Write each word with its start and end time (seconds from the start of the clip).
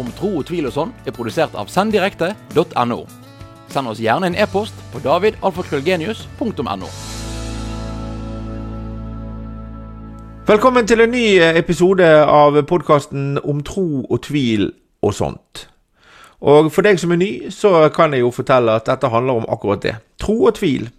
om 0.00 0.10
tro 0.18 0.30
og 0.40 0.46
tvil 0.48 0.68
og 0.68 0.74
sånn 0.74 0.94
er 1.06 1.14
produsert 1.16 1.54
av 1.58 1.70
senddirekte.no. 1.72 3.00
Send 3.72 3.90
oss 3.90 4.02
gjerne 4.02 4.30
en 4.30 4.38
e-post 4.38 4.76
på 4.92 5.02
davidalfakrøllgenius.no. 5.04 6.90
Velkommen 10.44 10.84
til 10.84 11.00
en 11.00 11.14
ny 11.14 11.26
episode 11.56 12.04
av 12.28 12.58
podkasten 12.68 13.38
om 13.40 13.62
tro 13.64 14.04
og 14.04 14.18
tvil 14.26 14.68
og 15.00 15.14
sånt. 15.16 15.68
Og 16.44 16.68
for 16.74 16.84
deg 16.84 17.00
som 17.00 17.14
er 17.14 17.20
ny, 17.22 17.30
så 17.48 17.88
kan 17.94 18.12
jeg 18.12 18.20
jo 18.20 18.32
fortelle 18.34 18.74
at 18.76 18.84
dette 18.84 19.08
handler 19.08 19.40
om 19.40 19.46
akkurat 19.48 19.80
det. 19.80 19.94
Tro 20.20 20.42
og 20.50 20.58
tvil. 20.58 20.90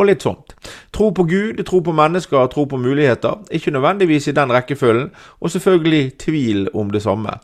Og 0.00 0.06
litt 0.08 0.24
sånt. 0.24 0.54
Tro 0.96 1.10
på 1.12 1.26
Gud, 1.28 1.58
tro 1.68 1.82
på 1.84 1.92
mennesker, 1.92 2.46
tro 2.48 2.64
på 2.64 2.78
muligheter. 2.80 3.42
Ikke 3.52 3.72
nødvendigvis 3.74 4.30
i 4.30 4.36
den 4.36 4.52
rekkefølgen. 4.54 5.10
Og 5.40 5.52
selvfølgelig 5.52 6.12
tvil 6.24 6.70
om 6.74 6.88
det 6.90 7.02
samme. 7.04 7.34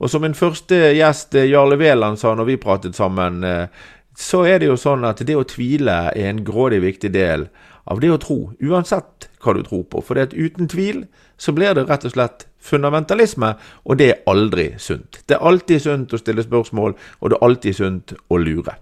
Og 0.00 0.10
som 0.10 0.24
min 0.24 0.34
første 0.34 0.94
gjest, 0.96 1.36
Jarle 1.36 1.76
Veland, 1.76 2.16
sa 2.16 2.32
når 2.34 2.48
vi 2.48 2.56
pratet 2.62 2.96
sammen, 2.96 3.44
eh, 3.44 3.68
så 4.16 4.46
er 4.48 4.58
det 4.58 4.70
jo 4.70 4.78
sånn 4.80 5.04
at 5.04 5.20
det 5.28 5.36
å 5.36 5.44
tvile 5.44 5.96
er 6.16 6.30
en 6.30 6.44
grådig 6.44 6.80
viktig 6.80 7.12
del 7.12 7.50
av 7.86 8.00
det 8.00 8.10
å 8.10 8.18
tro, 8.18 8.38
uansett 8.64 9.28
hva 9.44 9.54
du 9.54 9.62
tror 9.62 9.84
på. 9.84 10.00
For 10.00 10.16
uten 10.16 10.68
tvil 10.72 11.04
så 11.36 11.52
blir 11.52 11.76
det 11.76 11.84
rett 11.90 12.08
og 12.08 12.16
slett 12.16 12.46
fundamentalisme, 12.64 13.52
og 13.84 14.00
det 14.00 14.08
er 14.08 14.24
aldri 14.26 14.70
sunt. 14.78 15.20
Det 15.28 15.36
er 15.36 15.44
alltid 15.44 15.84
sunt 15.84 16.16
å 16.16 16.18
stille 16.18 16.42
spørsmål, 16.42 16.96
og 17.20 17.30
det 17.30 17.36
er 17.36 17.46
alltid 17.46 17.78
sunt 17.78 18.16
å 18.32 18.40
lure. 18.40 18.74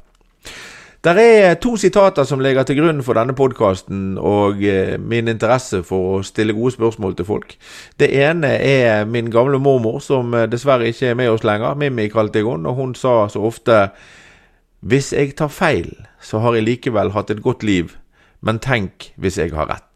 Der 1.04 1.18
er 1.20 1.54
to 1.60 1.76
sitater 1.76 2.24
som 2.24 2.40
ligger 2.40 2.64
til 2.64 2.78
grunn 2.78 3.02
for 3.04 3.18
denne 3.18 3.34
podkasten 3.36 4.14
og 4.16 4.62
eh, 4.64 4.94
min 4.96 5.28
interesse 5.28 5.82
for 5.84 6.14
å 6.14 6.22
stille 6.24 6.56
gode 6.56 6.72
spørsmål 6.78 7.16
til 7.18 7.28
folk. 7.28 7.56
Det 8.00 8.08
ene 8.08 8.54
er 8.56 9.04
min 9.04 9.28
gamle 9.30 9.60
mormor, 9.60 9.98
som 10.00 10.32
eh, 10.32 10.46
dessverre 10.48 10.88
ikke 10.88 11.10
er 11.12 11.18
med 11.20 11.28
oss 11.34 11.44
lenger. 11.44 11.76
Mimmi 11.76 12.08
kalte 12.08 12.40
jeg 12.40 12.48
henne, 12.48 12.72
og 12.72 12.80
hun 12.80 12.96
sa 12.96 13.26
så 13.28 13.44
ofte 13.44 13.90
Hvis 14.80 15.12
jeg 15.12 15.36
tar 15.36 15.48
feil, 15.48 15.92
så 16.20 16.40
har 16.44 16.56
jeg 16.56 16.64
likevel 16.64 17.12
hatt 17.12 17.30
et 17.30 17.44
godt 17.44 17.62
liv 17.64 17.92
men 18.44 18.60
tenk 18.60 19.10
hvis 19.20 19.38
jeg 19.40 19.54
har 19.56 19.70
rett. 19.70 19.93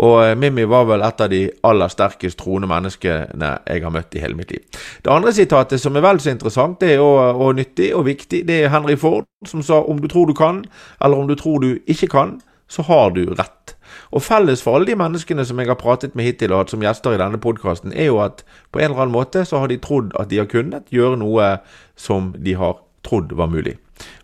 Og 0.00 0.14
eh, 0.24 0.36
Mimmi 0.38 0.64
var 0.68 0.86
vel 0.88 1.04
et 1.04 1.20
av 1.20 1.28
de 1.32 1.42
aller 1.68 1.92
sterkest 1.92 2.38
troende 2.40 2.70
menneskene 2.70 3.50
jeg 3.66 3.84
har 3.84 3.92
møtt 3.92 4.16
i 4.16 4.22
hele 4.22 4.38
mitt 4.38 4.54
liv. 4.54 4.62
Det 5.04 5.12
andre 5.12 5.34
sitatet 5.36 5.82
som 5.82 5.96
er 5.96 6.04
vel 6.04 6.20
så 6.22 6.32
interessant 6.32 6.80
det 6.80 6.94
er 6.94 7.04
og, 7.04 7.42
og 7.42 7.58
nyttig 7.58 7.92
og 7.96 8.06
viktig, 8.08 8.44
det 8.48 8.62
er 8.62 8.72
Henry 8.72 8.96
Ford 8.96 9.28
som 9.48 9.64
sa 9.64 9.82
om 9.82 10.00
du 10.00 10.08
tror 10.08 10.30
du 10.30 10.36
kan, 10.38 10.62
eller 11.02 11.18
om 11.18 11.28
du 11.28 11.36
tror 11.36 11.60
du 11.60 11.74
ikke 11.90 12.08
kan, 12.12 12.38
så 12.72 12.84
har 12.88 13.10
du 13.12 13.26
rett. 13.34 13.74
Og 14.12 14.22
felles 14.24 14.62
for 14.64 14.76
alle 14.76 14.88
de 14.88 14.96
menneskene 14.96 15.44
som 15.44 15.58
jeg 15.60 15.68
har 15.68 15.80
pratet 15.80 16.14
med 16.16 16.24
hittil 16.24 16.54
og 16.54 16.62
hatt 16.62 16.72
som 16.72 16.84
gjester 16.84 17.16
i 17.16 17.20
denne 17.20 17.40
podkasten, 17.40 17.92
er 17.92 18.08
jo 18.08 18.22
at 18.24 18.44
på 18.72 18.80
en 18.80 18.90
eller 18.90 19.04
annen 19.04 19.16
måte 19.16 19.44
så 19.48 19.60
har 19.60 19.68
de 19.72 19.80
trodd 19.82 20.14
at 20.20 20.30
de 20.30 20.40
har 20.40 20.48
kunnet 20.48 20.88
gjøre 20.92 21.20
noe 21.20 21.56
som 21.96 22.32
de 22.38 22.56
har 22.56 22.80
trodd 23.04 23.34
var 23.36 23.50
mulig. 23.52 23.76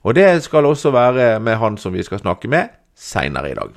Og 0.06 0.16
det 0.16 0.30
skal 0.46 0.68
også 0.68 0.94
være 0.94 1.36
med 1.44 1.60
han 1.60 1.76
som 1.76 1.92
vi 1.92 2.06
skal 2.06 2.22
snakke 2.22 2.48
med, 2.48 2.72
seinere 2.96 3.52
i 3.52 3.58
dag. 3.58 3.76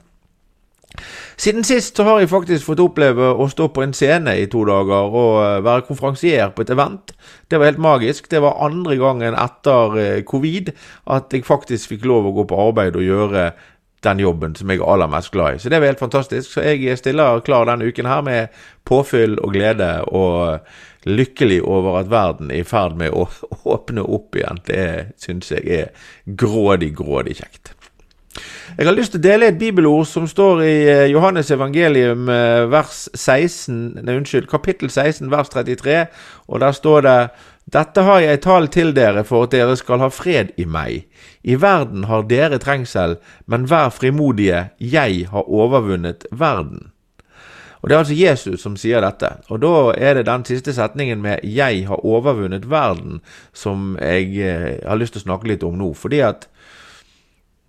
Siden 1.41 1.65
sist 1.67 1.97
så 1.97 2.05
har 2.07 2.21
jeg 2.21 2.31
faktisk 2.31 2.67
fått 2.67 2.83
oppleve 2.83 3.31
å 3.33 3.47
stå 3.51 3.69
på 3.73 3.83
en 3.85 3.95
scene 3.97 4.35
i 4.39 4.47
to 4.51 4.63
dager 4.67 5.09
og 5.09 5.33
eh, 5.41 5.57
være 5.65 5.87
konferansier 5.87 6.53
på 6.55 6.65
et 6.65 6.73
event. 6.73 7.13
Det 7.49 7.59
var 7.59 7.71
helt 7.71 7.81
magisk. 7.81 8.29
Det 8.31 8.41
var 8.43 8.61
andre 8.65 8.97
gangen 9.01 9.37
etter 9.37 9.99
eh, 10.01 10.23
covid 10.27 10.73
at 11.17 11.33
jeg 11.33 11.47
faktisk 11.47 11.95
fikk 11.95 12.07
lov 12.09 12.29
å 12.29 12.35
gå 12.39 12.47
på 12.49 12.61
arbeid 12.69 12.99
og 12.99 13.07
gjøre 13.07 13.51
den 14.01 14.21
jobben 14.21 14.55
som 14.57 14.69
jeg 14.71 14.81
er 14.81 14.93
aller 14.93 15.09
mest 15.11 15.31
glad 15.33 15.55
i. 15.55 15.59
Så 15.61 15.69
det 15.69 15.81
var 15.81 15.91
helt 15.91 16.01
fantastisk. 16.01 16.49
Så 16.49 16.63
jeg 16.65 16.97
stiller 16.97 17.43
klar 17.45 17.67
denne 17.69 17.85
uken 17.85 18.09
her 18.09 18.23
med 18.25 18.63
påfyll 18.87 19.37
og 19.41 19.53
glede 19.53 19.91
og 20.09 20.65
lykkelig 21.05 21.61
over 21.65 21.99
at 22.01 22.09
verden 22.09 22.51
er 22.51 22.61
i 22.61 22.67
ferd 22.67 22.97
med 22.97 23.13
å 23.13 23.27
åpne 23.75 24.05
opp 24.05 24.37
igjen. 24.37 24.63
Det 24.67 24.87
syns 25.21 25.53
jeg 25.53 25.69
er 25.81 26.09
grådig, 26.25 26.95
grådig 26.97 27.37
kjekt. 27.41 27.75
Jeg 28.77 28.87
har 28.87 28.95
lyst 28.95 29.11
til 29.11 29.19
å 29.19 29.23
dele 29.25 29.49
et 29.51 29.57
bibelord 29.59 30.05
som 30.07 30.27
står 30.29 30.61
i 30.63 30.75
eh, 30.87 31.05
Johannes 31.11 31.49
evangelium 31.51 32.29
eh, 32.31 32.63
vers 32.71 33.01
16, 33.11 33.97
nei, 33.99 34.15
unnskyld, 34.15 34.47
kapittel 34.47 34.87
16 34.87 35.27
vers 35.31 35.51
33, 35.51 35.97
og 36.47 36.61
der 36.63 36.77
står 36.77 37.03
det 37.03 37.17
dette 37.71 38.03
har 38.07 38.21
jeg 38.23 38.41
talt 38.43 38.71
til 38.73 38.93
dere 38.95 39.25
for 39.27 39.45
at 39.45 39.53
dere 39.53 39.75
skal 39.79 40.01
ha 40.03 40.07
fred 40.11 40.53
i 40.59 40.63
meg. 40.65 41.03
I 41.43 41.57
verden 41.59 42.07
har 42.07 42.23
dere 42.29 42.61
trengsel, 42.63 43.17
men 43.45 43.67
vær 43.69 43.91
frimodige, 43.95 44.69
jeg 44.79 45.27
har 45.31 45.51
overvunnet 45.51 46.25
verden. 46.31 46.89
Og 47.81 47.89
Det 47.89 47.95
er 47.95 47.99
altså 47.99 48.13
Jesus 48.13 48.61
som 48.61 48.75
sier 48.77 49.01
dette. 49.01 49.29
Og 49.49 49.61
da 49.61 49.91
er 49.97 50.13
det 50.13 50.27
den 50.29 50.45
siste 50.45 50.73
setningen 50.73 51.21
med 51.21 51.39
'jeg 51.43 51.87
har 51.87 52.05
overvunnet 52.05 52.69
verden' 52.69 53.19
som 53.53 53.97
jeg 54.01 54.37
eh, 54.37 54.79
har 54.87 54.95
lyst 54.95 55.13
til 55.13 55.21
å 55.21 55.27
snakke 55.27 55.47
litt 55.47 55.63
om 55.63 55.77
nå. 55.77 55.93
Fordi 55.93 56.19
at 56.19 56.47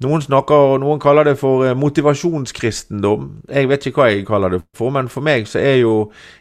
noen 0.04 0.22
snakker, 0.24 0.76
noen 0.82 1.00
kaller 1.02 1.30
det 1.30 1.36
for 1.40 1.64
eh, 1.66 1.76
motivasjonskristendom. 1.78 3.28
Jeg 3.48 3.70
vet 3.70 3.86
ikke 3.88 4.02
hva 4.02 4.10
jeg 4.10 4.26
kaller 4.28 4.56
det 4.56 4.62
for, 4.76 4.92
men 4.94 5.10
for 5.12 5.24
meg 5.24 5.48
så 5.50 5.62
er 5.62 5.80
jo 5.82 5.96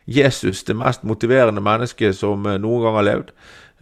Jesus 0.09 0.63
det 0.67 0.77
mest 0.79 1.05
motiverende 1.07 1.63
mennesket 1.63 2.17
som 2.17 2.45
eh, 2.49 2.59
noen 2.61 2.85
gang 2.85 2.99
har 2.99 3.07
levd. 3.07 3.33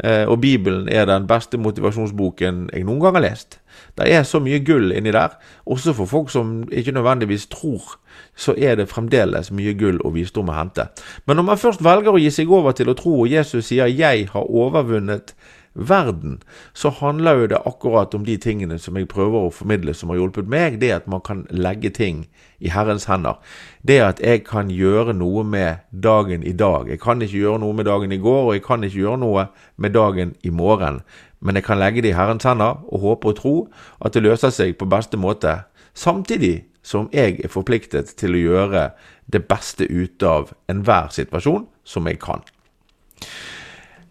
Eh, 0.03 0.25
og 0.31 0.39
Bibelen 0.41 0.88
er 0.88 1.06
den 1.09 1.28
beste 1.28 1.59
motivasjonsboken 1.59 2.69
jeg 2.73 2.85
noen 2.88 3.01
gang 3.03 3.18
har 3.19 3.25
lest. 3.25 3.59
Det 4.00 4.07
er 4.13 4.23
så 4.23 4.39
mye 4.39 4.62
gull 4.63 4.94
inni 4.95 5.12
der. 5.12 5.35
Også 5.68 5.94
for 5.95 6.07
folk 6.07 6.31
som 6.31 6.63
ikke 6.72 6.95
nødvendigvis 6.95 7.47
tror, 7.51 7.97
så 8.35 8.56
er 8.57 8.75
det 8.79 8.89
fremdeles 8.89 9.51
mye 9.51 9.73
gull 9.79 10.00
og 10.07 10.16
visdom 10.16 10.51
å 10.51 10.56
hente. 10.56 10.88
Men 11.28 11.39
når 11.39 11.47
man 11.51 11.59
først 11.59 11.84
velger 11.84 12.16
å 12.16 12.22
gi 12.22 12.31
seg 12.31 12.51
over 12.51 12.75
til 12.75 12.91
å 12.91 12.95
tro, 12.95 13.22
og 13.22 13.31
Jesus 13.31 13.66
sier 13.66 13.88
'jeg 13.88 14.29
har 14.31 14.51
overvunnet 14.51 15.35
verden, 15.74 16.40
så 16.74 16.90
handler 16.90 17.41
jo 17.41 17.47
det 17.47 17.62
akkurat 17.66 18.13
om 18.13 18.25
de 18.25 18.38
tingene 18.38 18.80
som 18.80 18.97
jeg 18.97 19.07
prøver 19.12 19.47
å 19.47 19.53
formidle 19.53 19.94
som 19.94 20.09
har 20.09 20.19
hjulpet 20.19 20.50
meg. 20.50 20.80
Det 20.81 20.91
at 20.96 21.07
man 21.07 21.22
kan 21.25 21.46
legge 21.50 21.91
ting 21.96 22.25
i 22.59 22.72
Herrens 22.74 23.07
hender. 23.09 23.40
Det 23.81 24.00
at 24.03 24.22
jeg 24.24 24.44
kan 24.47 24.72
gjøre 24.74 25.13
noe 25.13 25.44
med 25.44 25.85
dagen 25.91 26.44
i 26.44 26.53
dag. 26.53 26.90
Jeg 26.90 27.02
kan 27.03 27.22
ikke 27.22 27.38
gjøre 27.38 27.63
noe 27.63 27.78
med 27.78 27.90
dagen 27.90 28.12
i 28.12 28.22
går, 28.22 28.41
og 28.46 28.53
jeg 28.57 28.66
kan 28.66 28.84
ikke 28.84 29.03
gjøre 29.03 29.22
noe 29.24 29.47
med 29.78 29.96
dagen 29.96 30.35
i 30.44 30.50
morgen. 30.50 31.02
Men 31.40 31.56
jeg 31.56 31.63
kan 31.63 31.80
legge 31.80 32.03
det 32.03 32.13
i 32.13 32.18
Herrens 32.18 32.47
hender 32.47 32.81
og 32.90 33.06
håpe 33.06 33.31
og 33.31 33.38
tro 33.40 33.56
at 34.03 34.13
det 34.13 34.25
løser 34.25 34.51
seg 34.53 34.75
på 34.80 34.90
beste 34.90 35.18
måte. 35.18 35.62
Samtidig 35.94 36.66
som 36.84 37.09
jeg 37.13 37.40
er 37.44 37.51
forpliktet 37.51 38.16
til 38.19 38.36
å 38.36 38.44
gjøre 38.44 38.84
det 39.31 39.46
beste 39.47 39.86
ut 39.86 40.24
av 40.25 40.53
enhver 40.72 41.12
situasjon 41.13 41.68
som 41.88 42.07
jeg 42.09 42.19
kan. 42.24 42.44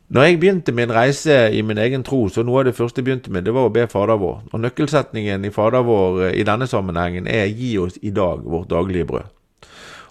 Når 0.08 0.24
jeg 0.24 0.38
begynte 0.41 0.72
min 0.72 0.92
reise 0.94 1.34
i 1.52 1.60
min 1.62 1.78
egen 1.78 2.00
tro, 2.04 2.22
så 2.32 2.41
noe 2.41 2.62
av 2.62 2.70
det 2.70 2.76
første 2.78 3.02
jeg 3.02 3.04
begynte 3.04 3.32
med, 3.32 3.44
det 3.44 3.52
var 3.52 3.66
å 3.69 3.72
be 3.72 3.82
Fader 3.92 4.16
vår. 4.16 4.38
Og 4.56 4.62
nøkkelsetningen 4.62 5.44
i 5.44 5.50
Fader 5.52 5.84
vår 5.84 6.22
eh, 6.30 6.36
i 6.41 6.46
denne 6.48 6.64
sammenhengen 6.66 7.28
er 7.28 7.44
'Gi 7.52 7.74
oss 7.78 7.98
i 8.00 8.10
dag 8.10 8.41
vårt 8.41 8.70
daglige 8.70 9.04
brød'. 9.04 9.28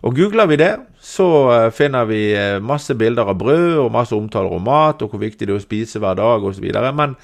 Og 0.06 0.16
googler 0.16 0.46
vi 0.46 0.56
det, 0.62 0.75
så 1.02 1.28
eh, 1.52 1.72
finner 1.74 2.06
vi 2.06 2.22
eh, 2.38 2.59
masse 2.62 2.94
bilder 2.94 3.25
av 3.25 3.40
brød 3.41 3.78
og 3.88 3.91
masse 3.91 4.13
omtaler 4.16 4.53
om 4.53 4.62
mat 4.62 5.02
og 5.02 5.09
hvor 5.09 5.19
viktig 5.19 5.47
det 5.47 5.56
er 5.56 5.58
å 5.58 5.66
spise 5.66 6.00
hver 6.00 6.14
dag 6.14 6.46
osv. 6.46 6.69
Men 6.94 7.16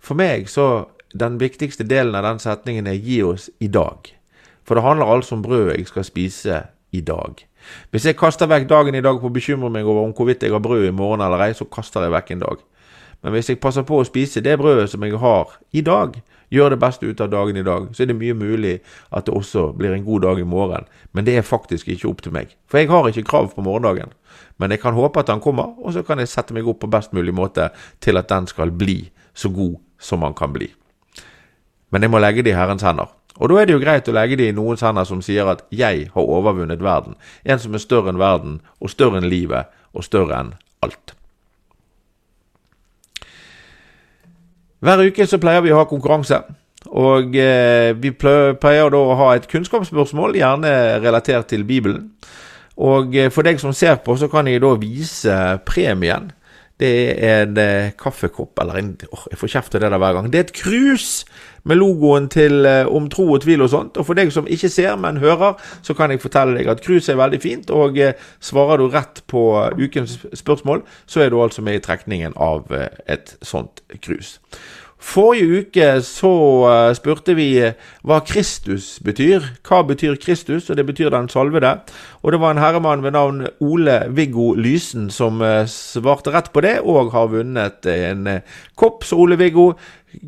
for 0.00 0.18
meg 0.18 0.50
så 0.50 0.88
den 1.14 1.38
viktigste 1.38 1.86
delen 1.86 2.14
av 2.18 2.26
den 2.26 2.42
setningen 2.42 2.90
er 2.90 2.98
'gi 2.98 3.22
oss 3.22 3.50
i 3.60 3.68
dag'. 3.68 4.10
For 4.66 4.74
det 4.74 4.82
handler 4.82 5.06
altså 5.06 5.38
om 5.38 5.42
brødet 5.42 5.78
jeg 5.78 5.86
skal 5.86 6.04
spise 6.04 6.62
i 6.90 7.00
dag. 7.00 7.46
Hvis 7.90 8.06
jeg 8.06 8.18
kaster 8.18 8.48
vekk 8.50 8.68
dagen 8.70 8.94
i 8.94 9.04
dag 9.04 9.20
på 9.20 9.30
å 9.30 9.34
bekymre 9.34 9.70
meg 9.72 9.86
over 9.86 10.06
om 10.06 10.14
hvorvidt 10.16 10.46
jeg 10.46 10.54
har 10.54 10.62
brød 10.62 10.88
i 10.88 10.94
morgen 10.94 11.24
eller 11.24 11.48
ei, 11.48 11.52
så 11.56 11.68
kaster 11.68 12.06
jeg 12.06 12.14
vekk 12.14 12.34
en 12.34 12.46
dag. 12.46 12.64
Men 13.22 13.32
hvis 13.32 13.48
jeg 13.50 13.60
passer 13.60 13.82
på 13.86 14.00
å 14.00 14.06
spise 14.06 14.42
det 14.44 14.58
brødet 14.60 14.90
som 14.92 15.02
jeg 15.02 15.18
har 15.18 15.56
i 15.74 15.82
dag, 15.82 16.18
gjør 16.52 16.74
det 16.74 16.78
beste 16.78 17.08
ut 17.08 17.20
av 17.20 17.30
dagen 17.32 17.56
i 17.58 17.64
dag, 17.66 17.88
så 17.90 18.04
er 18.04 18.10
det 18.10 18.18
mye 18.18 18.36
mulig 18.38 18.76
at 19.10 19.26
det 19.26 19.34
også 19.34 19.72
blir 19.74 19.96
en 19.96 20.04
god 20.06 20.22
dag 20.28 20.38
i 20.38 20.46
morgen. 20.46 20.86
Men 21.12 21.26
det 21.26 21.34
er 21.34 21.46
faktisk 21.46 21.88
ikke 21.90 22.10
opp 22.10 22.22
til 22.22 22.36
meg. 22.36 22.54
For 22.70 22.78
jeg 22.78 22.90
har 22.92 23.08
ikke 23.10 23.26
krav 23.26 23.50
på 23.54 23.64
morgendagen. 23.66 24.14
Men 24.62 24.70
jeg 24.70 24.80
kan 24.84 24.94
håpe 24.94 25.20
at 25.20 25.32
den 25.32 25.42
kommer, 25.42 25.74
og 25.82 25.96
så 25.96 26.04
kan 26.06 26.22
jeg 26.22 26.30
sette 26.30 26.54
meg 26.54 26.68
opp 26.68 26.84
på 26.84 26.92
best 26.92 27.16
mulig 27.16 27.34
måte 27.34 27.70
til 28.04 28.20
at 28.20 28.30
den 28.30 28.46
skal 28.46 28.70
bli 28.70 29.08
så 29.34 29.50
god 29.50 29.78
som 29.98 30.22
den 30.22 30.36
kan 30.36 30.54
bli. 30.54 30.70
Men 31.90 32.06
jeg 32.06 32.12
må 32.12 32.22
legge 32.22 32.44
det 32.46 32.54
i 32.54 32.58
Herrens 32.58 32.84
hender. 32.86 33.10
Og 33.36 33.50
da 33.50 33.60
er 33.60 33.68
det 33.68 33.76
jo 33.76 33.82
greit 33.82 34.08
å 34.08 34.14
legge 34.16 34.38
det 34.40 34.48
i 34.48 34.56
noens 34.56 34.84
hender 34.84 35.04
som 35.04 35.22
sier 35.22 35.48
at 35.48 35.62
'jeg 35.70 36.10
har 36.14 36.22
overvunnet 36.22 36.80
verden'. 36.80 37.16
En 37.44 37.58
som 37.58 37.74
er 37.74 37.78
større 37.78 38.08
enn 38.08 38.18
verden, 38.18 38.60
og 38.80 38.90
større 38.90 39.18
enn 39.18 39.28
livet, 39.28 39.66
og 39.94 40.04
større 40.04 40.40
enn 40.40 40.54
alt. 40.82 41.14
Hver 44.80 45.06
uke 45.06 45.26
så 45.26 45.38
pleier 45.38 45.60
vi 45.60 45.72
å 45.72 45.80
ha 45.80 45.84
konkurranse. 45.84 46.42
Og 46.86 47.36
eh, 47.36 47.92
vi 47.98 48.12
pleier 48.12 48.90
da 48.92 48.98
å 49.00 49.16
ha 49.18 49.34
et 49.34 49.48
kunnskapsspørsmål, 49.48 50.36
gjerne 50.38 51.00
relatert 51.02 51.48
til 51.50 51.64
Bibelen. 51.64 52.12
Og 52.76 53.16
eh, 53.16 53.30
for 53.32 53.42
deg 53.42 53.60
som 53.60 53.72
ser 53.72 53.96
på, 54.04 54.16
så 54.20 54.28
kan 54.28 54.46
jeg 54.46 54.62
da 54.62 54.74
vise 54.78 55.36
premien. 55.66 56.30
Det 56.76 56.92
er 57.24 57.46
en 57.46 57.56
eh, 57.56 57.92
kaffekopp, 57.98 58.58
eller 58.60 58.78
en 58.78 58.90
åh, 59.08 59.24
Jeg 59.32 59.40
får 59.40 59.52
kjeft 59.54 59.74
av 59.74 59.80
det 59.80 59.90
der 59.90 60.02
hver 60.02 60.18
gang. 60.18 60.28
Det 60.32 60.38
er 60.38 60.44
et 60.44 60.56
krus 60.58 61.24
med 61.66 61.80
logoen 61.80 62.28
til 62.32 62.66
eh, 62.66 62.86
Om 62.86 63.10
tro 63.10 63.26
og 63.34 63.42
tvil 63.42 63.64
og 63.66 63.72
sånt. 63.72 63.98
Og 63.98 64.06
for 64.06 64.18
deg 64.18 64.32
som 64.34 64.48
ikke 64.48 64.70
ser, 64.72 64.94
men 65.00 65.20
hører, 65.22 65.58
så 65.82 65.96
kan 65.98 66.12
jeg 66.12 66.22
fortelle 66.22 66.56
deg 66.58 66.70
at 66.70 66.82
krus 66.84 67.10
er 67.10 67.20
veldig 67.20 67.42
fint. 67.42 67.74
Og 67.74 67.98
eh, 67.98 68.16
svarer 68.40 68.80
du 68.80 68.88
rett 68.92 69.22
på 69.30 69.48
ukens 69.76 70.18
spørsmål, 70.34 70.86
så 71.06 71.24
er 71.24 71.30
du 71.30 71.40
altså 71.42 71.64
med 71.66 71.80
i 71.80 71.84
trekningen 71.84 72.36
av 72.36 72.70
eh, 72.74 72.90
et 73.10 73.36
sånt 73.42 73.82
krus. 74.02 74.38
Forrige 75.06 75.60
uke 75.60 75.86
så 76.02 76.30
spurte 76.96 77.34
vi 77.36 77.50
hva 77.60 78.16
Kristus 78.26 78.96
betyr. 79.04 79.44
Hva 79.68 79.82
betyr 79.86 80.16
Kristus? 80.18 80.70
Og 80.72 80.78
det 80.78 80.86
betyr 80.88 81.12
den 81.12 81.28
salvede. 81.30 81.74
Og 82.24 82.32
det 82.32 82.40
var 82.40 82.54
en 82.56 82.62
herremann 82.62 83.04
ved 83.04 83.12
navn 83.14 83.44
Ole-Viggo 83.60 84.54
Lysen 84.56 85.10
som 85.12 85.44
svarte 85.68 86.32
rett 86.34 86.48
på 86.50 86.64
det, 86.64 86.78
og 86.80 87.12
har 87.12 87.28
vunnet 87.36 87.86
en 87.92 88.40
kopp. 88.74 89.04
Så 89.04 89.20
Ole-Viggo, 89.20 89.74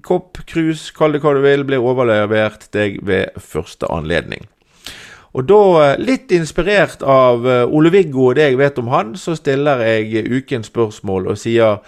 kopp, 0.04 0.40
krus, 0.46 0.90
kall 0.96 1.16
det 1.16 1.22
hva 1.24 1.34
du 1.36 1.42
vil, 1.44 1.64
blir 1.68 1.84
overlevert 1.84 2.68
deg 2.76 3.00
ved 3.06 3.36
første 3.42 3.88
anledning. 3.92 4.46
Og 5.36 5.44
da, 5.46 5.94
litt 6.00 6.32
inspirert 6.32 7.02
av 7.04 7.44
Ole-Viggo 7.44 8.30
og 8.30 8.38
det 8.38 8.48
jeg 8.48 8.58
vet 8.58 8.78
om 8.80 8.88
han, 8.90 9.12
så 9.20 9.36
stiller 9.36 9.84
jeg 9.84 10.24
ukens 10.24 10.70
spørsmål 10.72 11.28
og 11.30 11.38
sier 11.38 11.82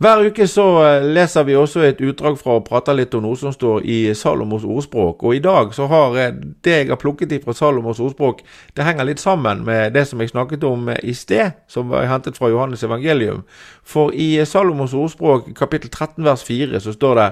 Hver 0.00 0.22
uke 0.30 0.46
så 0.48 0.64
eh, 0.80 1.02
leser 1.12 1.44
vi 1.44 1.52
også 1.60 1.82
et 1.84 1.98
utdrag 2.00 2.38
fra 2.40 2.54
og 2.56 2.62
prater 2.64 2.96
litt 2.96 3.12
om 3.12 3.20
noe 3.26 3.36
som 3.36 3.52
står 3.52 3.82
i 3.84 3.98
Salomos 4.16 4.62
ordspråk. 4.64 5.26
Og 5.28 5.34
i 5.36 5.42
dag 5.44 5.74
så 5.76 5.90
har 5.90 6.16
det 6.16 6.72
jeg 6.72 6.88
har 6.88 6.96
plukket 6.96 7.34
fra 7.44 7.52
Salomos 7.52 8.00
ordspråk, 8.00 8.40
det 8.72 8.86
henger 8.86 9.04
litt 9.04 9.20
sammen 9.20 9.60
med 9.66 9.92
det 9.92 10.06
som 10.08 10.22
jeg 10.24 10.32
snakket 10.32 10.64
om 10.64 10.88
i 10.88 11.12
sted, 11.12 11.52
som 11.68 11.92
var 11.92 12.08
hentet 12.08 12.40
fra 12.40 12.48
Johannes 12.48 12.86
evangelium. 12.88 13.42
For 13.84 14.08
i 14.16 14.40
Salomos 14.48 14.96
ordspråk 14.96 15.52
kapittel 15.58 15.92
13 15.92 16.24
vers 16.24 16.46
4 16.48 16.80
så 16.80 16.96
står 16.96 17.20
det 17.20 17.28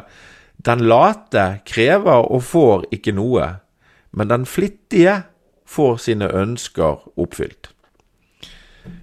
Den 0.68 0.84
late 0.92 1.62
krever 1.64 2.28
og 2.28 2.42
får 2.42 2.84
ikke 2.92 3.16
noe, 3.16 3.48
men 4.12 4.28
den 4.28 4.44
flittige 4.44 5.22
får 5.64 5.96
sine 6.04 6.28
ønsker 6.28 7.00
oppfylt. 7.16 7.72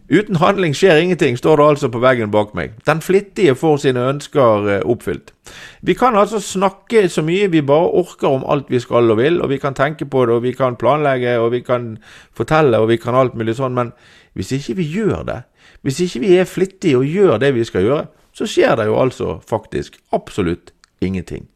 Uten 0.10 0.36
handling 0.38 0.76
skjer 0.78 1.00
ingenting, 1.02 1.38
står 1.38 1.58
det 1.58 1.66
altså 1.66 1.90
på 1.90 2.00
veggen 2.04 2.32
bak 2.32 2.52
meg. 2.54 2.76
Den 2.86 3.02
flittige 3.02 3.56
får 3.58 3.80
sine 3.82 4.04
ønsker 4.12 4.68
eh, 4.70 4.84
oppfylt. 4.86 5.34
Vi 5.82 5.96
kan 5.98 6.16
altså 6.16 6.40
snakke 6.40 7.08
så 7.10 7.24
mye 7.26 7.48
vi 7.52 7.64
bare 7.66 7.90
orker 7.90 8.28
om 8.28 8.46
alt 8.48 8.70
vi 8.70 8.80
skal 8.80 9.10
og 9.12 9.18
vil, 9.18 9.42
og 9.42 9.50
vi 9.50 9.58
kan 9.58 9.74
tenke 9.74 10.06
på 10.06 10.26
det, 10.26 10.36
og 10.36 10.44
vi 10.44 10.52
kan 10.54 10.78
planlegge, 10.78 11.40
og 11.40 11.52
vi 11.52 11.64
kan 11.66 11.98
fortelle, 12.38 12.78
og 12.78 12.90
vi 12.94 13.00
kan 13.02 13.18
alt 13.18 13.34
mulig 13.34 13.58
sånn, 13.58 13.74
men 13.74 13.92
hvis 14.38 14.52
ikke 14.52 14.78
vi 14.78 14.88
gjør 14.94 15.26
det, 15.26 15.42
hvis 15.82 16.00
ikke 16.06 16.22
vi 16.22 16.36
er 16.38 16.46
flittige 16.50 16.98
og 17.02 17.10
gjør 17.10 17.42
det 17.42 17.54
vi 17.56 17.66
skal 17.66 17.86
gjøre, 17.86 18.06
så 18.36 18.46
skjer 18.46 18.76
det 18.78 18.86
jo 18.86 19.00
altså 19.00 19.40
faktisk 19.50 19.98
absolutt 20.14 20.74
ingenting. 21.02 21.48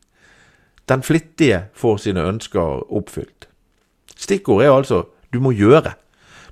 Den 0.90 1.04
flittige 1.04 1.68
får 1.74 1.98
sine 1.98 2.26
ønsker 2.26 2.86
oppfylt. 2.90 3.50
Stikkord 4.18 4.64
er 4.64 4.74
altså 4.74 5.04
du 5.34 5.40
må 5.40 5.52
gjøre. 5.54 5.94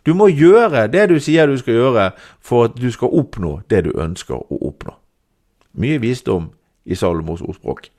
Du 0.07 0.13
må 0.13 0.30
gjøre 0.31 0.86
det 0.88 1.09
du 1.12 1.18
sier 1.19 1.50
du 1.51 1.57
skal 1.59 1.74
gjøre 1.74 2.04
for 2.39 2.69
at 2.69 2.77
du 2.80 2.88
skal 2.95 3.12
oppnå 3.12 3.57
det 3.68 3.81
du 3.83 3.89
ønsker 4.00 4.39
å 4.39 4.59
oppnå. 4.69 4.94
Mye 5.83 6.00
visdom 6.00 6.45
i 6.88 6.95
Salomos 6.95 7.42
ordspråk. 7.44 7.89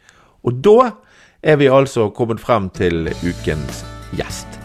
Og 0.48 0.62
da 0.64 0.94
er 1.44 1.58
vi 1.60 1.68
altså 1.68 2.08
kommet 2.16 2.40
frem 2.40 2.70
til 2.72 3.10
ukens 3.12 3.82
gjest. 4.16 4.56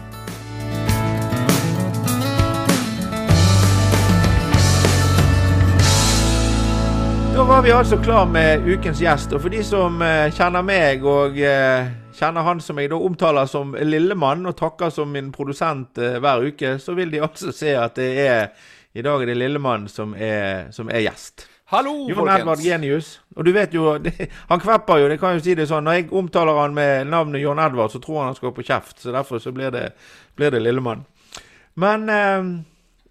Da 7.34 7.44
var 7.44 7.60
vi 7.66 7.74
altså 7.76 8.00
klar 8.00 8.24
med 8.24 8.64
ukens 8.64 9.04
gjest. 9.04 9.36
Og 9.36 9.44
for 9.44 9.52
de 9.52 9.60
som 9.64 10.00
eh, 10.00 10.32
kjenner 10.32 10.64
meg 10.64 11.04
og 11.04 11.36
eh, 11.36 11.92
kjenner 12.14 12.46
han 12.46 12.60
som 12.62 12.78
jeg 12.78 12.92
da 12.92 12.98
omtaler 13.00 13.48
som 13.50 13.74
Lillemann, 13.74 14.46
og 14.46 14.56
takker 14.58 14.92
som 14.94 15.10
min 15.12 15.32
produsent 15.34 15.98
eh, 15.98 16.20
hver 16.22 16.46
uke, 16.46 16.76
så 16.78 16.94
vil 16.94 17.10
de 17.12 17.22
altså 17.24 17.52
se 17.54 17.74
at 17.78 17.98
det 17.98 18.12
er 18.26 18.46
i 18.94 19.02
dag 19.02 19.22
er 19.22 19.26
det 19.26 19.34
Lillemann 19.34 19.88
som 19.90 20.14
er, 20.14 20.70
som 20.72 20.90
er 20.90 21.02
gjest. 21.02 21.48
Hallo, 21.72 22.04
Jon. 22.06 22.28
Edvard 22.28 22.60
Genius. 22.62 23.16
Og 23.34 23.44
du 23.44 23.50
vet 23.56 23.72
jo, 23.74 23.96
det, 24.04 24.12
Han 24.50 24.60
kvepper 24.62 25.00
jo, 25.02 25.08
det 25.10 25.18
kan 25.18 25.34
jo 25.34 25.42
si 25.42 25.56
det 25.58 25.66
sånn. 25.66 25.88
Når 25.88 25.96
jeg 25.98 26.12
omtaler 26.14 26.60
han 26.60 26.76
med 26.76 27.08
navnet 27.10 27.42
John 27.42 27.58
Edvard, 27.58 27.90
så 27.90 27.98
tror 28.02 28.20
han 28.20 28.30
han 28.30 28.38
skal 28.38 28.54
på 28.54 28.62
kjeft. 28.62 29.00
Så 29.02 29.14
derfor 29.14 29.42
så 29.42 29.50
blir 29.56 29.74
det, 29.74 29.88
blir 30.38 30.54
det 30.54 30.62
Lillemann. 30.62 31.02
Men 31.80 32.06
eh, 32.12 32.52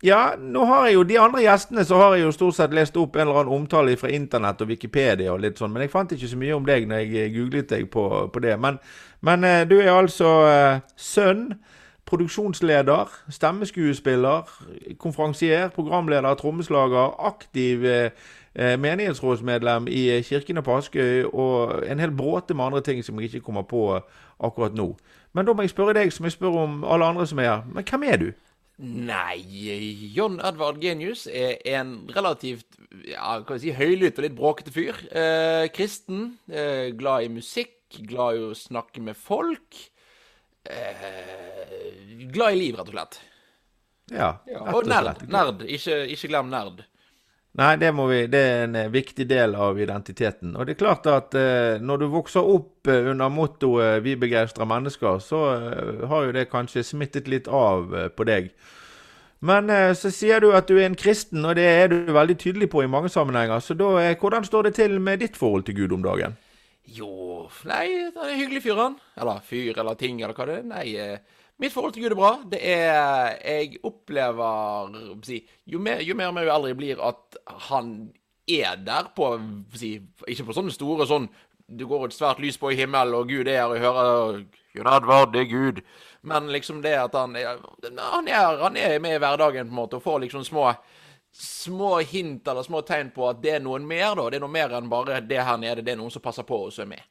ja, 0.03 0.33
nå 0.35 0.65
har 0.67 0.87
jeg 0.87 0.97
jo 0.97 1.03
de 1.07 1.15
andre 1.19 1.45
gjestene 1.45 1.83
så 1.87 1.95
har 2.01 2.17
jeg 2.17 2.25
jo 2.25 2.31
stort 2.35 2.57
sett 2.57 2.73
lest 2.75 2.97
opp 2.99 3.15
en 3.15 3.23
eller 3.23 3.45
annen 3.45 3.61
omtale 3.61 3.95
fra 3.95 4.09
internett 4.11 4.59
og 4.61 4.67
Wikipedia 4.73 5.31
og 5.31 5.39
litt 5.45 5.61
sånn, 5.61 5.71
men 5.71 5.85
jeg 5.85 5.93
fant 5.93 6.11
ikke 6.11 6.27
så 6.27 6.39
mye 6.41 6.57
om 6.57 6.67
deg 6.67 6.89
når 6.89 7.05
jeg 7.05 7.31
googlet 7.37 7.71
deg 7.71 7.87
på, 7.93 8.03
på 8.33 8.43
det. 8.43 8.57
Men, 8.59 8.81
men, 9.23 9.47
eh, 9.47 9.63
du 9.69 9.77
er 9.79 9.93
altså 9.93 10.33
uh, 10.43 10.83
sønn, 10.99 11.53
produksjonsleder, 12.03 13.15
stemmeskuespiller, 13.31 14.51
konferansier, 14.99 15.71
programleder, 15.71 16.35
trommeslager, 16.35 17.15
aktiv 17.31 17.87
uh, 17.87 18.11
menighetsrådsmedlem 18.59 19.87
i 19.87 20.05
Kirkene 20.27 20.61
på 20.67 20.81
Askøy 20.81 21.29
og 21.31 21.79
en 21.87 22.03
hel 22.03 22.11
bråte 22.11 22.53
med 22.53 22.67
andre 22.67 22.83
ting 22.83 22.99
som 23.07 23.17
jeg 23.17 23.31
ikke 23.31 23.47
kommer 23.47 23.63
på 23.63 23.87
akkurat 24.43 24.75
nå. 24.75 24.91
Men 25.33 25.47
da 25.47 25.55
må 25.55 25.63
jeg 25.63 25.71
spørre 25.71 25.95
deg 25.95 26.11
som 26.11 26.27
jeg 26.27 26.35
spør 26.35 26.65
om 26.67 26.81
alle 26.83 27.07
andre 27.07 27.25
som 27.25 27.39
er 27.39 27.53
her. 27.53 27.69
Men 27.71 27.87
hvem 27.87 28.11
er 28.11 28.19
du? 28.19 28.33
Nei, 28.81 29.37
John 30.15 30.39
Edvard 30.41 30.81
Genius 30.81 31.27
er 31.29 31.59
en 31.75 32.07
relativt 32.13 32.79
ja, 33.05 33.35
kan 33.45 33.59
si, 33.61 33.73
høylytt 33.75 34.17
og 34.17 34.25
litt 34.25 34.37
bråkete 34.37 34.73
fyr. 34.73 34.97
Eh, 35.13 35.67
kristen, 35.73 36.39
eh, 36.49 36.89
glad 36.97 37.27
i 37.27 37.33
musikk, 37.33 37.99
glad 38.09 38.39
i 38.39 38.47
å 38.47 38.55
snakke 38.57 39.03
med 39.05 39.19
folk. 39.19 39.77
Eh, 40.65 42.25
glad 42.33 42.55
i 42.55 42.59
liv, 42.63 42.79
rett 42.79 42.89
og 42.89 42.97
slett. 42.97 43.19
Ja, 44.11 44.31
rett 44.47 44.65
og, 44.65 44.81
og 44.81 44.89
nerd. 44.89 45.23
nerd. 45.29 45.63
Ikke, 45.69 46.01
ikke 46.15 46.31
glem 46.33 46.49
nerd. 46.53 46.83
Nei, 47.53 47.75
det, 47.77 47.91
vi, 47.93 48.19
det, 48.33 48.39
er 48.41 48.63
en 48.65 48.75
eh, 48.79 48.89
viktig 48.89 49.27
del 49.29 49.51
av 49.53 49.77
identiteten. 49.77 50.55
Og 50.57 50.65
det 50.65 50.73
er 50.73 50.79
klart 50.79 51.05
at 51.05 51.35
eh, 51.37 51.77
når 51.77 51.99
du 52.01 52.05
vokser 52.09 52.47
opp 52.49 52.89
eh, 52.89 53.09
under 53.11 53.29
mottoet 53.29 54.01
'Vi 54.01 54.15
begeistrer 54.23 54.65
mennesker', 54.65 55.19
så 55.21 55.41
eh, 55.53 56.07
har 56.09 56.23
jo 56.25 56.31
det 56.33 56.49
kanskje 56.49 56.83
smittet 56.83 57.29
litt 57.29 57.47
av 57.47 57.93
eh, 57.93 58.07
på 58.09 58.25
deg. 58.25 58.49
Men 59.45 59.69
eh, 59.69 59.93
så 59.93 60.09
sier 60.09 60.41
du 60.41 60.49
at 60.57 60.65
du 60.65 60.79
er 60.79 60.87
en 60.87 60.97
kristen, 60.97 61.45
og 61.45 61.53
det 61.55 61.67
er 61.67 61.93
du 61.93 62.09
veldig 62.09 62.37
tydelig 62.41 62.71
på 62.73 62.81
i 62.81 62.89
mange 62.89 63.13
sammenhenger. 63.13 63.61
Så 63.61 63.77
da, 63.77 64.15
hvordan 64.17 64.49
står 64.49 64.63
det 64.63 64.73
til 64.81 64.97
med 64.99 65.21
ditt 65.21 65.37
forhold 65.37 65.69
til 65.69 65.77
Gud 65.77 65.93
om 65.93 66.01
dagen? 66.01 66.33
Jo, 66.89 67.45
nei, 67.69 67.85
det 68.09 68.17
er 68.17 68.33
en 68.33 68.39
hyggelig 68.39 68.63
fyr, 68.65 68.81
han. 68.81 68.97
Eller 69.13 69.45
fyr 69.45 69.77
eller 69.77 69.93
ting, 69.93 70.17
eller 70.23 70.33
hva 70.33 70.49
det 70.49 70.57
er. 70.57 70.65
Nei, 70.73 70.87
Mitt 71.61 71.73
forhold 71.73 71.93
til 71.93 72.03
Gud 72.03 72.11
er 72.11 72.17
bra. 72.17 72.31
Det 72.51 72.59
er 72.61 73.37
Jeg 73.45 73.77
opplever 73.83 74.95
jo 75.65 75.79
mer, 75.79 76.01
jo 76.01 76.15
mer 76.15 76.31
og 76.31 76.33
mer 76.33 76.47
eldre 76.47 76.55
aldri 76.57 76.73
blir, 76.77 77.01
at 77.03 77.37
han 77.69 78.11
er 78.49 78.75
der 78.83 79.11
på 79.15 79.35
si, 79.75 79.95
Ikke 80.27 80.47
på 80.49 80.55
sånne 80.57 80.73
store 80.73 81.07
sånn 81.07 81.29
Det 81.69 81.87
går 81.87 82.07
et 82.07 82.15
svært 82.15 82.41
lys 82.43 82.57
på 82.59 82.73
i 82.73 82.79
himmelen, 82.79 83.15
og 83.15 83.29
Gud 83.29 83.47
er 83.47 83.61
her, 83.61 83.69
og 83.69 83.77
jeg 83.77 83.85
hører 83.85 84.41
Gud 84.73 84.89
Edvard, 84.89 85.31
det 85.33 85.45
er 85.45 85.51
Gud. 85.51 85.79
Men 86.21 86.49
liksom 86.51 86.81
det 86.81 86.95
at 86.97 87.13
han 87.15 87.35
er, 87.37 87.61
han 87.99 88.27
er, 88.27 88.57
han 88.59 88.77
er 88.77 88.99
med 88.99 89.15
i 89.15 89.21
hverdagen, 89.21 89.69
på 89.69 89.73
en 89.73 89.79
måte, 89.79 89.97
og 89.97 90.03
får 90.03 90.19
liksom 90.25 90.43
små 90.43 90.73
små 91.33 91.99
hint 91.99 92.47
eller 92.47 92.63
små 92.63 92.81
tegn 92.85 93.09
på 93.11 93.25
at 93.29 93.41
det 93.41 93.55
er 93.55 93.63
noen 93.63 93.87
mer, 93.87 94.13
da. 94.15 94.27
Det 94.29 94.37
er 94.37 94.43
noe 94.43 94.53
mer 94.53 94.75
enn 94.77 94.89
bare 94.89 95.21
det 95.25 95.41
her 95.41 95.57
nede. 95.57 95.81
Det 95.81 95.95
er 95.95 95.97
noen 95.97 96.13
som 96.13 96.21
passer 96.21 96.45
på 96.45 96.59
og 96.67 96.77
er 96.77 96.89
med. 96.89 97.01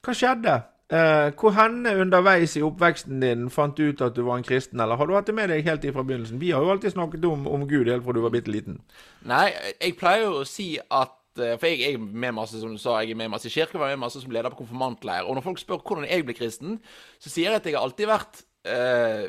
Hva 0.00 0.14
skjedde? 0.16 0.54
Uh, 0.86 1.32
hvor 1.34 1.50
henne 1.50 1.96
underveis 1.98 2.52
i 2.54 2.60
oppveksten 2.62 3.18
din 3.18 3.48
fant 3.50 3.74
du 3.74 3.88
ut 3.88 4.02
at 4.06 4.14
du 4.14 4.20
var 4.22 4.38
en 4.38 4.46
kristen, 4.46 4.78
eller 4.78 4.94
har 4.94 5.08
du 5.08 5.16
hatt 5.16 5.26
det 5.26 5.34
med 5.34 5.50
deg 5.50 5.66
helt 5.66 5.86
fra 5.90 6.04
begynnelsen? 6.06 6.38
Vi 6.38 6.52
har 6.54 6.62
jo 6.62 6.70
alltid 6.70 6.94
snakket 6.94 7.26
om, 7.26 7.42
om 7.50 7.64
Gud 7.66 7.90
helt 7.90 8.04
fra 8.06 8.14
du 8.14 8.20
var 8.22 8.30
bitte 8.30 8.52
liten. 8.54 8.78
Nei, 9.26 9.48
jeg 9.80 9.96
pleier 9.98 10.28
jo 10.28 10.44
å 10.44 10.46
si 10.46 10.76
at 10.78 11.16
uh, 11.42 11.56
For 11.58 11.66
jeg, 11.66 11.80
jeg, 11.82 11.98
er 11.98 12.22
med 12.22 12.36
masse 12.38 12.62
som 12.62 12.76
du 12.76 12.78
sa, 12.78 13.00
jeg 13.02 13.16
er 13.16 13.18
med 13.18 13.32
masse 13.34 13.50
i 13.50 13.56
kirke, 13.56 13.80
var 13.82 13.90
med 13.96 14.04
masse 14.04 14.22
som 14.22 14.30
leder 14.30 14.54
på 14.54 14.62
konfirmantleir. 14.62 15.26
Og 15.26 15.34
når 15.34 15.48
folk 15.48 15.64
spør 15.64 15.82
hvordan 15.82 16.06
jeg 16.06 16.28
ble 16.28 16.38
kristen, 16.38 16.78
så 17.18 17.34
sier 17.34 17.50
jeg 17.50 17.64
at 17.64 17.66
jeg 17.66 17.74
har 17.74 17.88
alltid 17.88 18.12
vært 18.12 18.44
uh, 18.70 19.26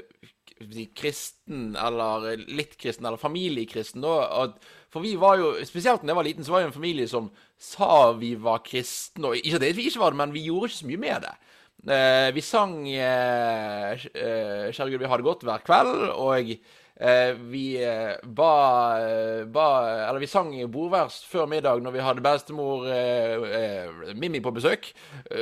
kristen, 0.98 1.74
eller 1.74 2.38
litt 2.54 2.78
kristen, 2.78 3.06
eller 3.06 3.18
familiekristen. 3.18 4.06
da, 4.06 4.16
at 4.44 4.62
For 4.94 5.02
vi 5.02 5.16
var 5.18 5.42
jo, 5.42 5.52
spesielt 5.66 6.06
da 6.06 6.14
jeg 6.14 6.22
var 6.22 6.26
liten, 6.30 6.46
så 6.46 6.54
var 6.54 6.64
jo 6.64 6.70
en 6.70 6.80
familie 6.80 7.10
som 7.10 7.32
sa 7.58 8.14
vi 8.14 8.36
var 8.36 8.62
kristne. 8.66 9.34
Og 9.34 9.42
ikke 9.42 9.60
det 9.66 9.76
vi 9.78 9.90
ikke 9.90 10.06
var 10.06 10.14
det, 10.14 10.22
men 10.22 10.34
vi 10.34 10.46
gjorde 10.48 10.70
ikke 10.70 10.80
så 10.86 10.94
mye 10.94 11.06
med 11.08 11.26
det. 11.26 11.36
Eh, 11.88 12.34
vi 12.36 12.42
sang 12.44 12.82
eh, 12.84 13.94
eh, 13.96 14.68
'Kjære 14.76 14.90
Gud, 14.92 15.00
vi 15.00 15.08
har 15.08 15.18
det 15.18 15.24
godt' 15.24 15.46
hver 15.48 15.62
kveld, 15.64 16.10
og 16.20 16.50
eh, 17.00 17.32
vi 17.48 17.78
eh, 17.80 18.18
ba, 18.28 18.52
eh, 19.00 19.46
ba 19.48 19.68
Eller 20.10 20.20
vi 20.20 20.28
sang 20.28 20.52
bordvers 20.72 21.24
før 21.24 21.46
middag 21.48 21.80
når 21.80 21.92
vi 21.96 22.04
hadde 22.04 22.26
bestemor 22.26 22.84
Mimmi 24.16 24.42
på 24.44 24.52
besøk, 24.52 24.92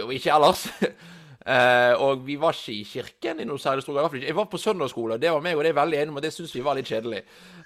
og 0.04 0.14
ikke 0.14 0.36
ellers. 0.36 0.68
Uh, 1.46 1.94
og 2.02 2.24
vi 2.26 2.40
var 2.42 2.56
ikke 2.58 2.74
i 2.74 2.86
kirken 2.90 3.38
i 3.38 3.46
noe 3.46 3.62
særlig 3.62 3.84
stor 3.86 4.00
grad. 4.00 4.16
Jeg 4.18 4.34
var 4.34 4.48
på 4.50 4.58
søndagsskole, 4.58 5.20
det 5.22 5.30
var 5.30 5.44
meg 5.46 5.54
og 5.54 5.62
det 5.62 5.76
er 5.76 5.78
veldig 5.78 6.00
enig 6.00 6.14
om, 6.14 6.18
og 6.18 6.24
det 6.26 6.32
syns 6.34 6.56
vi 6.56 6.64
var 6.66 6.74
litt 6.74 6.90
kjedelig. 6.90 7.20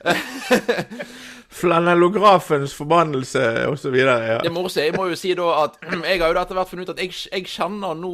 Flanellografens 1.62 2.74
forbannelse 2.76 3.44
osv. 3.72 3.96
Ja. 3.96 4.38
Det 4.44 4.52
morse, 4.52 4.84
Jeg 4.84 4.98
må 4.98 5.08
jo 5.08 5.16
si 5.16 5.32
da 5.36 5.48
at 5.64 5.80
jeg 6.12 6.20
har 6.20 6.28
jo 6.28 6.42
etter 6.42 6.60
hvert 6.60 6.74
funnet 6.74 6.90
ut 6.90 6.94
at 6.98 7.00
jeg, 7.06 7.16
jeg 7.32 7.48
kjenner 7.48 7.96
nå 7.96 8.14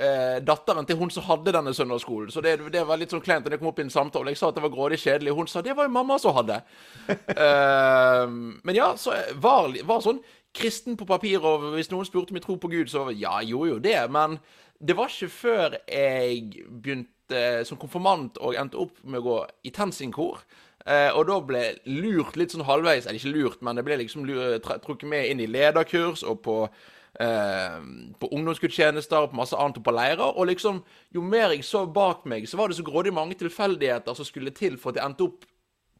eh, 0.00 0.40
datteren 0.40 0.88
til 0.88 0.96
hun 0.96 1.12
som 1.12 1.28
hadde 1.28 1.54
denne 1.58 1.74
søndagsskolen. 1.76 2.32
Så 2.32 2.40
det, 2.40 2.56
det 2.72 2.86
var 2.88 3.00
litt 3.00 3.12
sånn 3.12 3.24
kleint 3.24 3.44
da 3.44 3.52
det 3.52 3.60
kom 3.60 3.68
opp 3.68 3.84
i 3.84 3.86
en 3.86 3.92
samtale. 3.92 4.32
Jeg 4.32 4.40
sa 4.40 4.48
at 4.48 4.56
det 4.56 4.64
var 4.64 4.72
grådig 4.72 5.02
kjedelig, 5.04 5.34
og 5.34 5.42
hun 5.42 5.52
sa 5.52 5.60
det 5.60 5.76
var 5.76 5.90
jo 5.90 5.92
mamma 5.92 6.16
som 6.24 6.32
hadde. 6.40 6.62
eh, 7.36 8.24
men 8.32 8.80
ja, 8.80 8.94
så 8.96 9.12
var, 9.44 9.76
var 9.84 10.00
sånn 10.08 10.24
kristen 10.56 10.96
på 10.96 11.08
papir, 11.08 11.44
og 11.44 11.70
hvis 11.76 11.92
noen 11.92 12.08
spurte 12.08 12.32
om 12.32 12.40
jeg 12.40 12.44
tror 12.48 12.60
på 12.64 12.72
Gud, 12.72 12.88
så 12.92 13.06
ja, 13.12 13.38
jeg 13.40 13.52
gjorde 13.52 13.76
jo 13.76 13.78
det. 13.84 14.00
Men 14.12 14.40
det 14.82 14.96
var 14.98 15.10
ikke 15.10 15.30
før 15.30 15.76
jeg 15.86 16.66
begynte 16.68 17.64
som 17.64 17.78
konfirmant 17.80 18.36
og 18.42 18.58
endte 18.58 18.80
opp 18.82 18.98
med 19.04 19.22
å 19.22 19.26
gå 19.26 19.36
i 19.68 19.72
TenSing-kor. 19.74 20.42
Uh, 20.82 21.14
og 21.14 21.28
da 21.28 21.36
ble 21.46 21.60
lurt 21.86 22.34
litt 22.34 22.50
sånn 22.50 22.64
halvveis 22.66 23.04
Eller 23.06 23.20
ikke 23.20 23.30
lurt, 23.36 23.60
men 23.62 23.78
det 23.78 23.84
ble 23.86 24.00
liksom 24.00 24.24
trukket 24.26 25.06
med 25.06 25.28
inn 25.30 25.38
i 25.38 25.46
lederkurs 25.46 26.24
og 26.26 26.40
på, 26.42 26.56
uh, 26.66 27.76
på 28.18 28.30
ungdomsgudstjenester 28.34 29.20
og 29.20 29.30
på 29.30 29.38
masse 29.38 29.54
annet 29.54 29.78
og 29.78 29.86
på 29.86 29.94
leirer. 29.94 30.26
Og 30.26 30.50
liksom, 30.50 30.82
jo 31.14 31.22
mer 31.22 31.54
jeg 31.54 31.62
så 31.68 31.84
bak 31.86 32.26
meg, 32.26 32.48
så 32.50 32.58
var 32.58 32.68
det 32.68 32.80
så 32.80 32.86
grådig 32.86 33.14
mange 33.14 33.38
tilfeldigheter 33.38 34.18
som 34.18 34.26
skulle 34.26 34.50
til 34.56 34.74
for 34.74 34.90
at 34.90 34.98
jeg 34.98 35.12
endte 35.12 35.28
opp 35.30 35.46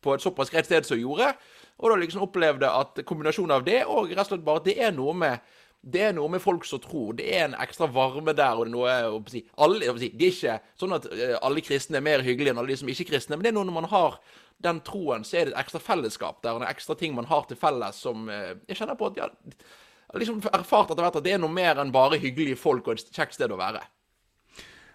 på 0.03 0.17
et 0.17 0.25
såpass 0.25 0.51
greit 0.51 0.67
sted 0.67 0.89
som 0.89 0.99
jeg 0.99 1.07
gjorde. 1.07 1.31
Og 1.79 1.91
da 1.91 2.01
liksom 2.03 2.27
opplevde 2.27 2.67
at 2.67 3.05
kombinasjonen 3.07 3.55
av 3.55 3.67
det 3.67 3.85
og 3.87 4.11
rett 4.11 4.27
og 4.27 4.33
slett 4.33 4.47
bare 4.47 4.65
at 4.65 4.67
det 4.67 4.77
er 4.83 4.91
noe 4.95 5.15
med 5.15 5.55
det 5.83 6.03
er 6.07 6.12
noe 6.15 6.31
med 6.31 6.43
folk 6.43 6.65
som 6.67 6.79
tror. 6.83 7.17
Det 7.19 7.27
er 7.35 7.49
en 7.49 7.57
ekstra 7.59 7.89
varme 7.91 8.35
der. 8.39 8.55
og 8.55 8.67
Det 8.67 8.71
er 8.71 8.77
noe 8.77 9.19
å 9.19 9.23
si, 9.31 9.43
alle, 9.59 9.91
å 9.91 9.99
si, 9.99 10.12
Det 10.15 10.29
er 10.29 10.37
ikke 10.37 10.59
sånn 10.79 10.95
at 10.95 11.09
eh, 11.11 11.35
alle 11.43 11.65
kristne 11.65 11.99
er 11.99 12.07
mer 12.07 12.23
hyggelige 12.23 12.55
enn 12.55 12.62
alle 12.62 12.71
de 12.71 12.79
som 12.79 12.91
ikke 12.91 13.09
er 13.09 13.11
kristne, 13.15 13.37
men 13.37 13.43
det 13.43 13.51
er 13.51 13.57
noe 13.59 13.67
når 13.67 13.79
man 13.81 13.91
har 13.91 14.21
den 14.62 14.79
troen, 14.87 15.25
så 15.27 15.41
er 15.41 15.49
det 15.49 15.57
et 15.57 15.62
ekstra 15.65 15.81
fellesskap 15.83 16.39
der. 16.45 16.55
En 16.55 16.69
ekstra 16.69 16.95
ting 16.99 17.17
man 17.17 17.27
har 17.27 17.49
til 17.49 17.59
felles 17.59 17.99
som 17.99 18.29
eh, 18.31 18.55
Jeg 18.69 18.79
kjenner 18.79 18.99
på 19.01 19.11
at 19.11 19.19
jeg 19.19 19.27
har 19.27 20.23
liksom 20.23 20.39
erfart 20.53 20.93
etter 20.93 21.03
hvert 21.03 21.19
at 21.19 21.27
det 21.27 21.35
er 21.35 21.43
noe 21.43 21.51
mer 21.51 21.83
enn 21.83 21.91
bare 21.95 22.21
hyggelige 22.23 22.61
folk 22.61 22.87
og 22.87 23.01
et 23.01 23.11
kjekt 23.11 23.41
sted 23.41 23.51
å 23.51 23.59
være. 23.59 23.83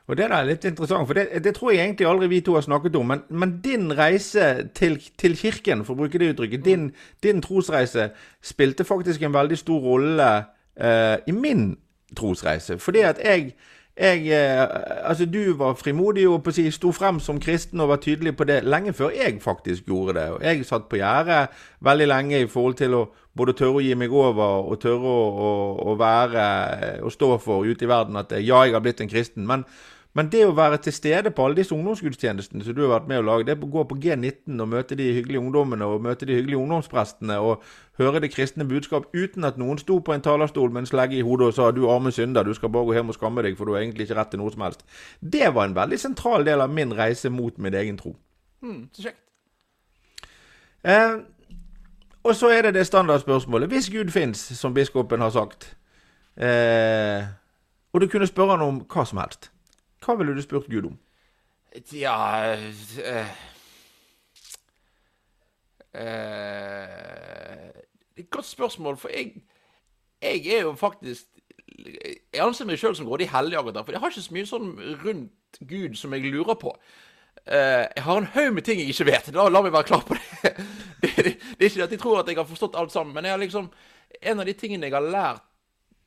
Og 0.08 0.15
Det 0.15 0.24
er 0.24 0.46
litt 0.48 0.63
interessant, 0.63 1.03
for 1.03 1.20
det, 1.20 1.44
det, 1.44 1.51
tror 1.58 1.74
jeg 1.74 1.84
egentlig 1.84 2.08
aldri 2.08 2.29
vi 2.32 2.39
to 2.39 2.53
har 2.56 2.63
snakket 2.63 2.96
om. 2.96 3.10
Men, 3.12 3.25
men 3.27 3.58
din 3.60 3.89
reise 3.91 4.70
til, 4.72 4.96
til, 5.20 5.36
kirken, 5.36 5.84
for 5.84 5.98
å 5.98 6.06
bruke 6.06 6.22
det 6.22 6.29
uttrykket, 6.32 6.63
din, 6.63 6.86
din 7.24 7.44
trosreise, 7.44 8.13
spilte 8.39 8.88
faktisk 8.88 9.25
en 9.27 9.36
veldig 9.36 9.58
stor 9.60 9.84
rolle 9.84 10.29
uh, 10.84 11.17
i 11.27 11.31
min 11.31 11.77
trosreise. 12.17 12.79
Fordi 12.79 13.00
at 13.00 13.19
jeg, 13.24 13.53
jeg 13.98 14.22
uh, 14.31 14.67
Altså, 15.10 15.25
du 15.25 15.53
var 15.57 15.74
frimodig 15.74 16.27
og 16.27 16.43
på 16.43 16.51
si, 16.51 16.72
sto 16.72 16.91
frem 16.91 17.19
som 17.19 17.39
kristen 17.39 17.79
og 17.79 17.89
var 17.89 18.01
tydelig 18.03 18.36
på 18.38 18.43
det 18.43 18.63
lenge 18.63 18.93
før 18.93 19.10
jeg 19.10 19.41
faktisk 19.41 19.86
gjorde 19.86 20.19
det. 20.19 20.29
Og 20.29 20.43
jeg 20.43 20.65
satt 20.65 20.89
på 20.89 20.96
gjerdet 20.96 21.48
veldig 21.81 22.07
lenge 22.07 22.41
i 22.41 22.48
forhold 22.48 22.75
til 22.75 22.93
å 22.93 23.07
både 23.38 23.53
tørre 23.53 23.81
å 23.81 23.86
gi 23.86 23.93
meg 23.96 24.13
over 24.13 24.72
og 24.72 24.79
tørre 24.81 25.12
å, 25.12 25.27
å, 25.50 25.51
å 25.91 25.98
være 26.00 26.48
og 27.05 27.13
stå 27.13 27.38
for 27.38 27.65
ute 27.65 27.86
i 27.86 27.89
verden 27.89 28.17
at 28.17 28.34
ja, 28.39 28.63
jeg 28.65 28.74
har 28.74 28.81
blitt 28.81 29.01
en 29.01 29.12
kristen. 29.12 29.46
men 29.46 29.65
men 30.17 30.31
det 30.33 30.39
å 30.47 30.53
være 30.57 30.79
til 30.81 30.95
stede 30.95 31.29
på 31.29 31.43
alle 31.45 31.59
disse 31.59 31.75
ungdomsgudstjenestene 31.75 32.65
som 32.65 32.74
du 32.74 32.79
har 32.81 32.95
vært 32.95 33.09
med 33.12 33.19
å 33.21 33.25
lage, 33.27 33.45
det 33.45 33.53
å 33.62 33.67
gå 33.69 33.83
på 33.86 33.97
G19 34.01 34.63
og 34.63 34.69
møte 34.71 34.95
de 34.97 35.12
hyggelige 35.13 35.43
ungdommene 35.43 35.86
og 35.86 36.01
møte 36.01 36.25
de 36.25 36.39
hyggelige 36.39 36.57
ungdomsprestene 36.57 37.36
og 37.45 37.65
høre 38.01 38.24
det 38.24 38.31
kristne 38.33 38.65
budskap 38.65 39.12
uten 39.13 39.45
at 39.45 39.59
noen 39.62 39.77
sto 39.77 40.00
på 40.01 40.15
en 40.15 40.24
talerstol 40.25 40.71
med 40.74 40.81
en 40.81 40.89
slegge 40.89 41.19
i 41.19 41.25
hodet 41.25 41.51
og 41.51 41.53
sa 41.53 41.69
'du 41.69 41.86
arme 41.93 42.12
synder, 42.12 42.43
du 42.43 42.53
skal 42.57 42.69
bare 42.74 42.86
gå 42.86 42.95
hjem 42.97 43.13
og 43.13 43.13
skamme 43.13 43.43
deg, 43.45 43.57
for 43.57 43.65
du 43.65 43.74
har 43.74 43.81
egentlig 43.81 44.07
ikke 44.09 44.17
rett 44.17 44.31
til 44.31 44.39
noe 44.39 44.51
som 44.51 44.62
helst', 44.62 44.86
det 45.21 45.53
var 45.53 45.65
en 45.65 45.75
veldig 45.75 46.00
sentral 46.00 46.45
del 46.45 46.62
av 46.62 46.74
min 46.74 46.97
reise 46.97 47.29
mot 47.29 47.57
min 47.57 47.74
egen 47.74 47.97
tro. 47.97 48.15
Mm, 48.62 48.89
så 48.93 49.01
kjekt. 49.01 49.21
Eh, 50.83 51.17
og 52.24 52.36
så 52.36 52.50
er 52.50 52.62
det 52.62 52.74
det 52.74 52.88
standardspørsmålet. 52.88 53.69
Hvis 53.69 53.89
Gud 53.89 54.09
fins, 54.09 54.38
som 54.38 54.74
biskopen 54.74 55.21
har 55.21 55.29
sagt, 55.29 55.77
eh, 56.38 57.24
og 57.93 58.01
du 58.01 58.07
kunne 58.07 58.27
spørre 58.27 58.57
han 58.57 58.62
om 58.62 58.81
hva 58.81 59.05
som 59.05 59.17
helst 59.17 59.51
hva 60.04 60.16
ville 60.20 60.36
du 60.36 60.42
spurt 60.42 60.70
Gud 60.72 60.92
om? 60.92 60.98
Ja 61.94 62.56
uh, 62.58 63.32
uh, 65.94 67.82
Et 68.18 68.30
godt 68.30 68.46
spørsmål, 68.46 68.98
for 68.98 69.10
jeg, 69.13 69.34
jeg 70.22 70.48
er 70.48 70.62
jo 70.62 70.74
faktisk 70.75 71.25
Jeg 72.34 72.42
anser 72.42 72.66
meg 72.66 72.80
sjøl 72.82 72.96
som 72.98 73.06
grådig 73.06 73.30
hellig, 73.30 73.58
akkurat 73.58 73.86
for 73.86 73.94
jeg 73.94 74.01
har 74.01 74.13
ikke 74.13 74.25
så 74.25 74.34
mye 74.34 74.50
sånn 74.50 74.72
rundt 75.04 75.60
Gud 75.70 75.94
som 75.96 76.13
jeg 76.13 76.32
lurer 76.34 76.58
på. 76.60 76.74
Uh, 77.48 77.86
jeg 77.96 78.04
har 78.04 78.18
en 78.18 78.32
haug 78.34 78.56
med 78.56 78.66
ting 78.66 78.82
jeg 78.82 78.92
ikke 78.92 79.08
vet. 79.12 79.30
La, 79.36 79.46
la 79.50 79.62
meg 79.63 79.75
være 79.75 79.88
klar 79.88 80.01
på 80.08 80.18
det. 80.18 80.56
det, 81.04 81.12
det. 81.25 81.36
det, 81.38 81.62
er 81.62 81.70
ikke 81.70 81.86
at 81.86 81.94
jeg 81.96 82.01
tror 82.01 82.20
at 82.20 82.32
jeg 82.32 82.39
har 82.39 82.50
forstått 82.50 82.75
alt 82.80 82.92
sammen, 82.92 83.13
men 83.16 83.25
jeg 83.25 83.36
har 83.36 83.44
liksom 83.44 83.70
en 84.22 84.42
av 84.42 84.50
de 84.50 84.56
tingene 84.58 84.89
jeg 84.89 84.98
har 84.98 85.06
lært 85.06 85.47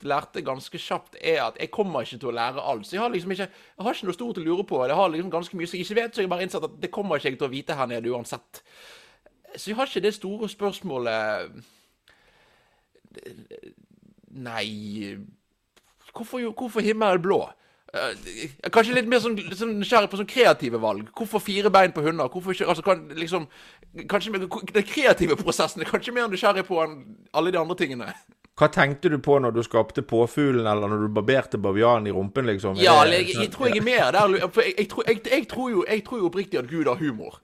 lærte 0.06 0.42
ganske 0.44 0.78
kjapt, 0.78 1.16
er 1.20 1.42
at 1.44 1.58
jeg 1.60 1.70
kommer 1.74 2.06
ikke 2.06 2.18
til 2.20 2.30
å 2.30 2.36
lære 2.36 2.62
alt. 2.72 2.86
Så 2.86 2.96
jeg 2.96 3.02
har 3.02 3.12
liksom 3.12 3.34
ikke 3.34 3.48
jeg 3.48 3.84
har 3.86 3.94
ikke 3.94 4.08
noe 4.08 4.16
stort 4.16 4.40
å 4.40 4.44
lure 4.44 4.64
på. 4.64 4.80
Jeg 4.86 4.96
har 4.96 5.12
liksom 5.12 5.32
ganske 5.32 5.56
mye 5.58 5.70
som 5.70 5.78
jeg 5.78 5.86
ikke 5.86 6.00
vet, 6.00 6.14
så 6.14 6.22
jeg 6.22 6.28
har 6.28 6.34
bare 6.34 6.46
innsett 6.46 6.66
at 6.66 6.80
det 6.82 6.92
kommer 6.94 7.20
ikke 7.20 7.32
jeg 7.32 7.40
til 7.40 7.48
å 7.48 7.52
vite 7.52 7.76
her 7.76 7.90
nede 7.90 8.12
uansett. 8.12 8.62
Så 9.56 9.70
jeg 9.70 9.78
har 9.78 9.90
ikke 9.90 10.04
det 10.06 10.14
store 10.14 10.48
spørsmålet 10.48 11.62
Nei 14.30 15.16
Hvorfor, 16.14 16.42
hvorfor 16.54 16.80
himmelen 16.80 17.22
blå? 17.22 17.40
Uh, 17.90 18.14
kanskje 18.70 18.94
litt 18.94 19.08
mer 19.10 19.18
sånn, 19.22 19.34
sånn 19.58 19.80
på 19.82 20.18
sånn 20.18 20.28
kreative 20.30 20.78
valg. 20.78 21.08
Hvorfor 21.16 21.42
fire 21.42 21.72
bein 21.74 21.90
på 21.94 22.04
hunder? 22.04 22.28
Hvorfor 22.30 22.54
ikke, 22.54 22.68
altså, 22.70 22.84
kan, 22.86 23.02
liksom, 23.18 23.48
kanskje 24.10 24.38
Den 24.38 24.86
kreative 24.86 25.38
prosessen 25.38 25.82
er 25.82 25.90
kanskje 25.90 26.14
mer 26.14 26.30
nysgjerrig 26.30 26.66
på 26.68 26.78
enn 26.84 27.00
alle 27.34 27.50
de 27.50 27.58
andre 27.58 27.78
tingene. 27.78 28.12
Hva 28.60 28.68
tenkte 28.68 29.08
du 29.08 29.16
på 29.24 29.38
når 29.40 29.54
du 29.56 29.62
skapte 29.64 30.02
påfuglen, 30.04 30.66
eller 30.68 30.90
når 30.90 31.06
du 31.06 31.12
barberte 31.16 31.58
bavianen 31.58 32.10
i 32.10 32.12
rumpen, 32.12 32.44
liksom? 32.44 32.74
Ja, 32.76 32.98
jeg, 33.08 33.30
jeg, 33.30 33.36
jeg, 33.46 33.52
tror 33.54 33.70
jeg 33.70 33.80
er 33.80 33.86
mer 33.86 34.10
der. 34.12 34.48
For 34.52 34.66
jeg, 34.66 34.88
tror, 34.90 35.70
jo, 35.70 35.84
jeg 35.88 36.04
tror 36.04 36.18
jo 36.18 36.26
oppriktig 36.28 36.60
at 36.60 36.68
Gud 36.68 36.90
har 36.90 37.00
humor. 37.00 37.40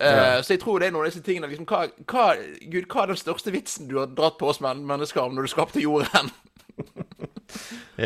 Uh. 0.00 0.42
Så 0.42 0.56
jeg 0.56 0.60
tror 0.60 0.82
det 0.82 0.88
er 0.88 0.92
noen 0.92 1.06
av 1.06 1.12
disse 1.12 1.22
tingene 1.24 1.48
liksom, 1.48 1.68
hva, 1.70 1.86
hva, 2.10 2.24
Gud, 2.66 2.88
hva 2.90 3.04
er 3.04 3.14
den 3.14 3.20
største 3.20 3.54
vitsen 3.54 3.86
du 3.88 3.94
har 4.00 4.10
dratt 4.12 4.36
på 4.40 4.50
oss 4.50 4.58
mennesker 4.60 5.22
om 5.22 5.38
når 5.38 5.46
du 5.46 5.52
skapte 5.54 5.80
jorden? 5.80 6.34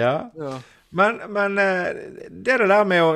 ja. 0.03 0.29
ja. 0.37 0.53
Men, 0.91 1.21
men, 1.31 1.59
er 1.59 1.93
det 2.31 2.57
der 2.59 2.85
med 2.85 3.03
å 3.03 3.11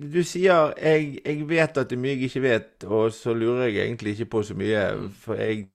Du 0.00 0.22
sier 0.24 0.72
jeg, 0.80 1.18
jeg, 1.20 1.42
vet 1.48 1.76
at 1.76 1.90
det 1.90 1.98
er 1.98 2.00
mye 2.00 2.14
jeg 2.14 2.30
ikke 2.30 2.42
vet', 2.46 2.86
og 2.88 3.12
så 3.12 3.34
lurer 3.36 3.66
jeg 3.66 3.84
egentlig 3.84 4.14
ikke 4.16 4.30
på 4.32 4.42
så 4.48 4.56
mye. 4.56 4.86
For 5.20 5.36
jeg 5.36 5.66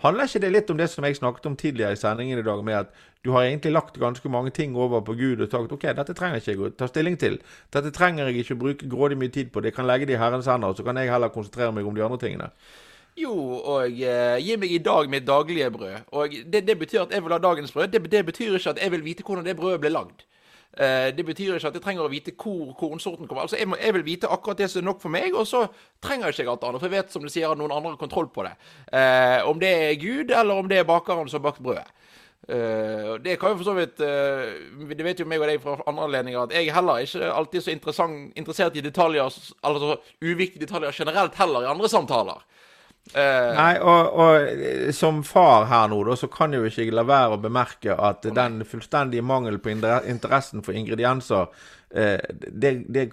Handler 0.00 0.28
ikke 0.28 0.40
det 0.40 0.52
litt 0.52 0.70
om 0.72 0.80
det 0.80 0.88
som 0.92 1.04
jeg 1.04 1.16
snakket 1.16 1.46
om 1.46 1.56
tidligere 1.56 1.92
i 1.92 2.00
sendingen 2.00 2.38
i 2.38 2.44
dag, 2.44 2.64
med 2.64 2.74
at 2.74 2.92
du 3.24 3.30
har 3.32 3.44
egentlig 3.44 3.72
lagt 3.72 3.98
ganske 4.00 4.28
mange 4.32 4.50
ting 4.50 4.76
over 4.76 5.00
på 5.04 5.14
Gud 5.14 5.40
og 5.40 5.50
sagt 5.50 5.72
'OK, 5.72 5.82
dette 5.96 6.16
trenger 6.16 6.40
ikke 6.40 6.50
jeg 6.52 6.60
å 6.60 6.70
ta 6.76 6.86
stilling 6.88 7.18
til'. 7.20 7.40
'Dette 7.72 7.90
trenger 7.92 8.26
jeg 8.26 8.36
ikke 8.36 8.54
å 8.54 8.62
bruke 8.64 8.88
grådig 8.88 9.18
mye 9.18 9.28
tid 9.28 9.52
på'. 9.52 9.60
Det 9.60 9.74
kan 9.74 9.86
legge 9.86 10.06
det 10.06 10.16
i 10.16 10.22
Herrens 10.22 10.46
hender, 10.46 10.72
så 10.72 10.82
kan 10.82 10.96
jeg 10.96 11.12
heller 11.12 11.28
konsentrere 11.28 11.72
meg 11.72 11.86
om 11.86 11.94
de 11.94 12.04
andre 12.04 12.18
tingene'. 12.18 12.50
Jo, 13.20 13.34
og 13.58 14.00
uh, 14.00 14.38
gi 14.40 14.56
meg 14.60 14.72
i 14.72 14.80
dag 14.82 15.10
mitt 15.12 15.26
daglige 15.28 15.70
brød. 15.74 16.08
Og 16.16 16.34
det, 16.52 16.64
det, 16.66 16.78
betyr 16.78 17.04
at 17.04 17.14
jeg 17.14 17.24
vil 17.24 17.34
ha 17.34 17.38
dagens 17.38 17.72
brød. 17.72 17.92
Det, 17.92 18.02
det, 18.12 18.26
betyr 18.26 18.56
ikke 18.56 18.74
at 18.74 18.82
jeg 18.82 18.92
vil 18.92 19.04
vite 19.04 19.24
hvordan 19.26 19.46
det 19.46 19.56
brødet 19.56 19.80
ble 19.82 19.92
lagd. 19.92 20.24
Uh, 20.70 21.10
det 21.16 21.26
betyr 21.26 21.56
ikke 21.56 21.68
at 21.68 21.76
jeg 21.76 21.84
trenger 21.84 22.06
å 22.06 22.12
vite 22.12 22.34
hvor 22.38 22.72
kornsorten 22.78 23.28
kommer. 23.28 23.44
Altså, 23.44 23.58
jeg, 23.58 23.68
må, 23.68 23.76
jeg, 23.80 23.94
vil 23.98 24.06
vite 24.06 24.30
akkurat 24.30 24.62
det 24.62 24.70
som 24.70 24.82
er 24.82 24.88
nok 24.88 25.02
for 25.02 25.12
meg, 25.12 25.34
og 25.34 25.48
så 25.50 25.66
trenger 26.02 26.30
jeg 26.30 26.40
ikke 26.40 26.54
alt 26.54 26.68
annet. 26.68 26.82
For 26.82 26.88
jeg 26.88 26.96
vet, 26.96 27.14
som 27.14 27.24
du 27.26 27.32
sier, 27.32 27.50
at 27.50 27.60
noen 27.60 27.74
andre 27.74 27.94
har 27.94 28.00
kontroll 28.00 28.30
på 28.32 28.46
det. 28.46 28.54
Uh, 28.92 29.48
om 29.50 29.60
det 29.60 29.72
er 29.74 29.98
Gud, 30.00 30.30
eller 30.30 30.62
om 30.62 30.70
det 30.70 30.80
er 30.80 30.88
bakeren 30.88 31.28
som 31.28 31.42
har 31.42 31.50
bakt 31.50 31.64
brødet. 31.64 31.88
Uh, 32.48 33.18
det 33.20 33.36
kan 33.38 33.52
jo 33.52 33.58
for 33.60 33.66
så 33.68 33.74
vidt 33.76 34.00
uh, 34.00 34.86
Det 34.88 35.04
vet 35.04 35.18
jo 35.20 35.26
meg 35.28 35.42
og 35.42 35.50
deg 35.50 35.58
fra 35.60 35.74
andre 35.86 36.06
anledninger 36.08 36.40
at 36.40 36.54
jeg 36.56 36.72
heller 36.72 37.02
ikke 37.04 37.28
alltid 37.28 37.62
så 37.62 38.06
interessert 38.40 38.78
i 38.80 38.82
detaljer, 38.82 39.28
altså 39.60 39.98
uviktige 40.24 40.64
detaljer 40.64 40.96
generelt 41.02 41.36
heller 41.38 41.66
i 41.66 41.70
andre 41.70 41.90
samtaler. 41.92 42.40
Uh, 43.10 43.50
Nei, 43.56 43.72
og, 43.82 44.12
og, 44.22 44.92
som 44.94 45.24
far 45.26 45.64
her 45.66 45.88
nå, 45.90 45.98
da, 46.06 46.14
så 46.14 46.28
kan 46.30 46.52
jo 46.54 46.62
ikke 46.68 46.84
jeg 46.84 46.94
la 46.94 47.02
være 47.08 47.34
å 47.34 47.40
bemerke 47.42 47.96
at 47.96 48.28
den 48.36 48.60
fullstendige 48.68 49.24
mangel 49.26 49.58
på 49.58 49.72
interessen 49.72 50.62
for 50.62 50.78
ingredienser 50.78 51.48
eh, 51.48 51.64
det, 51.90 52.70
det, 52.86 53.10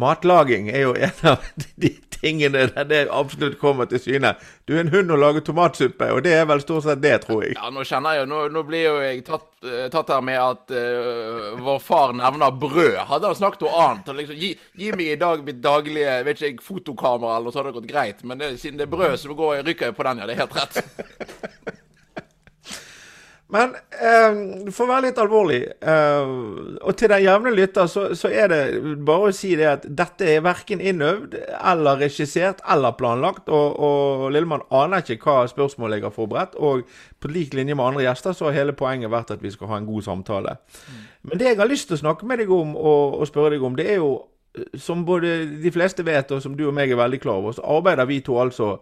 Matlaging 0.00 0.70
er 0.72 0.86
jo 0.86 0.94
en 0.96 1.26
av 1.28 1.44
de 1.82 1.90
tingene 2.20 2.66
der 2.72 2.88
det 2.88 3.02
absolutt 3.12 3.58
kommer 3.60 3.88
til 3.90 4.00
syne. 4.02 4.34
Du 4.68 4.74
er 4.76 4.82
en 4.84 4.92
hund 4.92 5.12
og 5.12 5.20
lager 5.20 5.44
tomatsuppe, 5.44 6.08
og 6.12 6.22
det 6.26 6.34
er 6.36 6.46
vel 6.48 6.62
stort 6.64 6.86
sett 6.86 7.02
det, 7.04 7.14
tror 7.24 7.44
jeg. 7.44 7.56
Ja, 7.56 7.70
nå 7.72 7.84
kjenner 7.86 8.16
jeg 8.16 8.24
jo 8.24 8.30
Nå, 8.32 8.40
nå 8.52 8.64
blir 8.68 8.84
jo 8.86 8.94
jeg 9.04 9.22
tatt, 9.26 9.48
eh, 9.64 9.86
tatt 9.92 10.12
her 10.12 10.24
med 10.24 10.40
at 10.40 10.74
uh, 10.74 11.56
vår 11.62 11.80
far 11.84 12.14
nevner 12.16 12.60
brød. 12.60 12.98
Hadde 13.10 13.32
han 13.32 13.38
snakket 13.38 13.66
noe 13.66 13.86
annet 13.86 14.12
liksom, 14.20 14.40
gi, 14.40 14.52
gi, 14.76 14.92
meg 14.96 15.14
i 15.14 15.18
dag 15.20 15.44
mitt 15.46 15.62
daglige 15.64 16.20
vet 16.26 16.40
ikke 16.40 16.50
jeg, 16.50 16.60
fotokamera, 16.66 17.38
eller 17.40 17.54
så 17.54 17.62
hadde 17.62 17.72
det 17.72 17.80
gått 17.80 17.90
greit. 17.92 18.22
Men 18.26 18.42
det, 18.42 18.54
siden 18.62 18.80
det 18.80 18.88
er 18.88 18.94
brød, 18.96 19.18
så 19.22 19.36
går, 19.36 19.62
rykker 19.66 19.92
jeg 19.92 19.98
på 19.98 20.08
den, 20.08 20.22
ja. 20.22 20.28
Det 20.28 20.36
er 20.36 20.44
helt 20.44 20.56
rett. 20.60 21.82
Men 23.54 23.76
eh, 23.94 24.70
for 24.74 24.86
å 24.86 24.90
være 24.90 25.04
litt 25.04 25.18
alvorlig, 25.22 25.60
eh, 25.78 26.30
og 26.82 26.96
til 26.98 27.12
den 27.12 27.22
jevne 27.22 27.52
lytter, 27.54 27.86
så, 27.90 28.08
så, 28.18 28.30
er 28.34 28.50
det 28.50 28.96
bare 29.06 29.28
å 29.28 29.36
si 29.36 29.52
det 29.58 29.68
at 29.70 29.86
dette 29.86 30.26
er 30.32 30.42
verken 30.42 30.82
innøvd 30.82 31.36
eller 31.54 32.02
regissert 32.02 32.64
eller 32.74 32.96
planlagt. 32.98 33.46
Og, 33.46 33.78
og 33.78 34.26
Lillemann 34.34 34.66
aner 34.74 35.06
ikke 35.06 35.30
hva 35.30 35.46
spørsmålet 35.50 36.00
jeg 36.00 36.08
har 36.08 36.16
forberedt. 36.16 36.58
Og 36.58 36.82
på 37.22 37.30
lik 37.30 37.54
linje 37.54 37.78
med 37.78 37.86
andre 37.86 38.08
gjester 38.08 38.34
så 38.34 38.48
har 38.48 38.58
hele 38.58 38.74
poenget 38.74 39.14
vært 39.14 39.36
at 39.36 39.46
vi 39.46 39.54
skal 39.54 39.70
ha 39.70 39.78
en 39.78 39.88
god 39.92 40.08
samtale. 40.08 40.58
Mm. 40.58 41.06
Men 41.30 41.42
det 41.42 41.52
jeg 41.52 41.62
har 41.62 41.70
lyst 41.70 41.90
til 41.92 42.00
å 42.00 42.02
snakke 42.02 42.26
med 42.26 42.42
deg 42.42 42.50
om 42.50 42.74
og, 42.74 43.20
og 43.20 43.30
spørre 43.30 43.54
deg 43.54 43.70
om, 43.70 43.78
det 43.78 43.86
er 43.94 44.02
jo, 44.02 44.12
som 44.74 45.06
både 45.06 45.38
de 45.62 45.70
fleste 45.70 46.02
vet, 46.02 46.34
og 46.34 46.42
som 46.42 46.58
du 46.58 46.66
og 46.66 46.74
meg 46.74 46.90
er 46.90 46.98
veldig 46.98 47.22
klar 47.22 47.44
over, 47.44 47.54
så 47.54 47.66
arbeider 47.78 48.10
vi 48.10 48.24
to 48.26 48.40
altså 48.42 48.74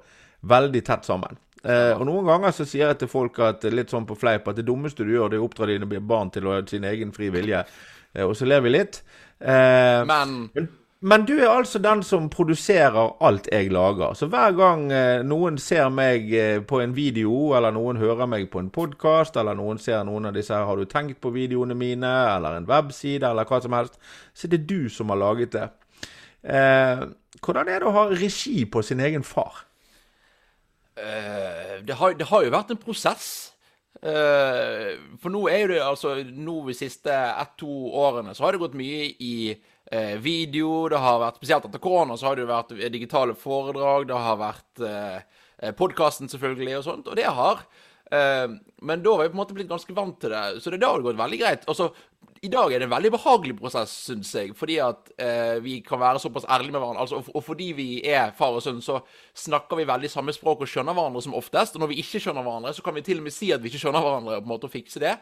veldig 0.48 0.84
tett 0.88 1.04
sammen. 1.04 1.36
Eh, 1.64 1.92
og 1.96 2.04
Noen 2.04 2.28
ganger 2.28 2.52
så 2.52 2.66
sier 2.68 2.90
jeg 2.90 3.00
til 3.00 3.08
folk 3.08 3.38
at 3.40 3.64
litt 3.72 3.92
sånn 3.92 4.04
på 4.08 4.18
fleip 4.20 4.48
at 4.50 4.60
det 4.60 4.66
dummeste 4.68 5.06
du 5.06 5.14
gjør, 5.14 5.32
det 5.32 5.38
er 5.38 5.44
å 5.44 5.48
oppdra 5.48 5.68
dine 5.70 6.00
barn 6.04 6.32
til 6.34 6.48
å 6.48 6.56
ha 6.58 6.62
sin 6.68 6.84
egen 6.84 7.12
fri 7.16 7.30
vilje. 7.32 7.64
Eh, 8.12 8.24
og 8.24 8.36
så 8.36 8.48
ler 8.48 8.64
vi 8.64 8.74
litt. 8.74 9.00
Eh, 9.40 10.02
men, 10.04 10.34
men, 10.52 10.68
men 11.04 11.24
du 11.28 11.34
er 11.36 11.50
altså 11.50 11.80
den 11.84 12.00
som 12.04 12.30
produserer 12.32 13.16
alt 13.24 13.48
jeg 13.52 13.72
lager. 13.72 14.14
Så 14.16 14.28
hver 14.32 14.54
gang 14.56 14.86
eh, 14.92 15.24
noen 15.26 15.58
ser 15.60 15.90
meg 15.92 16.30
eh, 16.32 16.60
på 16.64 16.80
en 16.80 16.94
video, 16.96 17.52
eller 17.56 17.74
noen 17.76 18.00
hører 18.00 18.28
meg 18.30 18.46
på 18.52 18.62
en 18.62 18.70
podkast, 18.72 19.36
eller 19.40 19.56
noen 19.58 19.80
ser 19.80 20.04
noen 20.08 20.30
av 20.30 20.36
disse 20.36 20.54
her 20.56 20.64
'Har 20.64 20.80
du 20.80 20.84
tenkt 20.84 21.20
på 21.20 21.34
videoene 21.34 21.76
mine?' 21.76 22.36
eller 22.36 22.56
en 22.56 22.68
webside, 22.68 23.24
eller 23.24 23.44
hva 23.44 23.60
som 23.60 23.72
helst, 23.72 24.00
så 24.32 24.46
er 24.46 24.56
det 24.56 24.66
du 24.68 24.88
som 24.88 25.08
har 25.08 25.20
laget 25.20 25.52
det. 25.52 25.68
Eh, 26.44 27.04
hvordan 27.40 27.68
er 27.68 27.78
det 27.80 27.88
å 27.88 27.96
ha 27.96 28.08
regi 28.08 28.64
på 28.64 28.82
sin 28.82 29.00
egen 29.00 29.22
far? 29.22 29.64
Uh, 30.94 31.82
det, 31.82 31.96
har, 31.98 32.14
det, 32.14 32.28
har, 32.30 32.44
jo 32.44 32.54
vært 32.54 32.72
en 32.74 32.80
prosess. 32.80 33.28
Uh, 34.04 34.94
for 35.22 35.32
nå 35.32 35.46
er 35.48 35.70
det 35.70 35.78
altså 35.80 36.16
Nå 36.26 36.58
de 36.66 36.74
siste 36.76 37.14
ett-to 37.14 37.70
årene 37.94 38.34
så 38.34 38.44
har 38.44 38.52
det 38.52 38.60
gått 38.60 38.74
mye 38.78 39.06
i 39.22 39.36
uh, 39.54 40.16
video. 40.22 40.88
Det 40.92 41.00
har 41.00 41.22
vært, 41.22 41.40
Spesielt 41.40 41.68
etter 41.70 41.82
korona 41.82 42.18
så 42.18 42.28
har 42.28 42.36
det 42.36 42.44
jo 42.44 42.52
vært 42.52 42.76
digitale 42.94 43.38
foredrag. 43.38 44.08
Det 44.10 44.20
har 44.26 44.40
vært 44.42 44.84
uh, 44.84 45.72
podkasten, 45.78 46.30
selvfølgelig, 46.30 46.78
og 46.80 46.86
sånt. 46.86 47.10
Og 47.10 47.18
det 47.18 47.26
har 47.26 47.64
Men 48.10 49.00
da 49.02 49.14
var 49.16 49.24
jeg 49.24 49.32
på 49.32 49.34
en 49.34 49.40
måte 49.40 49.54
blitt 49.56 49.70
ganske 49.70 49.94
vant 49.96 50.18
til 50.20 50.30
det, 50.30 50.60
så 50.62 50.70
det 50.70 50.78
da 50.82 50.90
har 50.92 51.02
gått 51.02 51.16
veldig 51.18 51.38
greit. 51.40 51.62
Altså, 51.72 51.88
i 52.44 52.50
dag 52.52 52.72
er 52.72 52.82
det 52.82 52.88
en 52.88 52.92
veldig 52.92 53.10
behagelig 53.14 53.54
prosess, 53.56 53.92
syns 54.08 54.32
jeg. 54.36 54.52
Fordi 54.58 54.76
at 54.84 55.08
eh, 55.22 55.56
vi 55.64 55.78
kan 55.84 56.00
være 56.00 56.20
såpass 56.20 56.44
ærlige 56.44 56.74
med 56.74 56.82
hverandre. 56.82 57.04
Altså, 57.06 57.22
og, 57.24 57.44
fordi 57.44 57.70
vi 57.76 57.86
er 58.04 58.34
far 58.36 58.56
og 58.58 58.62
sønn, 58.64 58.82
så 58.84 58.98
snakker 59.46 59.80
vi 59.80 59.86
veldig 59.88 60.10
samme 60.12 60.34
språk 60.36 60.64
og 60.64 60.68
skjønner 60.68 60.96
hverandre 60.96 61.22
som 61.24 61.36
oftest. 61.38 61.78
Og 61.78 61.84
når 61.84 61.92
vi 61.94 62.02
ikke 62.02 62.20
skjønner 62.20 62.44
hverandre, 62.44 62.74
så 62.76 62.84
kan 62.84 62.96
vi 62.98 63.04
til 63.06 63.22
og 63.22 63.28
med 63.28 63.36
si 63.36 63.48
at 63.54 63.64
vi 63.64 63.72
ikke 63.72 63.80
skjønner 63.86 64.04
hverandre, 64.04 64.36
og 64.36 64.44
på 64.44 64.48
en 64.48 64.52
måte 64.52 64.72
fikse 64.72 65.00
det. 65.00 65.14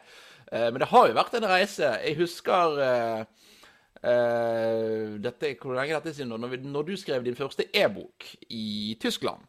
Eh, 0.50 0.66
men 0.66 0.82
det 0.82 0.90
har 0.90 1.08
jo 1.08 1.16
vært 1.20 1.38
en 1.38 1.48
reise. 1.52 1.94
Jeg 2.02 2.18
husker 2.18 2.82
eh, 2.88 3.48
eh 4.02 5.14
dette, 5.22 5.54
Hvor 5.62 5.78
lenge 5.78 5.94
er 5.94 6.00
dette 6.00 6.16
siden? 6.16 6.34
Når, 6.34 6.58
når 6.66 6.90
du 6.90 6.96
skrev 6.98 7.22
din 7.24 7.38
første 7.38 7.68
e-bok 7.70 8.26
i 8.50 8.96
Tyskland 9.00 9.46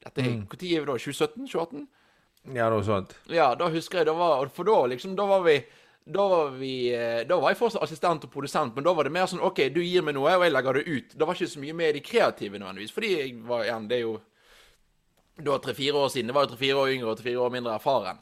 Dette 0.00 0.22
er, 0.24 0.30
mm. 0.38 0.46
Når 0.48 0.64
er 0.64 0.80
vi 0.80 0.86
da? 0.88 0.96
2017? 0.96 1.44
2018? 1.44 1.88
Ja, 2.48 2.70
noe 2.72 2.84
sånt. 2.84 3.12
Ja, 3.28 3.52
da 3.58 3.68
husker 3.68 4.00
jeg 4.00 4.08
det 4.08 4.16
var 4.16 4.48
For 4.54 4.64
da 4.64 4.78
liksom, 4.88 5.12
da 5.18 5.26
var 5.28 5.44
vi 5.44 5.58
da 6.10 6.24
var, 6.28 6.50
vi, 6.50 6.94
eh, 6.94 7.26
da 7.28 7.36
var 7.38 7.52
jeg 7.52 7.58
fortsatt 7.60 7.84
assistent 7.84 8.24
og 8.26 8.32
produsent, 8.32 8.74
men 8.74 8.82
da 8.82 8.94
var 8.96 9.06
det 9.06 9.12
mer 9.14 9.28
sånn 9.30 9.42
OK, 9.46 9.60
du 9.70 9.82
gir 9.84 10.02
meg 10.02 10.16
noe, 10.16 10.32
og 10.32 10.42
jeg 10.42 10.54
legger 10.54 10.78
det 10.78 10.82
ut. 10.88 11.12
Det 11.14 11.28
var 11.28 11.36
ikke 11.36 11.50
så 11.52 11.62
mye 11.62 11.76
med 11.76 11.94
de 11.94 12.02
kreative 12.02 12.58
nødvendigvis. 12.58 12.94
Fordi 12.96 13.10
jeg 13.12 13.34
var 13.46 13.66
igjen, 13.66 13.88
det 13.90 13.98
er 14.00 14.04
jo 14.06 14.18
Da 15.40 15.54
tre-fire 15.56 15.96
år 15.96 16.08
siden. 16.12 16.28
Det 16.28 16.34
var 16.36 16.44
jo 16.44 16.50
tre-fire 16.50 16.80
år 16.82 16.90
yngre 16.92 17.12
og 17.12 17.16
tre-fire 17.16 17.40
år 17.40 17.52
mindre 17.54 17.76
erfaren. 17.78 18.18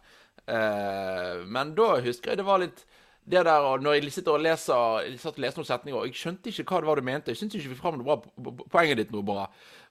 Uh, 0.46 1.40
men 1.50 1.72
da 1.74 1.88
husker 2.04 2.30
jeg 2.30 2.38
det 2.38 2.44
var 2.46 2.60
litt 2.62 2.84
det 3.30 3.44
der 3.44 3.80
Når 3.80 3.92
jeg 3.92 4.12
sitter 4.12 4.32
og 4.32 4.40
leser 4.40 5.02
jeg 5.04 5.18
satt 5.20 5.36
og 5.36 5.42
leser 5.44 5.60
noen 5.60 5.66
setninger, 5.68 6.00
og 6.00 6.06
jeg 6.06 6.14
skjønte 6.14 6.50
ikke 6.50 6.64
hva 6.64 6.80
det 6.80 6.88
var 6.88 6.96
du 6.96 7.02
mente. 7.02 7.30
Jeg 7.30 7.36
syntes 7.36 7.60
ikke 7.60 7.74
vi 7.74 7.80
fram 7.80 7.98
noe 7.98 8.06
bra, 8.06 8.52
poenget 8.72 9.02
ditt 9.02 9.12
noe 9.12 9.26
bra. 9.26 9.46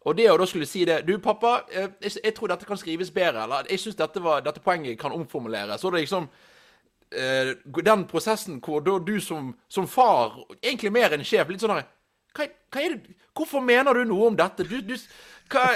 Og 0.07 0.17
det 0.17 0.29
å 0.31 0.38
da 0.39 0.45
skulle 0.47 0.67
si 0.69 0.85
det 0.88 1.01
Du, 1.07 1.17
pappa, 1.19 1.62
eh, 1.71 1.89
jeg, 2.01 2.17
jeg 2.23 2.35
tror 2.35 2.53
dette 2.53 2.65
kan 2.65 2.79
skrives 2.79 3.12
bedre. 3.12 3.43
Eller 3.43 3.69
jeg 3.69 3.83
syns 3.83 3.99
dette, 3.99 4.23
dette 4.45 4.63
poenget 4.63 4.99
kan 4.99 5.13
omformuleres. 5.13 5.81
Så 5.81 5.91
det 5.91 6.05
liksom 6.05 6.27
uh, 6.27 7.81
den 7.91 8.07
prosessen 8.07 8.62
hvor 8.63 8.81
da 8.85 8.97
du 8.99 9.19
som, 9.21 9.53
som, 9.69 9.88
far, 9.88 10.39
egentlig 10.62 10.91
mer 10.91 11.13
enn 11.13 11.25
sjef, 11.25 11.49
litt 11.49 11.63
sånn 11.63 11.77
her 11.77 11.88
hva, 12.38 12.45
hva, 12.73 12.81
er 12.83 12.97
det 12.97 13.15
Hvorfor 13.38 13.62
mener 13.62 13.93
du 13.93 14.07
noe 14.09 14.31
om 14.31 14.38
dette? 14.38 14.65
Du, 14.65 14.79
du, 14.81 14.95
hva, 15.53 15.67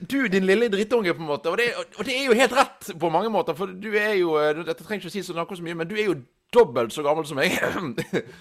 du 0.00 0.18
din 0.28 0.44
lille 0.44 0.68
drittunge, 0.68 1.14
på 1.16 1.24
en 1.24 1.30
måte. 1.30 1.48
Og 1.48 1.56
det, 1.56 1.70
og 1.96 2.04
det, 2.04 2.18
er 2.18 2.26
jo 2.26 2.36
helt 2.36 2.52
rett 2.56 2.90
på 3.00 3.10
mange 3.12 3.32
måter, 3.32 3.56
for 3.56 3.72
du 3.72 3.88
er 3.96 4.18
jo 4.20 4.34
eh, 4.36 4.60
Dette 4.60 4.84
trenger 4.84 5.06
ikke 5.06 5.12
å 5.12 5.14
si 5.14 5.22
så, 5.24 5.32
så 5.32 5.64
mye, 5.64 5.78
men 5.80 5.88
du 5.88 5.96
er 5.96 6.10
jo 6.10 6.18
dobbelt 6.52 6.94
så 6.94 7.04
gammel 7.04 7.26
som 7.28 7.38
meg. 7.40 7.54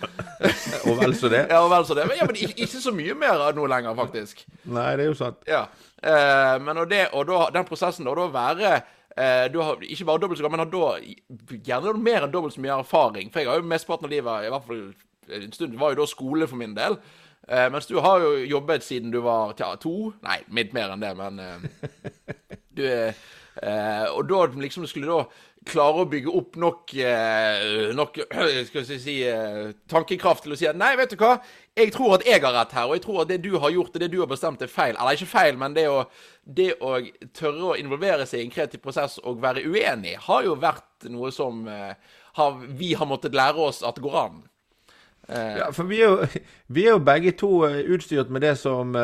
og 0.88 1.02
vel 1.02 1.16
så 1.18 1.32
det. 1.32 1.46
Ja, 1.50 1.62
og 1.64 1.72
vel 1.74 1.86
så 1.88 1.98
det. 1.98 2.08
Men, 2.10 2.20
ja, 2.20 2.28
men 2.30 2.40
ikke, 2.40 2.58
ikke, 2.66 2.82
så 2.84 2.96
mye 2.96 3.18
mer 3.18 3.46
nå 3.58 3.68
lenger, 3.72 3.96
faktisk. 3.98 4.46
Nei, 4.64 4.90
det 5.00 5.06
er 5.06 5.14
jo 5.14 5.20
sant. 5.20 5.44
Ja. 5.50 5.66
Eh, 6.02 6.58
men 6.64 6.82
og, 6.82 6.90
det, 6.92 7.06
og 7.16 7.30
da, 7.30 7.46
den 7.56 7.68
prosessen 7.70 8.10
da, 8.10 8.18
da 8.18 8.28
være 8.34 8.74
Eh, 9.18 9.52
du 9.52 9.60
har 9.60 9.82
ikke 9.84 10.06
bare 10.08 10.22
dobbelt 10.24 10.40
så 10.40 10.46
gammel, 10.46 10.60
men 10.60 10.68
har 10.68 10.72
da 10.72 11.58
gjerne 11.68 12.00
mer 12.00 12.26
enn 12.26 12.32
dobbelt 12.32 12.56
så 12.56 12.62
mye 12.64 12.78
erfaring. 12.80 13.32
For 13.32 13.42
jeg 13.42 13.50
har 13.50 13.60
jo 13.60 13.68
mesteparten 13.68 14.08
av 14.08 14.14
livet, 14.14 14.46
i 14.46 14.54
hvert 14.54 14.68
fall 14.68 14.86
en 15.42 15.52
stund, 15.56 15.76
var 15.80 15.92
jo 15.92 16.02
da 16.02 16.08
skole 16.08 16.48
for 16.48 16.60
min 16.60 16.76
del. 16.78 16.96
Eh, 17.48 17.68
mens 17.74 17.90
du 17.90 17.98
har 18.00 18.24
jo 18.24 18.32
jobbet 18.48 18.86
siden 18.86 19.12
du 19.12 19.20
var 19.26 19.56
tja, 19.60 19.74
to. 19.82 20.14
Nei, 20.24 20.40
litt 20.56 20.76
mer 20.78 20.94
enn 20.94 21.04
det, 21.04 21.12
men 21.20 21.42
eh, 21.44 21.66
du 22.78 22.86
eh, 22.88 24.06
Og 24.16 24.24
da 24.30 24.46
liksom 24.56 24.88
skulle 24.88 25.10
da 25.12 25.26
klare 25.68 26.02
å 26.02 26.10
bygge 26.10 26.32
opp 26.34 26.58
nok, 26.60 26.94
eh, 26.98 27.92
nok 27.96 28.18
skal 28.68 28.86
vi 28.88 28.98
si, 29.00 29.18
eh, 29.30 29.74
tankekraft 29.92 30.46
til 30.46 30.56
å 30.56 30.58
si 30.58 30.68
at 30.70 30.78
nei, 30.78 30.94
vet 30.98 31.14
du 31.14 31.22
hva, 31.22 31.36
jeg 31.78 31.94
tror 31.94 32.18
at 32.18 32.26
jeg 32.28 32.42
har 32.42 32.56
rett 32.56 32.76
her, 32.76 32.90
og 32.90 32.98
jeg 32.98 33.06
tror 33.06 33.22
at 33.24 33.32
det 33.32 33.42
du 33.46 33.52
har 33.62 33.74
gjort 33.74 33.94
og 33.94 34.04
det 34.04 34.12
du 34.12 34.20
har 34.24 34.30
bestemt, 34.32 34.62
er 34.62 34.72
feil. 34.72 34.96
Eller 34.96 35.18
ikke 35.18 35.30
feil, 35.30 35.60
men 35.62 35.78
det 35.78 35.88
å, 35.92 36.04
det 36.44 36.72
å 36.82 36.98
tørre 37.38 37.74
å 37.74 37.80
involvere 37.80 38.26
seg 38.30 38.42
i 38.42 38.48
en 38.48 38.54
kreativ 38.54 38.82
prosess 38.84 39.20
og 39.22 39.42
være 39.44 39.66
uenig, 39.68 40.18
har 40.26 40.48
jo 40.50 40.58
vært 40.60 41.12
noe 41.14 41.30
som 41.36 41.68
eh, 41.70 41.94
har, 42.40 42.64
vi 42.66 42.96
har 42.98 43.10
måttet 43.10 43.38
lære 43.38 43.70
oss 43.70 43.86
at 43.86 44.00
det 44.00 44.08
går 44.08 44.24
an. 44.26 44.42
Ja, 45.32 45.68
for 45.72 45.88
vi 45.88 46.02
er, 46.02 46.10
jo, 46.10 46.42
vi 46.76 46.88
er, 46.88 46.96
jo, 46.98 47.04
begge 47.06 47.32
to 47.38 47.52
utstyrt 47.70 48.34
med 48.34 48.42
det 48.44 48.58
som 48.60 48.98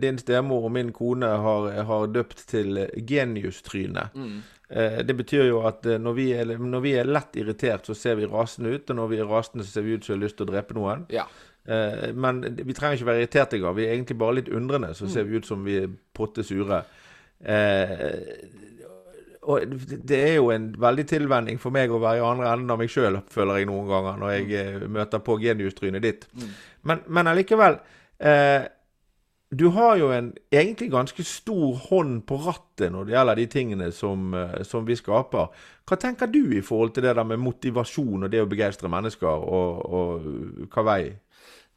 din 0.00 0.16
stemor 0.18 0.64
og 0.66 0.72
min 0.74 0.88
kone 0.96 1.28
har, 1.44 1.68
har 1.86 2.08
døpt 2.10 2.48
til 2.50 2.86
geniustryne. 2.96 4.08
Mm. 4.16 4.38
Eh, 4.68 4.98
det 5.04 5.14
betyr 5.16 5.46
jo 5.48 5.62
at 5.64 5.86
eh, 5.88 5.96
når 6.00 6.16
vi, 6.16 6.26
er, 6.36 6.50
når 6.60 6.82
vi, 6.84 6.92
er, 7.00 7.08
lett 7.08 7.36
irritert, 7.40 7.88
så 7.88 7.96
ser 7.96 8.18
vi 8.18 8.28
rasende 8.28 8.74
ut. 8.74 8.90
Og 8.90 9.00
når 9.00 9.12
vi 9.12 9.20
er 9.22 9.30
rasende, 9.30 9.64
så 9.64 9.78
ser 9.78 9.86
vi 9.86 9.96
ut 9.96 10.04
som 10.04 10.14
vi 10.14 10.18
har 10.18 10.24
lyst 10.26 10.38
til 10.40 10.48
å 10.48 10.50
drepe 10.52 10.76
noen. 10.76 11.06
Ja. 11.12 11.24
Eh, 11.64 12.10
men 12.12 12.42
vi 12.58 12.76
trenger 12.76 12.98
ikke 12.98 13.08
være 13.08 13.24
irriterte 13.24 13.58
engang. 13.58 13.76
Vi 13.78 13.86
er 13.86 13.96
egentlig 13.96 14.18
bare 14.20 14.38
litt 14.40 14.52
undrende. 14.52 14.92
Så 14.98 15.08
mm. 15.08 15.12
ser 15.14 15.28
vi 15.28 15.40
ut 15.40 15.48
som 15.48 15.64
vi 15.64 15.80
er 15.80 15.92
potte 16.16 16.44
sure. 16.44 16.82
og 19.48 19.76
det 20.10 20.18
er 20.18 20.34
jo 20.34 20.50
en 20.52 20.72
veldig 20.76 21.04
tilvenning 21.08 21.60
for 21.62 21.72
meg 21.72 21.92
å 21.94 22.00
være 22.02 22.18
i 22.18 22.26
andre 22.26 22.50
enden 22.52 22.72
av 22.74 22.80
meg 22.82 22.90
sjøl, 22.92 23.20
føler 23.30 23.60
jeg 23.60 23.68
noen 23.70 23.86
ganger, 23.88 24.18
når 24.20 24.32
jeg 24.34 24.72
mm. 24.82 24.88
møter 24.98 25.22
på 25.24 25.38
geniustrynet 25.40 26.04
ditt. 26.04 26.26
Mm. 26.34 26.50
Men, 26.90 27.06
men 27.06 27.32
allikevel. 27.32 27.78
Eh, 28.18 28.66
du 29.50 29.68
har 29.72 29.96
jo 29.96 30.10
en 30.12 30.32
egentlig 30.52 30.90
ganske 30.92 31.24
stor 31.24 31.78
hånd 31.88 32.20
på 32.28 32.36
rattet 32.44 32.92
når 32.92 33.06
det 33.06 33.14
gjelder 33.14 33.38
de 33.40 33.46
tingene 33.48 33.92
som, 33.96 34.34
eh, 34.36 34.62
som, 34.68 34.84
vi 34.84 34.96
skaper. 34.96 35.48
Hva 35.88 35.96
tenker 35.96 36.28
du 36.28 36.42
i 36.52 36.64
forhold 36.64 36.92
til 36.92 37.06
det 37.06 37.14
der 37.16 37.24
med 37.24 37.40
motivasjon 37.40 38.26
og 38.26 38.32
det 38.32 38.42
å 38.44 38.50
begeistre 38.50 38.90
mennesker, 38.92 39.28
og, 39.28 39.88
og 39.88 40.68
hva 40.74 40.84
vei 40.90 41.00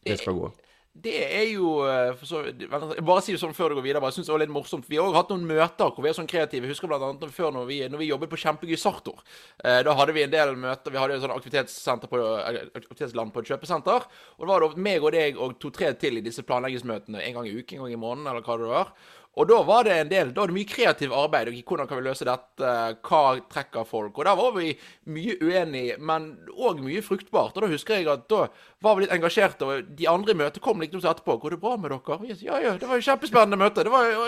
det 0.04 0.20
skal 0.20 0.36
gå? 0.36 0.52
Det 0.92 1.14
er 1.24 1.46
jo 1.54 1.86
eh, 1.88 2.20
så, 2.28 2.42
Bare 2.68 3.22
si 3.24 3.32
det 3.32 3.40
sånn 3.40 3.56
før 3.56 3.72
du 3.72 3.78
går 3.78 3.86
videre. 3.86 4.02
bare, 4.04 4.12
jeg 4.12 4.20
synes 4.20 4.28
det 4.28 4.34
var 4.34 4.42
litt 4.44 4.52
morsomt. 4.52 4.90
Vi 4.92 4.98
har 5.00 5.06
også 5.08 5.22
hatt 5.22 5.30
noen 5.32 5.46
møter 5.48 5.88
hvor 5.88 6.04
vi 6.04 6.10
er 6.12 6.18
sånn 6.18 6.28
kreative. 6.28 6.68
Jeg 6.68 6.76
husker 6.76 6.92
blant 6.92 7.06
annet 7.08 7.32
før 7.32 7.54
når 7.56 7.70
vi, 7.70 7.78
når 7.88 8.02
vi 8.02 8.10
jobbet 8.10 8.32
på 8.34 8.40
Kjempegøy 8.42 8.80
Sartor. 8.80 9.22
Eh, 9.64 9.80
da 9.88 9.96
hadde 9.96 10.16
vi 10.18 10.26
en 10.26 10.34
del 10.34 10.52
møter. 10.60 10.92
Vi 10.92 11.00
hadde 11.00 11.16
et 11.16 11.24
sånn 11.24 11.36
aktivitetssenter 11.38 12.12
på, 12.12 12.20
eh, 12.20 12.60
aktivitetsland 12.82 13.32
på 13.32 13.40
et 13.40 13.54
kjøpesenter. 13.54 14.10
Og 14.36 14.44
det 14.44 14.52
var 14.52 14.66
da 14.66 14.84
meg 14.90 15.08
og 15.08 15.16
deg 15.16 15.40
og 15.40 15.56
to-tre 15.64 15.94
til 15.96 16.20
i 16.20 16.26
disse 16.28 16.44
planleggingsmøtene 16.44 17.24
en 17.24 17.40
gang 17.40 17.48
i 17.48 17.56
uken, 17.56 17.80
en 17.80 17.88
gang 17.88 17.96
i 17.96 18.04
måneden, 18.04 18.28
eller 18.28 18.44
hva 18.44 18.60
det 18.60 18.72
var. 18.76 18.94
Og 19.40 19.48
da 19.48 19.62
var 19.64 19.86
det 19.88 19.94
en 19.96 20.10
del, 20.12 20.32
da 20.36 20.42
var 20.42 20.52
det 20.52 20.56
mye 20.58 20.68
kreativt 20.68 21.14
arbeid. 21.16 21.48
og 21.48 21.60
Hvordan 21.64 21.88
kan 21.88 22.00
vi 22.02 22.04
løse 22.04 22.26
dette? 22.28 22.72
Hva 23.08 23.22
trekker 23.54 23.86
folk? 23.88 24.18
Og 24.20 24.26
der 24.28 24.36
var 24.36 24.52
vi 24.58 24.74
mye 25.08 25.38
uenige, 25.40 25.96
men 26.04 26.26
òg 26.52 26.82
mye 26.84 27.04
fruktbart. 27.06 27.56
Og 27.56 27.64
da 27.64 27.70
husker 27.72 27.96
jeg 27.96 28.10
at 28.12 28.26
da 28.28 28.50
var 28.84 28.98
vi 28.98 29.06
litt 29.06 29.16
engasjerte, 29.16 29.64
og 29.64 29.94
de 29.96 30.10
andre 30.12 30.36
i 30.36 30.40
møtet 30.42 30.64
kom 30.64 30.84
litt 30.84 30.92
etterpå. 30.92 31.38
'Går 31.40 31.56
det 31.56 31.62
bra 31.62 31.78
med 31.78 31.92
dere?' 31.96 32.36
Ja, 32.44 32.60
ja, 32.60 32.76
det 32.78 32.90
var 32.90 33.00
jo 33.00 33.08
kjempespennende 33.08 33.56
møte. 33.56 33.84
Det 33.88 33.92
var 33.92 34.12
jo 34.12 34.28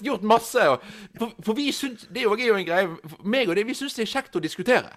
gjort 0.00 0.22
masse. 0.22 0.68
Og, 0.68 0.78
for, 1.18 1.34
for, 1.42 1.54
vi 1.54 1.72
syns 1.72 2.06
Det 2.06 2.22
er 2.22 2.30
jo 2.30 2.54
en 2.54 2.66
greie 2.66 2.88
meg 3.24 3.48
og 3.48 3.56
det, 3.56 3.66
vi 3.66 3.74
syns 3.74 3.94
det 3.94 4.06
er 4.06 4.14
kjekt 4.14 4.36
å 4.36 4.40
diskutere. 4.40 4.94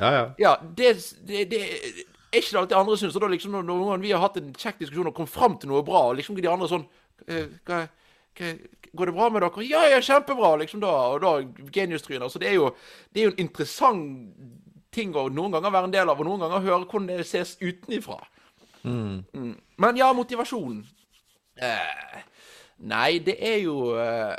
Ja, 0.00 0.10
ja. 0.16 0.26
ja 0.38 0.56
det, 0.62 0.96
det, 1.28 1.50
det 1.50 1.60
er 1.60 2.40
ikke 2.40 2.56
det 2.56 2.60
alltid 2.60 2.76
andre 2.76 2.96
syns. 2.96 3.16
Og 3.16 3.20
da 3.20 3.28
liksom 3.28 3.52
når, 3.52 3.68
når 3.68 4.00
vi 4.00 4.16
har 4.16 4.24
hatt 4.24 4.40
en 4.40 4.54
kjekk 4.56 4.80
diskusjon 4.80 5.12
og 5.12 5.14
kom 5.14 5.28
fram 5.28 5.60
til 5.60 5.68
noe 5.68 5.84
bra, 5.84 6.08
og 6.08 6.16
liksom 6.16 6.40
de 6.40 6.48
andre 6.48 6.72
sånn 6.72 6.88
eh, 7.28 7.52
hva 7.68 7.84
Går 8.92 9.08
det 9.08 9.14
bra 9.16 9.28
med 9.32 9.42
dere? 9.44 9.64
Ja, 9.68 9.86
ja, 9.88 10.00
kjempebra! 10.00 10.56
liksom 10.60 10.80
da, 10.80 10.92
Og 11.12 11.20
da 11.20 11.32
geniustryner. 11.72 12.28
Så 12.28 12.38
det 12.38 12.48
er, 12.48 12.58
jo, 12.60 12.74
det 13.12 13.20
er 13.20 13.30
jo 13.30 13.34
en 13.34 13.44
interessant 13.46 14.34
ting 14.92 15.14
å 15.16 15.28
noen 15.32 15.54
ganger 15.54 15.72
være 15.72 15.88
en 15.88 15.94
del 15.94 16.12
av, 16.12 16.20
og 16.20 16.28
noen 16.28 16.44
ganger 16.44 16.66
høre 16.66 16.84
hvordan 16.84 17.08
det 17.08 17.26
ses 17.26 17.56
utenifra. 17.62 18.20
Mm. 18.82 19.22
Mm. 19.32 19.54
Men 19.78 19.98
ja, 19.98 20.08
motivasjon 20.10 20.80
eh, 21.62 22.22
Nei, 22.90 23.20
det 23.22 23.36
er 23.38 23.60
jo 23.62 23.92
eh, 23.94 24.34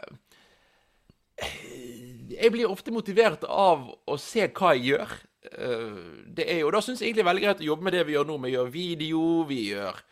Jeg 2.34 2.52
blir 2.52 2.68
ofte 2.68 2.92
motivert 2.92 3.46
av 3.48 3.86
å 3.88 4.18
se 4.20 4.50
hva 4.50 4.74
jeg 4.76 4.90
gjør. 4.90 5.14
Eh, 5.48 6.02
det 6.36 6.50
er 6.52 6.60
jo, 6.60 6.74
Da 6.76 6.84
syns 6.84 7.00
jeg 7.00 7.14
egentlig 7.14 7.30
veldig 7.30 7.46
greit 7.46 7.64
å 7.64 7.70
jobbe 7.70 7.88
med 7.88 7.96
det 7.96 8.04
vi 8.10 8.18
gjør 8.18 8.28
nå. 8.28 8.38
Vi 8.44 8.54
gjør 8.58 8.74
video, 8.74 9.24
vi 9.48 9.62
gjør 9.70 10.04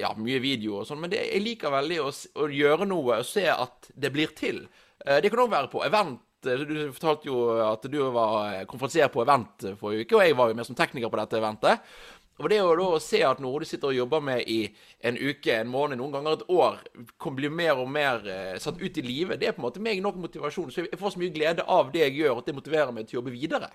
ja, 0.00 0.12
mye 0.18 0.40
video 0.42 0.80
og 0.80 0.88
sånn, 0.88 1.00
men 1.02 1.12
det, 1.12 1.22
jeg 1.32 1.42
liker 1.42 1.72
veldig 1.74 2.00
å, 2.04 2.10
å, 2.12 2.48
gjøre 2.52 2.86
noe 2.86 3.20
og 3.20 3.28
se 3.28 3.46
at 3.50 3.90
det 3.94 4.12
blir 4.14 4.34
til. 4.38 4.64
Eh, 5.04 5.20
det 5.22 5.32
kan 5.32 5.44
òg 5.44 5.52
være 5.52 5.72
på 5.72 5.84
event. 5.86 6.22
Eh, 6.46 6.64
du 6.68 6.76
fortalte 6.94 7.30
jo 7.30 7.46
at 7.64 7.86
du 7.90 8.00
var 8.14 8.64
konferansier 8.70 9.10
på 9.12 9.24
event 9.24 9.70
forrige 9.80 10.06
uke, 10.06 10.18
og 10.18 10.26
jeg 10.26 10.36
var 10.38 10.50
jo 10.50 10.58
med 10.60 10.68
som 10.68 10.78
tekniker 10.78 11.12
på 11.12 11.20
dette 11.20 11.40
eventet. 11.40 11.96
Og 12.42 12.48
det 12.50 12.58
å 12.66 12.98
se 12.98 13.20
at 13.22 13.38
noe 13.38 13.60
du 13.62 13.66
sitter 13.68 13.92
og 13.92 13.94
jobber 13.94 14.22
med 14.26 14.48
i 14.50 14.64
en 15.06 15.14
uke, 15.14 15.54
en 15.54 15.70
måned, 15.70 16.00
noen 16.00 16.16
ganger 16.16 16.34
et 16.34 16.48
år, 16.50 16.80
kan 17.22 17.36
bli 17.36 17.50
mer 17.50 17.78
og 17.78 17.90
mer 17.94 18.24
eh, 18.26 18.56
satt 18.62 18.80
ut 18.82 18.98
i 18.98 19.04
livet, 19.06 19.38
det 19.38 19.50
er 19.50 19.54
på 19.54 19.62
en 19.62 19.68
måte 19.68 19.82
meg 19.82 20.02
nok 20.02 20.18
motivasjon. 20.18 20.72
Så 20.74 20.88
jeg 20.88 20.98
får 20.98 21.14
så 21.14 21.22
mye 21.22 21.34
glede 21.34 21.66
av 21.70 21.92
det 21.94 22.02
jeg 22.08 22.18
gjør, 22.22 22.40
at 22.40 22.50
det 22.50 22.56
motiverer 22.56 22.96
meg 22.96 23.06
til 23.06 23.18
å 23.18 23.20
jobbe 23.20 23.36
videre. 23.36 23.70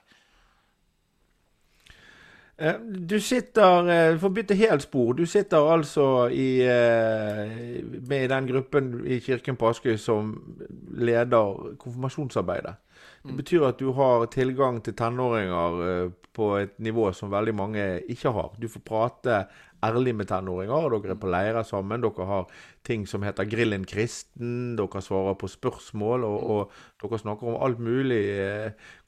Eh, 2.59 2.73
du 3.09 3.19
sitter 3.19 3.87
eh, 3.87 4.17
For 4.19 4.27
å 4.27 4.35
bytte 4.35 4.57
helt 4.59 4.83
spor. 4.83 5.13
Du 5.15 5.25
sitter 5.29 5.71
altså 5.71 6.27
i, 6.27 6.59
eh, 6.67 7.79
med 8.09 8.25
i 8.25 8.27
den 8.27 8.47
gruppen 8.49 8.91
i 9.07 9.19
Kirken 9.23 9.55
på 9.55 9.69
Askøy 9.69 9.95
som 9.97 10.33
leder 10.91 11.75
konfirmasjonsarbeidet. 11.79 12.75
Det 13.23 13.33
mm. 13.33 13.37
betyr 13.37 13.67
at 13.67 13.79
du 13.79 13.91
har 13.97 14.25
tilgang 14.31 14.81
til 14.83 14.95
tenåringer 14.95 16.11
på 16.39 16.53
et 16.59 16.77
nivå 16.79 17.09
som 17.15 17.31
veldig 17.31 17.55
mange 17.55 17.85
ikke 18.11 18.31
har. 18.31 18.53
Du 18.61 18.69
får 18.71 18.85
prate 18.85 19.39
ærlig 19.83 20.13
med 20.15 20.27
tenåringer. 20.29 20.89
Dere 20.91 21.15
er 21.15 21.19
på 21.19 21.31
leirer 21.31 21.63
sammen. 21.67 22.03
Dere 22.03 22.27
har 22.27 22.47
ting 22.85 23.05
som 23.07 23.23
heter 23.23 23.47
Grillen 23.49 23.85
kristen. 23.87 24.75
Dere 24.79 25.01
svarer 25.03 25.37
på 25.39 25.49
spørsmål, 25.51 26.23
og, 26.27 26.49
og, 26.55 26.73
dere 27.01 27.19
snakker 27.19 27.51
om 27.51 27.59
alt 27.65 27.79
mulig. 27.83 28.21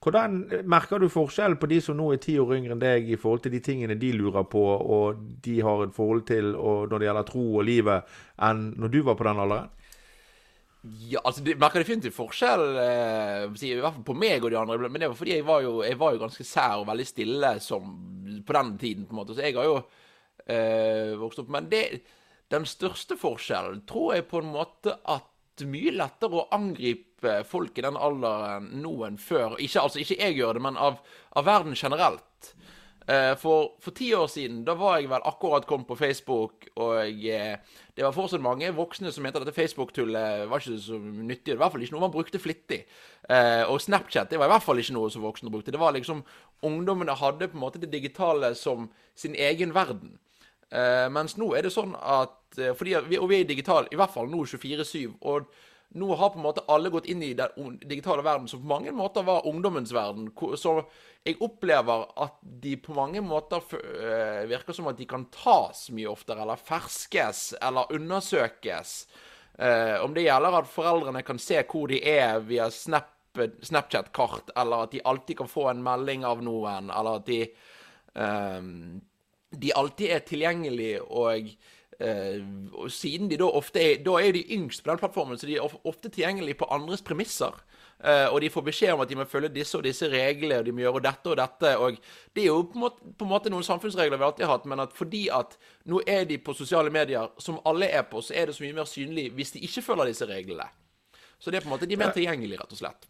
Hvordan 0.04 0.40
merker 0.66 1.00
du 1.00 1.10
forskjell 1.12 1.58
på 1.60 1.70
de 1.72 1.82
som 1.84 2.00
nå 2.00 2.12
er 2.14 2.24
ti 2.24 2.38
år 2.42 2.56
yngre 2.58 2.78
enn 2.78 2.84
deg, 2.84 3.12
i 3.12 3.20
forhold 3.20 3.46
til 3.46 3.56
de 3.56 3.64
tingene 3.64 4.00
de 4.00 4.14
lurer 4.16 4.48
på, 4.52 4.64
og 4.98 5.22
de 5.46 5.60
har 5.62 5.86
et 5.86 5.96
forhold 5.96 6.26
til 6.32 6.56
når 6.56 6.98
det 6.98 7.10
gjelder 7.10 7.30
tro 7.30 7.46
og 7.52 7.68
livet, 7.68 8.18
enn 8.42 8.72
når 8.80 8.96
du 8.96 9.02
var 9.08 9.20
på 9.20 9.28
den 9.30 9.46
alderen? 9.46 9.78
Ja, 10.82 11.20
altså, 11.22 11.44
det 11.46 11.60
merker 11.62 11.84
definitivt 11.84 12.16
forskjell, 12.16 12.64
eh, 12.82 13.44
i 13.46 13.74
hvert 13.78 14.00
fall 14.00 14.06
på 14.06 14.16
meg 14.18 14.42
og 14.42 14.50
de 14.50 14.58
andre. 14.58 14.90
Men 14.90 15.04
det 15.04 15.12
var 15.12 15.20
fordi 15.20 15.36
jeg 15.36 15.46
var 15.46 15.62
jo, 15.62 15.76
jeg 15.86 16.00
var 16.00 16.16
jo 16.16 16.24
ganske 16.24 16.46
sær 16.48 16.82
og 16.82 16.88
veldig 16.90 17.06
stille 17.06 17.52
som, 17.62 17.92
på 18.48 18.56
den 18.58 18.72
tiden. 18.82 19.06
på 19.06 19.14
en 19.14 19.20
måte, 19.22 19.36
Så 19.36 19.46
jeg 19.46 19.56
har 19.56 19.70
jo 19.70 19.78
eh, 20.48 21.14
vokst 21.22 21.44
opp. 21.44 21.52
Men 21.54 21.70
det, 21.70 22.02
den 22.50 22.66
største 22.66 23.18
forskjellen 23.18 23.86
tror 23.86 24.16
jeg 24.16 24.28
på 24.32 24.42
en 24.42 24.52
måte 24.56 24.98
at 25.06 25.28
det 25.60 25.68
er 25.68 25.74
mye 25.76 25.94
lettere 25.94 26.40
å 26.40 26.48
angripe 26.56 27.44
folk 27.46 27.78
i 27.78 27.86
den 27.86 27.98
alderen 28.00 28.72
nå 28.82 28.96
enn 29.06 29.22
før. 29.22 29.60
Ikke, 29.62 29.84
altså, 29.84 30.02
ikke 30.02 30.18
jeg 30.18 30.40
gjør 30.40 30.58
det, 30.58 30.64
men 30.66 30.80
av, 30.82 30.98
av 31.38 31.46
verden 31.46 31.78
generelt. 31.78 32.26
Eh, 33.08 33.36
for, 33.36 33.72
for, 33.82 33.92
ti 33.98 34.12
år 34.14 34.28
siden 34.30 34.60
da 34.66 34.76
var 34.78 35.00
jeg 35.00 35.10
vel 35.10 35.24
akkurat 35.26 35.66
kommet 35.66 35.88
på 35.90 35.98
Facebook, 35.98 36.68
og 36.78 37.00
eh, 37.02 37.58
det 37.98 38.06
var 38.06 38.14
fortsatt 38.14 38.44
mange 38.44 38.70
voksne 38.78 39.10
som 39.12 39.26
mente 39.26 39.42
at 39.42 39.48
dette 39.48 39.58
Facebook-tullet 39.58 40.46
var 40.50 40.62
ikke 40.62 40.78
så 40.84 41.00
nyttig. 41.02 41.50
Det 41.50 41.56
var 41.56 41.58
i 41.58 41.64
hvert 41.64 41.76
fall 41.76 41.86
ikke 41.88 41.96
noe 41.96 42.06
man 42.06 42.14
brukte 42.14 42.42
flittig. 42.42 42.84
Eh, 43.26 43.64
og 43.66 43.82
Snapchat 43.82 44.30
det 44.30 44.38
var 44.38 44.52
i 44.52 44.54
hvert 44.54 44.68
fall 44.68 44.84
ikke 44.84 44.96
noe 45.00 45.10
som 45.14 45.26
voksne 45.26 45.54
brukte. 45.54 45.74
Det 45.74 45.82
var 45.82 45.96
liksom 45.98 46.22
Ungdommene 46.68 47.18
hadde 47.18 47.50
på 47.50 47.58
en 47.58 47.64
måte 47.64 47.82
det 47.82 47.90
digitale 47.90 48.54
som 48.56 48.92
sin 49.18 49.34
egen 49.36 49.74
verden. 49.74 50.20
Mens 51.12 51.34
nå 51.36 51.50
er 51.58 51.66
det 51.66 51.74
sånn 51.74 51.98
at 52.00 52.56
fordi 52.80 52.94
Og 52.96 53.26
vi 53.28 53.42
er 53.42 53.48
digitale, 53.50 53.90
i 53.92 53.98
hvert 54.00 54.14
fall 54.14 54.30
nå 54.32 54.46
24-7. 54.48 55.18
Og 55.28 55.50
nå 55.98 56.16
har 56.16 56.32
på 56.32 56.40
en 56.40 56.46
måte 56.46 56.64
alle 56.72 56.92
gått 56.94 57.08
inn 57.12 57.24
i 57.24 57.34
den 57.36 57.76
digitale 57.84 58.24
verden, 58.24 58.48
som 58.48 58.62
på 58.64 58.70
mange 58.72 58.94
måter 58.96 59.26
var 59.28 59.48
ungdommens 59.50 59.92
verden. 59.96 60.30
Så 60.58 60.78
jeg 61.28 61.40
opplever 61.44 62.06
at 62.24 62.38
de 62.42 62.78
på 62.80 62.96
mange 62.96 63.24
måter 63.26 63.60
uh, 63.62 64.48
virker 64.50 64.76
som 64.78 64.88
at 64.92 65.00
de 65.00 65.08
kan 65.10 65.28
tas 65.34 65.90
mye 65.92 66.10
oftere, 66.12 66.44
eller 66.46 66.60
ferskes, 66.60 67.52
eller 67.62 67.92
undersøkes. 67.92 68.96
om 70.02 70.14
det 70.16 70.24
gjelder 70.24 70.56
at 70.58 70.70
foreldrene 70.72 71.22
kan 71.28 71.38
se 71.38 71.60
hvor 71.70 71.92
de 71.92 72.00
er 72.08 72.40
via 72.40 72.70
Snap, 72.72 73.12
Snapchat-kart, 73.62 74.50
eller 74.58 74.88
at 74.88 74.96
de 74.96 75.04
alltid 75.06 75.38
kan 75.38 75.52
få 75.52 75.68
en 75.70 75.84
melding 75.84 76.24
av 76.26 76.42
noen, 76.42 76.90
eller 76.90 77.20
at 77.20 77.28
de 77.28 77.44
de 79.52 79.74
alltid 79.76 80.14
er 80.16 80.24
tilgjengelige, 80.28 81.02
og, 81.04 81.48
eh, 81.48 81.56
og 82.74 82.92
siden 82.92 83.30
de 83.30 83.38
da 83.38 83.46
ofte 83.46 83.82
er 83.82 84.00
Da 84.06 84.16
er 84.18 84.32
de 84.34 84.42
yngst 84.56 84.84
på 84.84 84.90
den 84.90 84.98
plattformen, 84.98 85.38
så 85.38 85.46
de 85.46 85.56
er 85.56 85.76
ofte 85.86 86.10
tilgjengelige 86.10 86.58
på 86.58 86.70
andres 86.72 87.02
premisser. 87.02 87.54
Uh, 88.02 88.34
og 88.34 88.42
de 88.42 88.50
får 88.50 88.64
beskjed 88.66 88.96
om 88.96 89.04
at 89.04 89.10
de 89.12 89.16
må 89.20 89.28
følge 89.30 89.52
disse 89.54 89.78
og 89.78 89.84
disse 89.86 90.08
reglene, 90.10 90.58
og 90.58 90.66
de 90.66 90.74
må 90.74 90.82
gjøre 90.82 91.04
dette 91.06 91.30
og 91.30 91.38
dette. 91.38 91.78
og 91.78 91.98
Det 92.36 92.44
er 92.44 92.48
jo 92.48 92.64
på 92.64 92.80
en, 92.80 92.86
måte, 92.88 93.14
på 93.18 93.28
en 93.28 93.30
måte 93.30 93.52
noen 93.54 93.66
samfunnsregler 93.68 94.18
vi 94.18 94.26
alltid 94.26 94.46
har 94.48 94.58
hatt, 94.58 94.66
men 94.66 94.82
at 94.82 94.96
fordi 94.98 95.28
at 95.30 95.54
nå 95.86 96.02
er 96.08 96.26
de 96.26 96.40
på 96.42 96.56
sosiale 96.58 96.90
medier, 96.90 97.30
som 97.38 97.60
alle 97.66 97.86
er 97.86 98.02
på, 98.10 98.24
så 98.26 98.34
er 98.34 98.50
det 98.50 98.58
så 98.58 98.66
mye 98.66 98.80
mer 98.80 98.90
synlig 98.90 99.30
hvis 99.38 99.54
de 99.54 99.62
ikke 99.68 99.86
følger 99.86 100.10
disse 100.10 100.26
reglene. 100.26 100.66
Så 101.42 101.50
det 101.50 101.58
er 101.58 101.64
på 101.66 101.72
en 101.72 101.74
måte 101.74 101.88
de 101.90 101.96
er 101.96 102.00
mer 102.04 102.12
tilgjengelige, 102.14 102.60
rett 102.62 102.74
og 102.76 102.78
slett. 102.78 103.08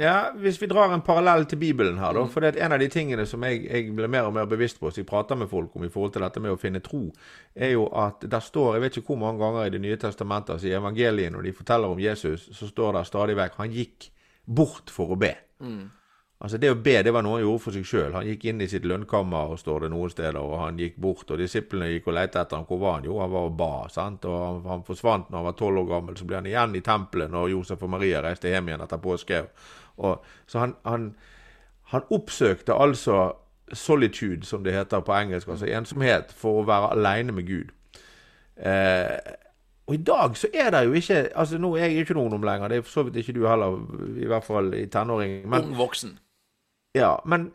Ja, 0.00 0.32
Hvis 0.40 0.56
vi 0.62 0.66
drar 0.70 0.92
en 0.94 1.02
parallell 1.04 1.44
til 1.46 1.58
Bibelen 1.60 1.98
her, 2.00 2.14
da. 2.16 2.22
Mm. 2.24 2.30
For 2.32 2.40
det 2.40 2.54
er 2.54 2.64
en 2.64 2.72
av 2.72 2.80
de 2.80 2.88
tingene 2.88 3.26
som 3.28 3.44
jeg, 3.44 3.60
jeg 3.68 3.92
blir 3.94 4.08
mer 4.08 4.30
og 4.30 4.32
mer 4.34 4.48
bevisst 4.48 4.80
på, 4.80 4.88
som 4.88 5.02
jeg 5.02 5.08
prater 5.10 5.36
med 5.36 5.50
folk 5.50 5.76
om 5.76 5.84
i 5.84 5.90
forhold 5.92 6.14
til 6.14 6.24
dette 6.24 6.40
med 6.40 6.54
å 6.54 6.60
finne 6.60 6.80
tro, 6.84 7.02
er 7.54 7.74
jo 7.74 7.84
at 7.92 8.24
der 8.24 8.40
står, 8.40 8.78
jeg 8.78 8.86
vet 8.86 8.96
ikke 8.98 9.12
hvor 9.12 9.20
mange 9.26 9.44
ganger 9.44 9.68
i 9.68 9.74
Det 9.74 9.82
nye 9.84 10.00
testamentet, 10.00 10.54
altså 10.56 10.70
i 10.70 10.78
evangeliet, 10.78 11.32
når 11.34 11.44
de 11.44 11.52
forteller 11.60 11.92
om 11.92 12.00
Jesus, 12.00 12.48
så 12.56 12.70
står 12.70 12.96
det 12.96 13.04
stadig 13.10 13.36
vekk 13.36 13.60
han 13.60 13.76
gikk 13.76 14.08
bort 14.44 14.92
for 14.92 15.12
å 15.12 15.20
be. 15.20 15.34
Mm. 15.60 15.84
Altså 16.42 16.58
Det 16.60 16.70
å 16.72 16.76
be 16.76 16.96
det 17.02 17.12
var 17.14 17.22
noe 17.24 17.38
han 17.38 17.44
gjorde 17.44 17.62
for 17.62 17.76
seg 17.76 17.86
sjøl. 17.88 18.14
Han 18.16 18.26
gikk 18.28 18.48
inn 18.50 18.60
i 18.60 18.68
sitt 18.68 18.84
lønnkammer, 18.84 19.54
står 19.56 19.86
det 19.86 19.92
noen 19.94 20.10
steder, 20.12 20.40
og 20.42 20.58
han 20.60 20.80
gikk 20.80 20.98
bort. 21.00 21.30
Og 21.30 21.40
disiplene 21.40 21.92
gikk 21.92 22.10
og 22.10 22.18
lette 22.18 22.42
etter 22.42 22.58
ham. 22.58 22.66
Hvor 22.68 22.80
var 22.82 22.98
han? 22.98 23.06
Jo, 23.08 23.20
han 23.22 23.32
var 23.32 23.46
og 23.48 23.54
ba. 23.58 23.70
sant? 23.92 24.26
Og 24.28 24.34
han, 24.42 24.58
han 24.68 24.82
forsvant 24.84 25.30
når 25.30 25.38
han 25.38 25.46
var 25.46 25.56
tolv 25.60 25.84
år 25.84 25.88
gammel. 25.92 26.18
Så 26.18 26.26
ble 26.28 26.40
han 26.40 26.50
igjen 26.50 26.74
i 26.76 26.82
tempelet 26.84 27.32
når 27.32 27.54
Josef 27.54 27.86
og 27.86 27.94
Maria 27.94 28.20
reiste 28.24 28.52
hjem 28.52 28.68
igjen 28.68 28.84
etter 28.84 29.00
påske. 29.06 29.40
Og, 29.96 30.26
så 30.50 30.60
han, 30.64 30.74
han, 30.84 31.08
han 31.94 32.12
oppsøkte 32.12 32.76
altså 32.76 33.22
solitude, 33.72 34.44
som 34.44 34.64
det 34.64 34.74
heter 34.74 35.00
på 35.00 35.14
engelsk, 35.16 35.48
altså 35.48 35.70
ensomhet, 35.70 36.34
for 36.36 36.60
å 36.60 36.66
være 36.68 36.92
aleine 36.98 37.32
med 37.32 37.48
Gud. 37.48 37.72
Eh, 38.56 39.16
og 39.86 39.94
i 39.94 40.00
dag 40.00 40.36
så 40.36 40.48
er 40.54 40.70
det 40.70 40.84
jo 40.86 40.92
ikke 40.96 41.16
altså 41.34 41.58
Nå 41.58 41.72
er 41.76 41.90
jeg 41.90 42.04
ikke 42.04 42.14
noen 42.16 42.36
om 42.36 42.44
lenger, 42.46 42.70
det 42.70 42.76
er 42.78 42.84
for 42.86 43.00
så 43.00 43.02
vidt 43.04 43.18
ikke 43.20 43.34
du 43.36 43.42
heller, 43.48 43.80
i 44.16 44.28
hvert 44.28 44.44
fall 44.46 44.70
i 44.76 44.86
tenåring. 44.88 45.42
Ung 45.48 45.74
voksen. 45.76 46.14
Ja, 46.94 47.16
men 47.26 47.50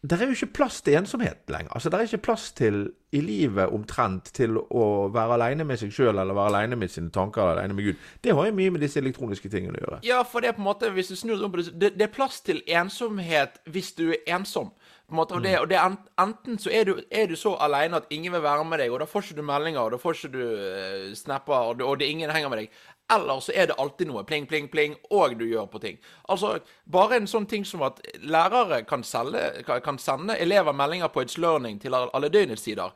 det 0.00 0.14
er 0.14 0.28
jo 0.30 0.36
ikke 0.36 0.54
plass 0.60 0.78
til 0.82 0.94
ensomhet 0.94 1.50
lenger. 1.50 1.72
Altså, 1.74 1.90
Det 1.90 1.98
er 1.98 2.06
ikke 2.06 2.26
plass 2.30 2.52
til 2.52 2.90
i 3.12 3.20
livet 3.20 3.72
omtrent 3.72 4.30
til 4.34 4.58
å 4.58 5.08
være 5.10 5.34
aleine 5.34 5.64
med 5.64 5.80
seg 5.80 5.90
sjøl 5.92 6.12
eller 6.12 6.36
være 6.36 6.52
aleine 6.52 6.76
med 6.76 6.92
sine 6.92 7.10
tanker 7.10 7.42
eller 7.42 7.58
aleine 7.58 7.74
med 7.74 7.84
Gud. 7.84 8.04
Det 8.22 8.34
har 8.34 8.46
jo 8.46 8.54
mye 8.54 8.70
med 8.70 8.84
disse 8.84 9.00
elektroniske 9.00 9.48
tingene 9.48 9.80
å 9.80 9.82
gjøre. 9.82 9.98
Ja, 10.06 10.20
for 10.22 10.40
det 10.40 10.52
er 10.52 10.58
på 10.58 10.62
en 10.62 10.68
måte, 10.68 10.90
hvis 10.94 11.10
du 11.10 11.16
snur 11.16 11.42
om 11.42 11.52
på 11.52 11.64
det, 11.64 11.96
det, 11.96 12.04
er 12.04 12.12
plass 12.14 12.40
til 12.40 12.62
ensomhet 12.68 13.58
hvis 13.66 13.90
du 13.98 14.12
er 14.12 14.36
ensom. 14.36 14.70
På 15.08 15.16
en 15.16 15.20
måte, 15.22 15.34
og 15.34 15.42
det, 15.42 15.56
mm. 15.56 15.62
og 15.62 15.68
det 15.72 15.80
Enten 16.20 16.60
så 16.62 16.70
er 16.70 16.84
du, 16.84 17.00
er 17.10 17.26
du 17.26 17.34
så 17.36 17.56
aleine 17.56 17.96
at 17.96 18.06
ingen 18.10 18.32
vil 18.32 18.44
være 18.44 18.64
med 18.68 18.78
deg, 18.78 18.92
og 18.92 19.00
da 19.00 19.08
får 19.08 19.24
ikke 19.24 19.40
du 19.40 19.42
meldinger, 19.50 19.80
og 19.80 19.96
da 19.96 19.98
får 19.98 20.14
ikke 20.14 20.32
du 20.36 20.42
uh, 20.44 21.14
snapper, 21.16 21.72
og, 21.72 21.82
og 21.82 21.98
det, 21.98 22.06
ingen 22.12 22.30
henger 22.30 22.52
med 22.52 22.62
deg. 22.62 22.82
Eller 23.10 23.40
så 23.40 23.52
er 23.54 23.70
det 23.70 23.78
alltid 23.80 24.10
noe 24.10 24.24
pling, 24.28 24.46
pling, 24.46 24.66
pling, 24.68 24.96
og 25.10 25.38
du 25.38 25.46
gjør 25.48 25.66
på 25.72 25.80
ting. 25.80 25.96
Altså, 26.28 26.58
Bare 26.92 27.16
en 27.16 27.26
sånn 27.30 27.46
ting 27.48 27.64
som 27.64 27.82
at 27.86 28.02
lærere 28.20 28.82
kan, 28.84 29.04
selge, 29.04 29.62
kan 29.64 29.98
sende 29.98 30.36
elever 30.36 30.76
meldinger 30.76 31.08
på 31.08 31.24
It's 31.24 31.38
Learning 31.40 31.80
til 31.80 31.94
alle 31.96 32.28
døgnets 32.28 32.62
tider. 32.62 32.92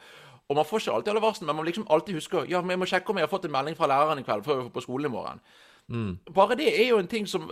Og 0.49 0.57
man 0.59 0.69
får 0.69 0.83
ikke 0.83 0.93
alltid 0.99 1.13
alle 1.15 1.25
varslene, 1.25 1.47
men 1.49 1.57
man 1.57 1.65
liksom 1.65 1.87
alltid 1.89 2.15
husker 2.19 2.49
ja, 2.51 2.61
men 2.61 2.75
jeg 2.75 2.83
må 2.83 2.89
sjekke 2.91 3.11
om 3.11 3.17
jeg 3.17 3.25
har 3.25 3.33
fått 3.33 3.47
en 3.49 3.55
melding 3.55 3.77
fra 3.79 3.89
læreren 3.89 4.21
i 4.21 4.25
kveld 4.27 4.45
før 4.45 4.59
vi 4.59 4.67
får 4.67 4.75
på 4.75 4.85
skolen 4.85 5.09
i 5.09 5.15
morgen. 5.15 5.41
Bare 6.35 6.55
det 6.57 6.69
er 6.81 6.89
jo 6.93 6.99
en 7.03 7.09
ting 7.11 7.27
som 7.27 7.51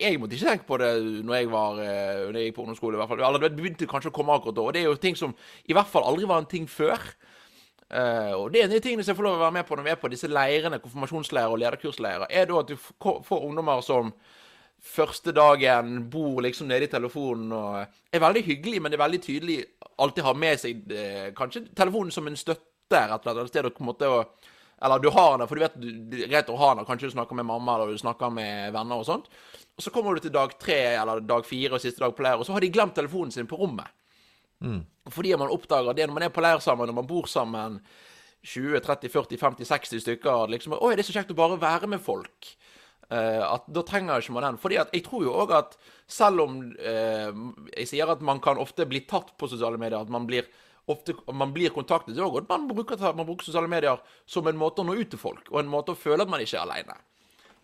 Jeg 0.00 0.18
måtte 0.18 0.34
ikke 0.34 0.48
tenke 0.48 0.66
på 0.66 0.76
det 0.80 0.88
når 1.24 1.34
jeg 1.34 1.50
var 1.52 1.78
eh, 1.78 2.24
Når 2.26 2.36
jeg 2.36 2.48
gikk 2.48 2.56
på 2.56 2.62
ungdomsskole. 2.64 2.96
i 2.96 2.98
hvert 2.98 3.08
fall. 3.08 3.22
Eller 3.22 3.38
det 3.44 3.56
begynte 3.56 3.86
kanskje 3.86 4.10
å 4.10 4.16
komme 4.16 4.34
akkurat 4.34 4.56
da. 4.56 4.64
Og 4.66 4.74
det 4.74 4.80
er 4.82 4.88
jo 4.88 4.96
ting 4.98 5.16
som 5.16 5.34
i 5.64 5.76
hvert 5.76 5.86
fall 5.86 6.04
aldri 6.04 6.26
var 6.26 6.42
en 6.42 6.50
ting 6.50 6.66
før. 6.68 6.98
Eh, 7.88 8.32
og 8.36 8.50
det 8.52 8.60
er 8.60 8.66
en 8.66 8.72
av 8.74 8.76
de 8.76 8.82
tingene 8.84 9.04
som 9.04 9.14
jeg 9.14 9.18
får 9.20 9.24
lov 9.24 9.38
å 9.38 9.44
være 9.46 9.56
med 9.56 9.68
på 9.68 9.76
når 9.78 9.86
vi 9.86 9.92
er 9.94 10.00
på 10.02 10.10
disse 10.12 10.28
leirene, 10.28 10.80
konfirmasjonsleirer 10.82 11.54
og 11.54 11.62
lederkursleirer, 11.62 12.26
er 12.28 12.50
da 12.50 12.58
at 12.60 12.68
du 12.68 12.76
får 12.76 13.46
ungdommer 13.46 13.80
som 13.84 14.12
første 14.88 15.32
dagen 15.34 16.04
bor 16.12 16.42
liksom 16.44 16.68
nede 16.70 16.86
i 16.86 16.92
telefonen 16.92 17.50
og 17.56 17.78
er 18.14 18.22
veldig 18.22 18.44
hyggelig, 18.46 18.82
men 18.82 18.92
det 18.92 18.98
er 18.98 19.04
veldig 19.06 19.20
tydelig 19.24 19.56
alltid 19.98 20.22
har 20.28 20.36
med 20.38 20.60
seg 20.62 20.92
eh, 20.94 21.24
kanskje 21.38 21.64
telefonen 21.76 22.14
som 22.14 22.28
en 22.30 22.38
støtte, 22.38 22.66
rett 22.92 23.18
og 23.18 23.24
slett. 23.26 23.40
Et 23.48 23.52
sted 23.54 23.66
å 23.68 23.72
på 23.74 23.82
en 23.84 23.90
måte 23.90 24.08
å 24.12 24.22
Eller 24.80 25.00
du 25.02 25.08
har 25.10 25.38
den, 25.38 25.48
for 25.48 25.56
du 25.58 25.60
vet 25.64 25.80
du- 25.80 26.26
greit 26.30 26.46
å 26.48 26.56
ha 26.56 26.74
den. 26.74 26.84
Kanskje 26.86 27.08
du 27.08 27.10
snakker 27.16 27.34
med 27.34 27.46
mamma 27.46 27.74
eller 27.74 27.90
du 27.90 27.98
snakker 27.98 28.30
med 28.30 28.72
venner 28.72 29.00
og 29.00 29.06
sånt. 29.08 29.24
Og 29.76 29.82
så 29.82 29.90
kommer 29.90 30.14
du 30.14 30.20
til 30.20 30.30
dag 30.30 30.52
tre 30.58 30.94
eller 30.94 31.18
dag 31.20 31.42
fire 31.44 31.74
og 31.74 31.80
siste 31.82 31.98
dag 31.98 32.14
på 32.14 32.22
leir, 32.22 32.38
og 32.38 32.46
så 32.46 32.52
har 32.54 32.60
de 32.60 32.70
glemt 32.70 32.94
telefonen 32.94 33.32
sin 33.34 33.46
på 33.50 33.58
rommet. 33.58 33.90
Fordi 35.08 35.34
man 35.40 35.52
oppdager 35.54 35.96
det 35.96 36.06
når 36.08 36.18
man 36.18 36.26
er 36.26 36.34
på 36.34 36.44
leir 36.44 36.62
sammen, 36.64 36.90
når 36.90 36.98
man 37.00 37.08
bor 37.08 37.28
sammen 37.30 37.78
20, 38.42 38.80
30, 38.84 39.10
40, 39.12 39.38
50, 39.40 39.68
60 39.68 40.02
stykker 40.04 40.50
liksom, 40.54 40.76
Oi, 40.78 40.94
det 40.94 41.04
er 41.04 41.08
så 41.08 41.16
kjekt 41.16 41.32
å 41.34 41.38
bare 41.38 41.58
være 41.60 41.90
med 41.90 42.02
folk. 42.02 42.52
Eh, 43.10 43.42
at 43.42 43.66
Da 43.72 43.82
trenger 43.86 44.20
ikke 44.20 44.36
man 44.36 44.46
den. 44.50 44.60
Fordi 44.62 44.78
at 44.82 44.94
jeg 44.94 45.04
tror 45.06 45.24
jo 45.24 45.34
òg 45.42 45.54
at 45.56 45.76
selv 46.08 46.44
om 46.44 46.60
eh, 46.76 47.30
jeg 47.74 47.90
sier 47.92 48.12
at 48.12 48.24
man 48.24 48.40
kan 48.44 48.60
ofte 48.60 48.86
bli 48.88 49.02
tatt 49.08 49.34
på 49.38 49.50
sosiale 49.50 49.80
medier, 49.80 50.00
at 50.00 50.12
man 50.12 50.28
blir 50.28 50.48
ofte 50.88 51.12
man 51.36 51.52
blir 51.52 51.72
kontaktet, 51.74 52.16
òg, 52.16 52.38
og 52.40 52.48
man 52.48 52.68
bruker, 52.70 53.00
man 53.12 53.26
bruker 53.28 53.44
sosiale 53.44 53.68
medier 53.68 54.00
som 54.24 54.46
en 54.48 54.56
måte 54.56 54.80
å 54.80 54.88
nå 54.88 54.94
ut 54.96 55.10
til 55.12 55.20
folk, 55.20 55.50
og 55.52 55.60
en 55.60 55.68
måte 55.68 55.92
å 55.92 55.98
føle 55.98 56.24
at 56.24 56.32
man 56.32 56.40
ikke 56.40 56.56
er 56.56 56.64
aleine. 56.64 56.96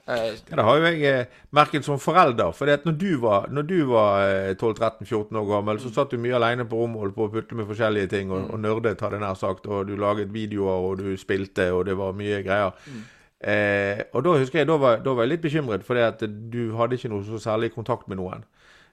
Eh, 0.06 0.34
Ja, 0.50 0.56
det 0.56 0.64
har 0.64 0.76
jo 0.76 0.84
jeg 0.84 1.02
eh, 1.20 1.26
merket 1.56 1.84
som 1.86 1.98
forelder. 1.98 2.52
For 2.52 2.66
når 2.66 2.96
du 3.00 3.16
var, 3.22 3.46
når 3.48 3.62
du 3.68 3.76
var 3.88 4.26
eh, 4.28 4.54
12-13-14 4.54 5.36
år 5.40 5.46
gammel, 5.48 5.80
så 5.80 5.92
satt 5.94 6.10
du 6.12 6.18
mye 6.20 6.36
alene 6.36 6.66
på 6.68 6.76
rommet 6.76 6.96
og 6.96 7.06
holdt 7.06 7.16
på 7.16 7.24
å 7.28 7.32
putle 7.32 7.56
med 7.56 7.66
forskjellige 7.70 8.10
ting, 8.12 8.30
og, 8.30 8.50
og 8.52 8.60
nerdet, 8.60 9.00
hadde 9.00 9.16
jeg 9.16 9.24
nær 9.24 9.34
sagt. 9.40 9.66
Og 9.66 9.86
du 9.88 9.96
laget 9.96 10.32
videoer, 10.34 10.90
og 10.90 10.98
du 11.00 11.16
spilte, 11.16 11.70
og 11.72 11.86
det 11.88 11.96
var 11.96 12.12
mye 12.18 12.42
greier. 12.44 12.76
Eh, 13.44 14.02
og 14.12 14.24
da 14.24 14.34
husker 14.40 14.58
jeg, 14.62 14.68
da 14.68 14.76
var, 14.80 15.00
da 15.04 15.12
var 15.16 15.24
jeg 15.26 15.34
litt 15.34 15.42
bekymret, 15.44 15.84
fordi 15.84 16.00
at 16.04 16.22
du 16.52 16.60
hadde 16.78 16.96
ikke 16.96 17.10
noe 17.12 17.24
så 17.26 17.40
særlig 17.42 17.72
kontakt 17.74 18.08
med 18.08 18.20
noen. 18.20 18.44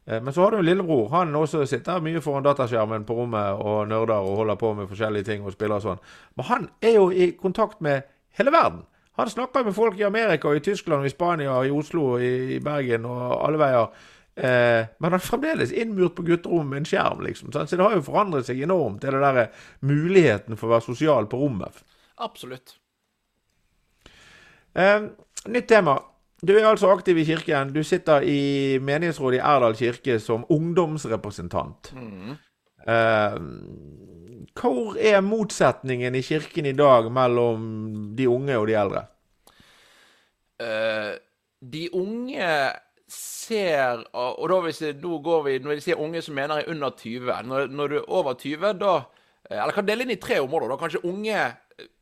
Eh, 0.07 0.19
Men 0.21 0.33
så 0.33 0.43
har 0.43 0.51
du 0.51 0.57
en 0.57 0.65
lillebror. 0.65 1.09
Han 1.13 1.35
også 1.35 1.65
sitter 1.69 1.99
mye 2.03 2.21
foran 2.23 2.43
dataskjermen 2.47 3.05
på 3.07 3.15
rommet 3.19 3.59
og 3.61 3.87
nerder 3.91 4.23
og 4.23 4.41
holder 4.41 4.55
på 4.59 4.73
med 4.79 4.87
forskjellige 4.91 5.27
ting 5.27 5.43
og 5.45 5.53
spiller 5.55 5.75
og 5.79 5.85
sånn. 5.85 6.01
Men 6.35 6.45
han 6.45 6.69
er 6.81 6.95
jo 6.97 7.09
i 7.11 7.31
kontakt 7.39 7.81
med 7.81 8.07
hele 8.39 8.51
verden. 8.55 8.83
Han 9.19 9.29
snakker 9.29 9.63
med 9.67 9.75
folk 9.75 9.99
i 9.99 10.07
Amerika, 10.07 10.47
og 10.47 10.55
i 10.55 10.63
Tyskland, 10.63 11.03
og 11.03 11.09
i 11.09 11.13
Spania, 11.13 11.51
og 11.51 11.67
i 11.67 11.71
Oslo, 11.75 12.05
og 12.15 12.23
i 12.23 12.59
Bergen 12.63 13.05
og 13.05 13.23
alle 13.45 13.59
veier. 13.59 14.03
Eh, 14.35 14.85
men 14.97 15.09
han 15.09 15.17
er 15.17 15.23
fremdeles 15.25 15.73
innmurt 15.75 16.15
på 16.15 16.23
gutterommet 16.23 16.69
med 16.71 16.81
en 16.81 16.87
skjerm, 16.87 17.23
liksom. 17.25 17.51
Så 17.51 17.65
det 17.67 17.83
har 17.83 17.97
jo 17.97 18.05
forandret 18.05 18.47
seg 18.47 18.61
enormt, 18.63 19.01
det 19.03 19.11
der 19.11 19.41
eh, 19.43 19.65
muligheten 19.83 20.55
for 20.57 20.69
å 20.69 20.77
være 20.77 20.87
sosial 20.87 21.27
på 21.27 21.41
rommet. 21.43 21.83
absolutt. 22.21 22.77
Eh, 24.73 25.01
nytt 25.51 25.67
tema. 25.67 25.97
Du 26.41 26.55
er 26.57 26.65
altså 26.65 26.89
aktiv 26.89 27.17
i 27.21 27.25
kirken. 27.25 27.73
Du 27.73 27.83
sitter 27.83 28.23
i 28.25 28.79
menighetsrådet 28.81 29.37
i 29.37 29.43
Erdal 29.45 29.75
kirke 29.77 30.19
som 30.19 30.45
ungdomsrepresentant. 30.49 31.91
Eh, 32.87 33.35
hvor 34.57 34.97
er 34.99 35.21
motsetningen 35.25 36.15
i 36.15 36.23
kirken 36.25 36.67
i 36.69 36.75
dag 36.77 37.09
mellom 37.13 37.65
de 38.17 38.27
unge 38.29 38.57
og 38.57 38.67
de 38.69 38.77
eldre? 38.77 39.03
Uh, 40.61 41.17
de 41.61 41.87
unge 41.97 42.47
ser 43.11 44.03
Og 44.13 44.45
da 44.49 44.59
hvis 44.65 44.81
jeg, 44.81 44.99
nå 45.01 45.17
går 45.23 45.41
vi 45.47 45.57
Når 45.59 45.75
de 45.75 45.83
sier 45.83 45.99
unge, 45.99 46.21
så 46.23 46.33
mener 46.35 46.61
jeg 46.61 46.69
under 46.71 46.93
20. 46.97 47.33
Når, 47.49 47.67
når 47.67 47.87
du 47.87 47.97
er 47.97 48.07
over 48.07 48.37
20, 48.39 48.73
da 48.79 48.93
eh, 49.49 49.57
Eller 49.57 49.75
kan 49.75 49.87
dele 49.87 50.05
inn 50.05 50.15
i 50.15 50.21
tre 50.21 50.39
områder. 50.39 50.71
da 50.71 50.79
Kanskje 50.79 51.03
unge, 51.05 51.41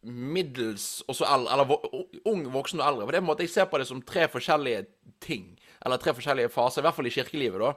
middels 0.03 1.01
og 1.07 1.17
så 1.17 1.25
eldre. 1.33 1.55
Eller 1.55 2.27
ung, 2.29 2.45
voksen 2.53 2.83
og 2.83 2.87
eldre. 2.87 3.07
For 3.07 3.15
det 3.15 3.19
er 3.19 3.25
en 3.25 3.31
måte 3.31 3.47
jeg 3.47 3.55
ser 3.55 3.71
på 3.71 3.79
det 3.81 3.87
som 3.89 4.03
tre 4.05 4.27
forskjellige 4.31 4.85
ting. 5.23 5.49
Eller 5.85 5.97
tre 5.97 6.13
forskjellige 6.13 6.51
faser, 6.53 6.83
i 6.83 6.87
hvert 6.87 6.99
fall 6.99 7.09
i 7.09 7.15
kirkelivet. 7.15 7.65
da 7.65 7.73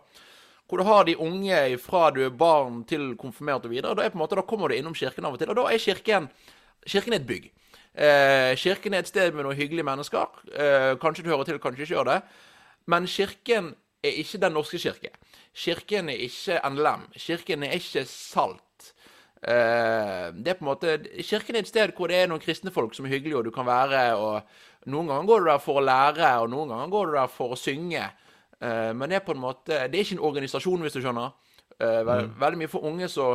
hvor 0.72 0.80
du 0.80 0.88
har 0.88 1.04
de 1.04 1.18
unge 1.20 1.56
fra 1.84 2.06
du 2.16 2.22
er 2.24 2.30
barn 2.32 2.78
til 2.88 3.10
konfirmert 3.20 3.66
og 3.68 3.74
videre. 3.74 3.92
Da, 3.92 4.06
måte, 4.16 4.38
da 4.38 4.44
kommer 4.48 4.72
du 4.72 4.78
innom 4.78 4.94
kirken 4.96 5.26
av 5.28 5.34
og 5.36 5.42
til. 5.42 5.50
Og 5.52 5.58
da 5.58 5.66
er 5.68 5.82
kirken 5.82 6.30
Kirken 6.88 7.12
er 7.12 7.20
et 7.20 7.26
bygg. 7.28 7.44
Eh, 7.94 8.54
kirken 8.58 8.94
er 8.96 9.04
et 9.04 9.10
sted 9.10 9.36
med 9.36 9.44
noen 9.44 9.54
hyggelige 9.54 9.84
mennesker. 9.86 10.40
Eh, 10.50 10.94
kanskje 10.98 11.22
du 11.22 11.28
hører 11.30 11.44
til, 11.46 11.60
kanskje 11.62 11.84
ikke 11.84 11.94
gjør 11.94 12.08
det. 12.08 12.16
Men 12.90 13.06
kirken 13.06 13.68
er 14.02 14.16
ikke 14.18 14.40
Den 14.40 14.56
norske 14.56 14.80
kirke. 14.80 15.12
Kirken 15.54 16.08
er 16.08 16.24
ikke 16.24 16.58
NLM. 16.72 17.04
Kirken 17.20 17.62
er 17.68 17.76
ikke 17.76 18.06
Salt. 18.08 18.94
Eh, 19.44 20.32
det 20.32 20.54
er 20.54 20.58
på 20.58 20.64
en 20.64 20.72
måte 20.72 20.96
Kirken 21.20 21.54
er 21.54 21.66
et 21.66 21.68
sted 21.68 21.92
hvor 21.94 22.08
det 22.08 22.16
er 22.16 22.32
noen 22.32 22.40
kristne 22.40 22.72
folk 22.72 22.96
som 22.96 23.04
er 23.04 23.12
hyggelige, 23.12 23.36
og 23.36 23.44
du 23.44 23.52
kan 23.52 23.68
være 23.68 24.16
og 24.16 24.40
Noen 24.90 25.06
ganger 25.06 25.28
går 25.28 25.40
du 25.40 25.46
der 25.46 25.60
for 25.62 25.78
å 25.78 25.84
lære, 25.84 26.28
og 26.42 26.50
noen 26.50 26.72
ganger 26.72 26.88
går 26.90 27.06
du 27.06 27.12
der 27.20 27.28
for 27.30 27.54
å 27.54 27.60
synge. 27.60 28.08
Eh, 28.62 28.92
men 28.94 29.10
det 29.10 29.18
er 29.18 29.26
på 29.26 29.34
en 29.34 29.42
måte 29.42 29.74
Det 29.90 29.98
er 29.98 30.04
ikke 30.04 30.18
en 30.18 30.26
organisasjon, 30.30 30.80
hvis 30.84 30.96
du 30.96 31.00
skjønner. 31.02 31.34
Veld, 31.78 32.06
ve 32.06 32.40
Veldig 32.40 32.58
mye 32.60 32.70
for 32.70 32.86
unge 32.86 33.08
så 33.10 33.32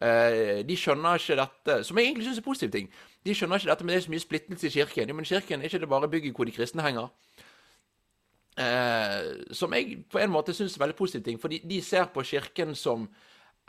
eh, 0.00 0.62
De 0.64 0.76
skjønner 0.78 1.20
ikke 1.20 1.36
dette, 1.42 1.82
som 1.84 1.98
jeg 1.98 2.08
egentlig 2.08 2.28
syns 2.28 2.40
er 2.40 2.46
positiv 2.46 2.72
ting. 2.72 2.88
De 3.26 3.34
skjønner 3.36 3.60
ikke 3.60 3.70
dette, 3.72 3.84
men 3.84 3.92
det 3.92 4.00
er 4.00 4.06
så 4.06 4.14
mye 4.14 4.26
splittelse 4.26 4.70
i 4.70 4.74
kirken. 4.78 5.12
Jo, 5.12 5.18
men 5.18 5.28
kirken 5.28 5.60
er 5.60 5.70
ikke 5.70 5.82
det 5.82 5.90
bare 5.92 6.08
bygget 6.08 6.36
hvor 6.36 6.48
de 6.48 6.56
kristne 6.56 6.86
henger. 6.86 7.10
Eh, 8.60 9.52
som 9.56 9.72
jeg 9.72 10.02
på 10.12 10.20
en 10.20 10.32
måte 10.32 10.54
syns 10.56 10.76
er 10.76 10.84
veldig 10.86 10.96
positiv 10.96 11.24
ting, 11.24 11.40
for 11.40 11.52
de 11.52 11.82
ser 11.84 12.08
på 12.14 12.24
kirken 12.24 12.74
som 12.76 13.08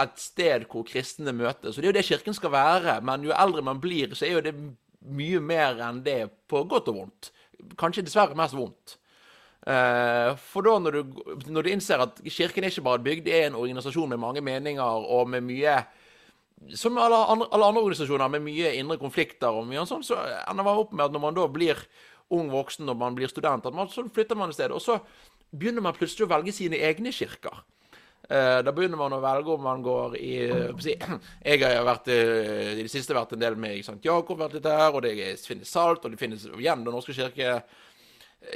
et 0.02 0.18
sted 0.18 0.66
hvor 0.72 0.88
kristne 0.88 1.34
møtes. 1.36 1.78
Og 1.78 1.84
det 1.84 1.88
er 1.88 1.92
jo 1.92 2.00
det 2.00 2.08
kirken 2.08 2.34
skal 2.34 2.52
være, 2.52 2.98
men 3.06 3.28
jo 3.28 3.36
eldre 3.36 3.62
man 3.62 3.82
blir, 3.82 4.16
så 4.16 4.26
er 4.26 4.38
jo 4.38 4.44
det 4.46 4.56
mye 5.04 5.40
mer 5.44 5.80
enn 5.84 6.02
det 6.06 6.32
på 6.50 6.64
godt 6.70 6.90
og 6.92 7.00
vondt. 7.02 7.32
Kanskje 7.80 8.06
dessverre 8.08 8.36
mest 8.38 8.56
vondt. 8.58 8.98
Eh, 9.64 10.30
for 10.52 10.66
da 10.68 10.76
når 10.82 10.98
du, 10.98 11.20
når 11.48 11.64
du 11.64 11.70
innser 11.72 12.02
at 12.04 12.18
kirken 12.28 12.66
er 12.66 12.74
ikke 12.74 12.84
bare 12.84 13.00
et 13.00 13.06
bygg, 13.06 13.22
det 13.26 13.36
er 13.38 13.46
en 13.48 13.60
organisasjon 13.60 14.12
med 14.12 14.20
mange 14.20 14.44
meninger 14.44 15.06
og 15.08 15.30
med 15.32 15.46
mye 15.48 15.78
Som 16.80 16.98
alle 17.00 17.16
andre, 17.16 17.48
alle 17.52 17.66
andre 17.66 17.82
organisasjoner, 17.84 18.28
med 18.32 18.44
mye 18.46 18.74
indre 18.80 18.96
konflikter 19.00 19.52
og 19.52 19.66
mye 19.68 19.84
sånn, 19.88 20.04
så 20.04 20.16
ender 20.48 20.64
man 20.64 20.80
opp 20.80 20.94
med 20.96 21.06
at 21.06 21.12
når 21.12 21.24
man 21.24 21.36
da 21.36 21.48
blir 21.52 21.80
ung 22.32 22.48
voksen 22.52 22.88
og 22.88 22.98
man 23.02 23.18
blir 23.18 23.28
student, 23.28 23.66
at 23.66 23.76
man, 23.76 23.90
så 23.92 24.06
flytter 24.08 24.40
man 24.40 24.50
et 24.50 24.56
sted. 24.56 24.72
Og 24.72 24.80
så 24.82 24.96
begynner 25.52 25.84
man 25.84 25.96
plutselig 25.98 26.24
å 26.24 26.32
velge 26.32 26.54
sine 26.56 26.80
egne 26.80 27.12
kirker. 27.12 27.66
Eh, 28.30 28.60
da 28.64 28.72
begynner 28.72 28.96
man 29.00 29.12
å 29.12 29.20
velge 29.20 29.52
om 29.52 29.66
man 29.68 29.84
går 29.84 30.16
i 30.16 30.34
jeg 30.40 31.64
har 31.66 31.84
vært 31.84 32.08
eh, 32.14 32.70
i 32.78 32.86
det 32.86 32.92
siste 32.92 33.16
vært 33.16 33.36
en 33.36 33.42
del 33.44 33.58
med 33.60 33.82
St. 33.84 34.00
Jakob, 34.06 34.40
vært 34.40 34.56
litt 34.56 34.64
der, 34.64 34.88
og 34.96 35.04
det 35.04 35.34
finnes 35.44 35.68
Salt, 35.68 36.06
og 36.06 36.14
det 36.14 36.22
finnes 36.22 36.48
igjen 36.48 36.86
Den 36.86 36.96
norske 36.96 37.16
kirke, 37.18 37.60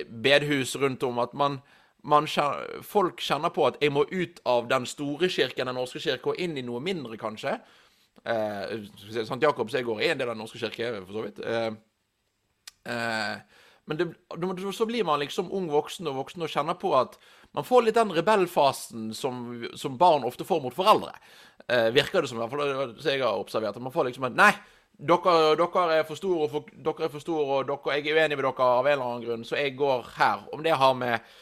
bedehus 0.08 0.76
rundt 0.76 1.04
om. 1.04 1.20
At 1.20 1.34
man, 1.38 1.60
man 2.04 2.28
kjenner, 2.30 2.82
folk 2.86 3.22
kjenner 3.24 3.54
på 3.54 3.68
at 3.70 3.82
jeg 3.82 3.94
må 3.94 4.06
ut 4.12 4.42
av 4.46 4.70
den 4.72 4.88
store 4.90 5.30
kirken, 5.32 5.70
den 5.70 5.80
norske 5.80 6.02
kirke, 6.04 6.34
og 6.34 6.42
inn 6.42 6.58
i 6.58 6.66
noe 6.66 6.82
mindre, 6.84 7.20
kanskje. 7.20 7.58
Eh, 8.28 8.78
St. 9.14 9.42
Jakobs 9.42 9.78
jeg 9.78 9.88
går 9.88 10.02
er 10.02 10.16
en 10.16 10.22
del 10.22 10.32
av 10.32 10.36
den 10.36 10.44
norske 10.46 10.62
kirke, 10.62 10.92
for 11.06 11.20
så 11.20 11.26
vidt. 11.28 11.42
Eh, 11.46 11.72
eh, 12.94 13.64
men 13.88 13.98
det, 13.98 14.08
så 14.76 14.86
blir 14.86 15.06
man 15.08 15.22
liksom 15.22 15.52
ung 15.56 15.70
voksen 15.72 16.10
og 16.12 16.18
voksen 16.20 16.44
og 16.44 16.52
kjenner 16.52 16.76
på 16.80 16.92
at 16.98 17.16
man 17.56 17.64
får 17.64 17.86
litt 17.86 17.96
den 17.96 18.12
rebellfasen 18.12 19.14
som, 19.16 19.46
som 19.80 19.96
barn 19.98 20.28
ofte 20.28 20.44
får 20.48 20.60
mot 20.66 20.76
foreldre. 20.76 21.14
Eh, 21.72 21.88
virker 21.96 22.22
det 22.22 22.32
som, 22.32 22.42
i 22.42 22.44
hvert 22.44 22.52
fall 22.52 22.98
det 22.98 23.16
jeg 23.16 23.24
har 23.24 23.40
observert. 23.40 23.80
At 23.80 23.86
man 23.86 23.96
får 23.96 24.10
liksom 24.10 24.28
at 24.28 24.36
Nei, 24.36 24.52
dere, 24.98 25.34
dere 25.60 26.00
er 26.00 26.08
for 26.08 26.20
store, 26.20 26.48
for, 26.50 26.70
dere 26.72 27.06
er 27.06 27.12
for 27.14 27.24
store, 27.24 27.60
og 27.60 27.68
dere, 27.70 27.98
jeg 27.98 28.08
er 28.08 28.22
uenig 28.22 28.38
med 28.40 28.48
dere 28.48 28.70
av 28.70 28.88
en 28.88 28.96
eller 28.96 29.10
annen 29.10 29.26
grunn, 29.26 29.46
så 29.46 29.60
jeg 29.60 29.76
går 29.78 30.08
her. 30.18 30.48
Om 30.54 30.64
det 30.66 30.78
har 30.82 30.96
med 30.98 31.36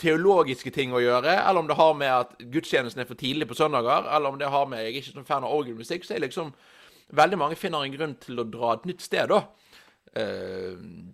teologiske 0.00 0.72
ting 0.74 0.94
å 0.94 1.02
gjøre, 1.02 1.34
eller 1.36 1.60
om 1.60 1.68
det 1.70 1.78
har 1.78 1.92
med 1.98 2.10
at 2.10 2.32
gudstjenesten 2.50 3.04
er 3.04 3.08
for 3.08 3.18
tidlig 3.20 3.48
på 3.50 3.58
søndager, 3.58 4.08
eller 4.10 4.32
om 4.32 4.38
det 4.40 4.50
har 4.50 4.66
med 4.66 4.82
Jeg 4.82 4.94
er 4.94 5.02
ikke 5.02 5.20
er 5.20 5.28
fan 5.28 5.44
av 5.44 5.52
orgelmusikk, 5.54 6.06
så 6.06 6.16
er 6.16 6.26
liksom 6.26 6.54
Veldig 7.14 7.36
mange 7.36 7.56
finner 7.60 7.84
en 7.84 7.92
grunn 7.92 8.14
til 8.18 8.40
å 8.40 8.46
dra 8.48 8.70
et 8.74 8.86
nytt 8.88 9.02
sted, 9.04 9.28
da. 9.28 9.42
Uh, 10.16 11.12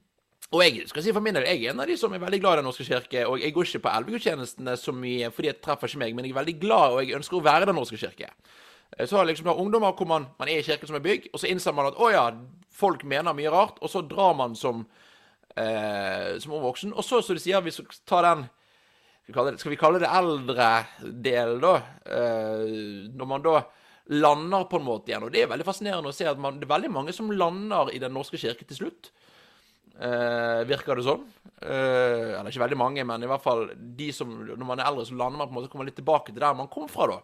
og 0.55 0.63
jeg 0.65 0.87
skal 0.89 1.03
si 1.03 1.13
for 1.15 1.23
min 1.23 1.35
del, 1.35 1.45
jeg 1.47 1.65
er 1.65 1.75
en 1.75 1.83
av 1.83 1.91
de 1.91 1.97
som 1.99 2.15
er 2.15 2.23
veldig 2.23 2.41
glad 2.43 2.55
i 2.55 2.61
Den 2.61 2.67
norske 2.67 2.87
kirke. 2.87 3.25
Og 3.27 3.43
jeg 3.43 3.53
går 3.55 3.69
ikke 3.69 3.83
på 3.85 3.93
elvegudstjenestene 3.99 4.77
så 4.79 4.95
mye 4.95 5.29
fordi 5.35 5.51
det 5.53 5.61
treffer 5.63 5.91
ikke 5.91 6.01
meg, 6.03 6.15
men 6.17 6.27
jeg 6.27 6.35
er 6.35 6.41
veldig 6.41 6.57
glad, 6.63 6.95
og 6.95 7.03
jeg 7.03 7.19
ønsker 7.19 7.39
å 7.39 7.45
være 7.45 7.69
Den 7.71 7.79
norske 7.79 7.99
kirke. 8.01 8.31
Eh, 8.99 9.07
Så 9.07 9.17
har 9.17 9.25
liksom 9.29 9.47
da 9.47 9.55
ungdommer 9.55 9.93
hvor 9.97 10.07
man, 10.07 10.27
man 10.39 10.49
er 10.49 10.59
i 10.61 10.67
kirken 10.67 10.87
som 10.87 10.97
er 10.97 11.05
bygg, 11.05 11.31
og 11.33 11.41
så 11.41 11.51
innser 11.51 11.75
man 11.77 11.87
at 11.91 11.99
å 12.01 12.11
ja, 12.13 12.25
folk 12.71 13.05
mener 13.05 13.37
mye 13.37 13.51
rart, 13.53 13.79
og 13.81 13.91
så 13.91 14.03
drar 14.07 14.35
man 14.37 14.55
som 14.57 14.87
eh, 15.57 16.39
som 16.41 16.53
ung 16.57 16.63
voksen. 16.65 16.93
Og 16.95 17.05
så, 17.05 17.21
som 17.23 17.37
du 17.37 17.43
sier, 17.43 17.61
vi 17.63 17.71
skal 17.75 17.87
ta 18.07 18.23
den 18.23 18.49
skal 19.31 19.71
vi 19.71 19.77
kalle 19.79 20.01
det, 20.01 20.09
det 20.09 20.15
eldre-delen, 20.19 21.61
da. 21.63 21.75
Eh, 22.03 22.73
når 23.15 23.29
man 23.31 23.43
da 23.45 23.61
lander 24.11 24.65
på 24.67 24.81
en 24.81 24.87
måte 24.89 25.13
igjen. 25.13 25.23
Og 25.23 25.31
det 25.31 25.45
er 25.45 25.51
veldig 25.53 25.67
fascinerende 25.69 26.11
å 26.11 26.15
se 26.17 26.27
at 26.27 26.41
man, 26.41 26.57
det 26.59 26.67
er 26.67 26.73
veldig 26.73 26.91
mange 26.91 27.13
som 27.15 27.31
lander 27.31 27.93
i 27.95 28.01
Den 28.03 28.11
norske 28.17 28.41
kirke 28.43 28.67
til 28.67 28.81
slutt. 28.81 29.13
eh, 30.01 30.65
virker 30.67 30.97
det 30.99 31.05
sånn. 31.07 31.23
Eller 31.63 32.49
ikke 32.51 32.65
veldig 32.65 32.79
mange, 32.81 33.05
men 33.07 33.23
i 33.23 33.29
hvert 33.29 33.43
fall 33.45 33.67
de 33.77 34.09
som 34.17 34.31
Når 34.49 34.65
man 34.65 34.81
er 34.81 34.89
eldre, 34.89 35.05
så 35.07 35.15
lander 35.15 35.39
man 35.39 35.47
på 35.47 35.53
en 35.53 35.59
måte 35.61 35.71
kommer 35.71 35.85
litt 35.87 35.99
tilbake 36.01 36.33
til 36.33 36.41
der 36.41 36.55
man 36.57 36.71
kom 36.73 36.89
fra, 36.89 37.07
da. 37.07 37.21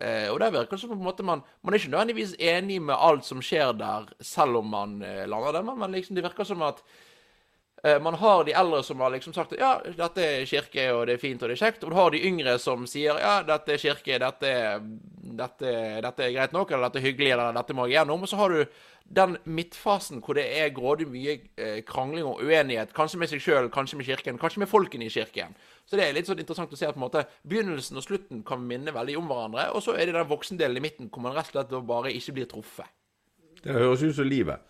Eh, 0.00 0.30
og 0.32 0.40
der 0.40 0.50
virker 0.54 0.72
det 0.72 0.80
som 0.80 0.88
på 0.88 0.96
en 0.96 1.04
måte 1.04 1.24
man 1.26 1.42
Man 1.62 1.74
er 1.74 1.78
ikke 1.78 1.90
nødvendigvis 1.92 2.34
enig 2.38 2.80
med 2.82 2.94
alt 2.96 3.26
som 3.28 3.42
skjer 3.44 3.72
der, 3.76 4.08
selv 4.20 4.56
om 4.56 4.70
man 4.72 5.02
eh, 5.02 5.26
lander 5.28 5.52
der, 5.52 5.62
men 5.62 5.92
liksom, 5.92 6.16
det 6.16 6.24
virker 6.24 6.44
som 6.48 6.62
at 6.62 6.80
man 7.82 8.14
har 8.14 8.44
de 8.46 8.52
eldre 8.54 8.78
som 8.86 9.00
har 9.02 9.10
liksom 9.10 9.32
sagt 9.34 9.56
ja, 9.58 9.72
dette 9.98 10.22
er 10.22 10.44
kirke, 10.46 10.84
og 10.94 11.08
det 11.08 11.16
er 11.16 11.22
fint, 11.22 11.42
og 11.42 11.50
det 11.50 11.56
er 11.56 11.62
kjekt. 11.64 11.82
Og 11.82 11.90
du 11.90 11.96
har 11.98 12.12
de 12.14 12.20
yngre 12.28 12.54
som 12.62 12.84
sier 12.86 13.18
ja, 13.18 13.40
dette 13.46 13.74
er 13.74 13.82
kirke, 13.82 14.20
dette, 14.22 14.52
dette, 15.42 15.72
dette 16.04 16.26
er 16.28 16.34
greit 16.36 16.54
nok, 16.54 16.70
eller 16.70 16.86
dette 16.86 17.02
er 17.02 17.08
hyggelig, 17.08 17.32
eller 17.34 17.56
dette 17.58 17.74
må 17.74 17.88
jeg 17.88 17.96
gjennom. 17.96 18.22
Og 18.22 18.30
så 18.30 18.38
har 18.38 18.54
du 18.54 18.62
den 19.12 19.36
midtfasen 19.44 20.22
hvor 20.24 20.38
det 20.38 20.44
er 20.60 20.70
grådig 20.74 21.08
mye 21.10 21.34
eh, 21.60 21.82
krangling 21.88 22.26
og 22.28 22.40
uenighet. 22.44 22.94
Kanskje 22.96 23.20
med 23.20 23.32
seg 23.32 23.42
sjøl, 23.44 23.68
kanskje 23.72 23.98
med 23.98 24.08
kirken, 24.08 24.38
kanskje 24.40 24.62
med 24.62 24.70
folkene 24.70 25.08
i 25.08 25.12
kirken. 25.12 25.58
Så 25.88 25.98
det 25.98 26.06
er 26.06 26.16
litt 26.16 26.30
sånn 26.30 26.40
interessant 26.40 26.72
å 26.72 26.78
se 26.78 26.88
at 26.88 26.96
på 26.96 27.02
en 27.02 27.06
måte 27.08 27.26
begynnelsen 27.48 27.98
og 27.98 28.06
slutten 28.06 28.46
kan 28.46 28.62
minne 28.64 28.94
veldig 28.94 29.18
om 29.20 29.28
hverandre. 29.30 29.68
Og 29.76 29.84
så 29.84 29.96
er 29.96 30.08
det 30.08 30.16
den 30.16 30.30
voksendelen 30.30 30.80
i 30.80 30.86
midten 30.86 31.10
hvor 31.12 31.26
man 31.26 31.36
rett 31.36 31.50
og 31.52 31.58
slett 31.58 31.76
bare 31.90 32.14
ikke 32.14 32.36
blir 32.38 32.50
truffet. 32.50 32.88
Det 33.62 33.74
høres 33.74 34.02
ut 34.06 34.16
som 34.16 34.26
livet. 34.26 34.64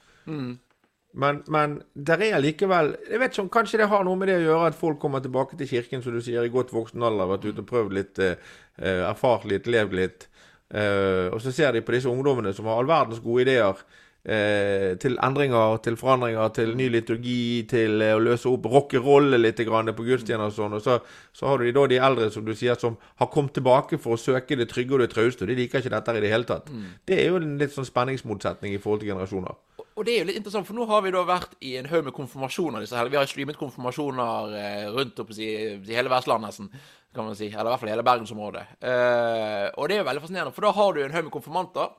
Men, 1.13 1.43
men 1.53 1.75
der 1.93 2.23
er 2.25 2.39
likevel 2.41 2.95
Jeg 3.11 3.21
vet 3.21 3.35
ikke 3.35 3.43
om 3.43 3.49
Kanskje 3.53 3.83
det 3.83 3.89
har 3.91 4.05
noe 4.07 4.17
med 4.17 4.31
det 4.31 4.39
å 4.39 4.45
gjøre 4.47 4.69
at 4.71 4.79
folk 4.79 5.01
kommer 5.03 5.21
tilbake 5.21 5.59
til 5.61 5.69
kirken, 5.69 6.01
som 6.05 6.15
du 6.15 6.23
sier, 6.25 6.45
i 6.45 6.53
godt 6.53 6.73
voksen 6.73 7.05
alder, 7.05 7.29
vært 7.35 7.49
ute 7.51 7.65
og 7.65 7.69
prøvd 7.69 7.97
litt, 7.99 8.21
eh, 8.23 8.55
eh, 8.81 9.03
erfart 9.11 9.45
litt, 9.51 9.69
levd 9.69 9.99
litt. 9.99 10.29
Eh, 10.73 11.29
og 11.29 11.43
så 11.45 11.53
ser 11.53 11.75
de 11.77 11.83
på 11.85 11.93
disse 11.93 12.09
ungdommene 12.09 12.55
som 12.57 12.71
har 12.71 12.81
all 12.81 12.89
verdens 12.89 13.21
gode 13.21 13.45
ideer. 13.45 13.85
Eh, 14.23 14.93
til 15.03 15.17
endringer, 15.19 15.81
til 15.83 15.97
forandringer, 15.99 16.53
til 16.55 16.77
ny 16.79 16.87
liturgi, 16.95 17.65
til 17.67 18.05
eh, 18.07 18.15
å 18.15 18.21
løse 18.23 18.47
opp 18.47 18.69
rockerolle 18.71 19.41
litt 19.41 19.59
grann 19.67 19.91
på 19.99 20.07
gudstjenester 20.07 20.47
og 20.47 20.55
sånn. 20.61 20.77
Og 20.79 20.85
så, 20.85 21.01
så 21.35 21.49
har 21.51 21.59
du 21.59 21.67
de 21.67 21.73
da 21.75 21.87
de 21.91 21.99
eldre 22.07 22.29
som 22.31 22.47
du 22.47 22.55
sier 22.55 22.79
som 22.79 22.95
har 23.19 23.31
kommet 23.35 23.57
tilbake 23.59 23.99
for 23.99 24.15
å 24.15 24.21
søke 24.23 24.57
det 24.57 24.69
trygge 24.71 24.95
og 24.95 25.03
det 25.03 25.11
trauste, 25.13 25.43
og 25.43 25.51
de 25.51 25.59
liker 25.59 25.83
ikke 25.83 25.93
dette 25.97 26.15
i 26.15 26.23
det 26.23 26.31
hele 26.33 26.47
tatt. 26.47 26.71
Det 27.05 27.19
er 27.19 27.33
jo 27.33 27.43
en 27.43 27.59
litt 27.59 27.75
sånn 27.75 27.89
spenningsmotsetning 27.89 28.77
i 28.77 28.81
forhold 28.81 29.03
til 29.03 29.11
generasjoner. 29.11 29.59
Og 29.93 30.07
det 30.07 30.15
er 30.15 30.23
jo 30.23 30.29
litt 30.31 30.39
interessant, 30.41 30.67
for 30.69 30.77
nå 30.77 30.87
har 30.89 31.03
vi 31.05 31.13
da 31.13 31.23
vært 31.29 31.57
i 31.61 31.75
en 31.77 31.89
haug 31.91 32.07
med 32.07 32.15
konfirmasjoner. 32.17 32.81
disse 32.81 32.97
her. 32.97 33.11
Vi 33.13 33.19
har 33.19 33.29
streamet 33.29 33.59
konfirmasjoner 33.61 34.55
eh, 34.57 34.87
rundt 34.95 35.21
opp, 35.21 35.33
si, 35.37 35.49
i 35.53 35.97
hele 35.97 36.13
Vestland 36.13 36.47
nesten, 36.47 36.71
kan 37.13 37.29
man 37.29 37.37
si. 37.37 37.51
Eller 37.51 37.69
i 37.69 37.75
hvert 37.75 37.83
fall 37.83 37.93
hele 37.93 38.07
bergensområdet. 38.07 38.63
Eh, 38.81 39.67
og 39.77 39.89
det 39.89 39.99
er 39.99 40.01
jo 40.01 40.09
veldig 40.09 40.25
fascinerende, 40.25 40.55
for 40.57 40.65
da 40.65 40.73
har 40.79 40.95
du 40.97 41.03
en 41.03 41.17
haug 41.17 41.29
med 41.29 41.35
konfirmanter. 41.35 41.93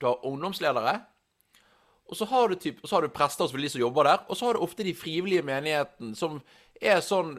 Du 0.00 0.08
har 0.08 0.24
ungdomsledere. 0.30 0.96
Og 2.08 2.16
så 2.16 2.28
har 2.28 2.48
du, 2.48 2.56
typ, 2.60 2.80
så 2.84 2.96
har 2.96 3.04
du 3.04 3.12
prester 3.12 3.44
og 3.44 3.60
de 3.60 3.68
som 3.72 3.80
jobber 3.80 4.08
der. 4.08 4.24
Og 4.28 4.36
så 4.36 4.48
har 4.48 4.56
du 4.56 4.64
ofte 4.64 4.84
de 4.84 4.96
frivillige 4.96 5.44
menigheten 5.44 6.16
som 6.16 6.40
er 6.80 7.04
sånn 7.04 7.36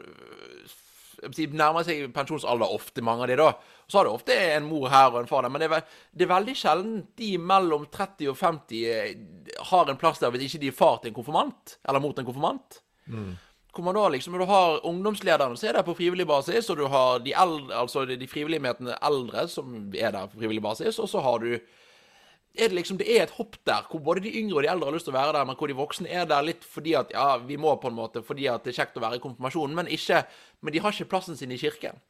si, 1.34 1.46
nærmer 1.52 1.86
seg 1.86 2.06
pensjonsalder 2.14 2.72
ofte, 2.74 3.04
mange 3.04 3.24
av 3.24 3.30
de 3.30 3.38
da. 3.40 3.50
Så 3.86 3.98
har 3.98 4.06
du 4.06 4.12
ofte 4.12 4.34
en 4.34 4.66
mor 4.68 4.88
her 4.92 5.12
og 5.12 5.20
en 5.20 5.30
far 5.30 5.46
der. 5.46 5.52
Men 5.52 5.62
det 5.62 5.70
er, 5.70 5.86
det 6.12 6.26
er 6.26 6.32
veldig 6.34 6.56
sjelden 6.58 6.98
de 7.18 7.30
mellom 7.38 7.86
30 7.92 8.32
og 8.32 8.38
50 8.40 8.82
eh, 8.90 9.14
har 9.70 9.92
en 9.92 10.00
plass 10.00 10.22
der 10.22 10.34
hvis 10.34 10.48
ikke 10.48 10.64
de 10.64 10.72
er 10.72 10.78
far 10.80 11.00
til 11.00 11.12
en 11.12 11.18
konfirmant. 11.18 11.78
Eller 11.86 12.02
mot 12.02 12.18
en 12.18 12.28
konfirmant. 12.28 12.80
Hvor 13.76 13.84
man 13.84 13.98
da 13.98 14.06
liksom, 14.08 14.32
når 14.32 14.40
du 14.40 14.50
har 14.50 14.86
ungdomslederne 14.88 15.56
som 15.60 15.68
er 15.68 15.76
der 15.76 15.84
på 15.84 15.94
frivillig 15.98 16.24
basis, 16.26 16.70
og 16.72 16.78
du 16.80 16.86
har 16.88 17.18
de, 17.20 17.34
eldre, 17.36 17.74
altså 17.76 18.06
de 18.08 18.16
de 18.16 18.28
frivillige 18.28 18.72
eldre 19.04 19.48
som 19.52 19.74
er 19.92 20.14
der 20.14 20.30
på 20.32 20.40
frivillig 20.40 20.62
basis, 20.64 20.98
og 20.98 21.10
så 21.12 21.20
har 21.20 21.44
du 21.44 21.58
er 22.56 22.70
det 22.70 22.78
liksom, 22.78 22.98
det 23.00 23.06
er 23.12 23.24
et 23.24 23.36
hopp 23.36 23.56
der 23.68 23.86
hvor 23.90 24.02
både 24.04 24.24
de 24.24 24.32
yngre 24.40 24.58
og 24.58 24.66
de 24.66 24.70
eldre 24.72 24.90
har 24.90 24.96
lyst 24.96 25.08
til 25.08 25.14
å 25.14 25.18
være 25.18 25.36
der, 25.36 25.46
men 25.48 25.56
hvor 25.60 25.70
de 25.70 25.78
voksne 25.78 26.10
er 26.10 26.26
der 26.28 26.44
litt 26.46 26.66
fordi 26.66 26.96
at 26.98 27.14
ja, 27.14 27.28
vi 27.42 27.58
må 27.60 27.76
på 27.80 27.92
en 27.92 27.98
måte, 27.98 28.22
fordi 28.26 28.48
at 28.52 28.64
det 28.64 28.72
er 28.72 28.82
kjekt 28.82 28.98
å 28.98 29.04
være 29.04 29.20
i 29.20 29.24
konfirmasjonen, 29.24 29.76
men 29.78 29.90
ikke, 29.92 30.24
men 30.64 30.74
de 30.74 30.82
har 30.84 30.94
ikke 30.94 31.10
plassen 31.14 31.38
sin 31.38 31.54
i 31.54 31.60
kirken. 31.60 32.00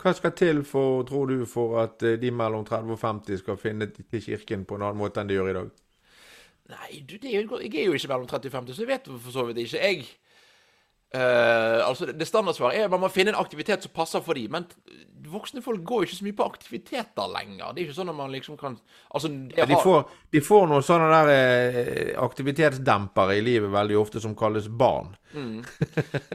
Hva 0.00 0.12
skal 0.16 0.34
til 0.36 0.64
for, 0.66 1.04
tror 1.06 1.30
du, 1.30 1.44
for 1.46 1.78
at 1.84 2.02
eh, 2.02 2.18
de 2.20 2.32
mellom 2.34 2.64
30 2.66 2.96
og 2.96 3.00
50 3.00 3.40
skal 3.44 3.58
finne 3.60 3.88
til 3.94 4.22
kirken 4.24 4.66
på 4.66 4.76
en 4.76 4.88
annen 4.88 5.00
måte 5.00 5.22
enn 5.22 5.30
de 5.30 5.38
gjør 5.38 5.52
i 5.52 5.56
dag? 5.60 5.70
Nei, 6.74 6.90
du, 7.04 7.18
det 7.20 7.30
er 7.30 7.44
jo, 7.44 7.60
jeg 7.60 7.76
er 7.76 7.88
jo 7.90 7.96
ikke 7.96 8.10
mellom 8.10 8.28
30 8.28 8.50
og 8.50 8.58
50, 8.58 8.74
så 8.74 8.84
jeg 8.84 8.90
vet 8.90 9.08
for 9.12 9.34
så 9.34 9.44
vidt 9.46 9.62
ikke. 9.62 9.80
Jeg 9.84 10.06
eh, 11.12 11.80
Altså, 11.86 12.06
det, 12.06 12.18
det 12.18 12.28
standardsvaret 12.28 12.78
er 12.78 12.88
at 12.88 12.94
man 12.94 13.04
må 13.04 13.10
finne 13.12 13.34
en 13.34 13.40
aktivitet 13.42 13.82
som 13.84 13.92
passer 13.94 14.22
for 14.24 14.34
dem. 14.38 14.50
Men 14.54 14.68
voksne 15.34 15.62
folk 15.64 15.82
går 15.86 16.02
jo 16.02 16.08
ikke 16.08 16.16
så 16.18 16.26
mye 16.26 16.36
på 16.36 16.46
aktiviteter 16.46 17.30
lenger. 17.32 17.72
Det 17.72 17.80
er 17.80 17.86
ikke 17.88 17.96
sånn 17.96 18.12
at 18.12 18.18
man 18.18 18.32
liksom 18.34 18.58
kan 18.60 18.76
Altså, 19.14 19.28
det 19.30 19.66
De 19.70 19.78
får, 19.80 20.04
de 20.34 20.42
får 20.44 20.66
noen 20.70 20.84
sånne 20.84 21.08
der 21.12 21.30
eh, 21.34 22.10
aktivitetsdempere 22.22 23.38
i 23.38 23.44
livet 23.44 23.72
veldig 23.72 23.98
ofte 24.00 24.22
som 24.22 24.34
kalles 24.38 24.68
barn. 24.68 25.14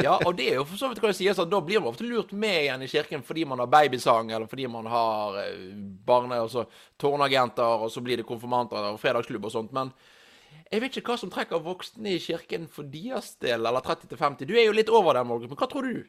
Ja, 0.04 0.18
og 0.26 0.34
det 0.36 0.50
er 0.52 0.58
jo 0.60 0.66
for 0.68 0.80
så 0.80 0.90
vidt 0.92 1.00
hva 1.00 1.12
jeg 1.14 1.20
sier, 1.22 1.38
at 1.40 1.52
da 1.52 1.62
blir 1.64 1.80
man 1.80 1.94
ofte 1.94 2.08
lurt 2.08 2.34
med 2.36 2.66
igjen 2.66 2.84
i 2.84 2.90
kirken 2.92 3.24
fordi 3.24 3.46
man 3.48 3.62
har 3.64 3.70
babysang, 3.72 4.32
eller 4.36 4.50
fordi 4.52 4.68
man 4.72 4.90
har 4.92 5.38
eh, 5.46 5.68
barne- 6.08 6.42
og 6.44 6.52
så 6.52 6.66
tårnagenter, 7.00 7.86
og 7.86 7.92
så 7.94 8.04
blir 8.04 8.20
det 8.20 8.28
konfirmanter 8.28 8.92
og 8.92 9.00
fredagsklubb 9.00 9.48
og 9.48 9.54
sånt. 9.54 9.72
Men 9.76 9.94
jeg 10.72 10.82
vet 10.84 10.98
ikke 11.00 11.14
hva 11.14 11.18
som 11.18 11.32
trekker 11.34 11.62
voksne 11.66 12.14
i 12.14 12.22
kirken 12.22 12.68
for 12.70 12.86
deres 12.90 13.34
del, 13.42 13.66
eller 13.66 13.82
30-50. 13.82 14.46
Du 14.46 14.54
er 14.54 14.68
jo 14.68 14.76
litt 14.78 14.92
over 14.94 15.18
den 15.18 15.30
målgruppen. 15.30 15.58
Hva 15.58 15.70
tror 15.72 15.88
du? 15.90 16.04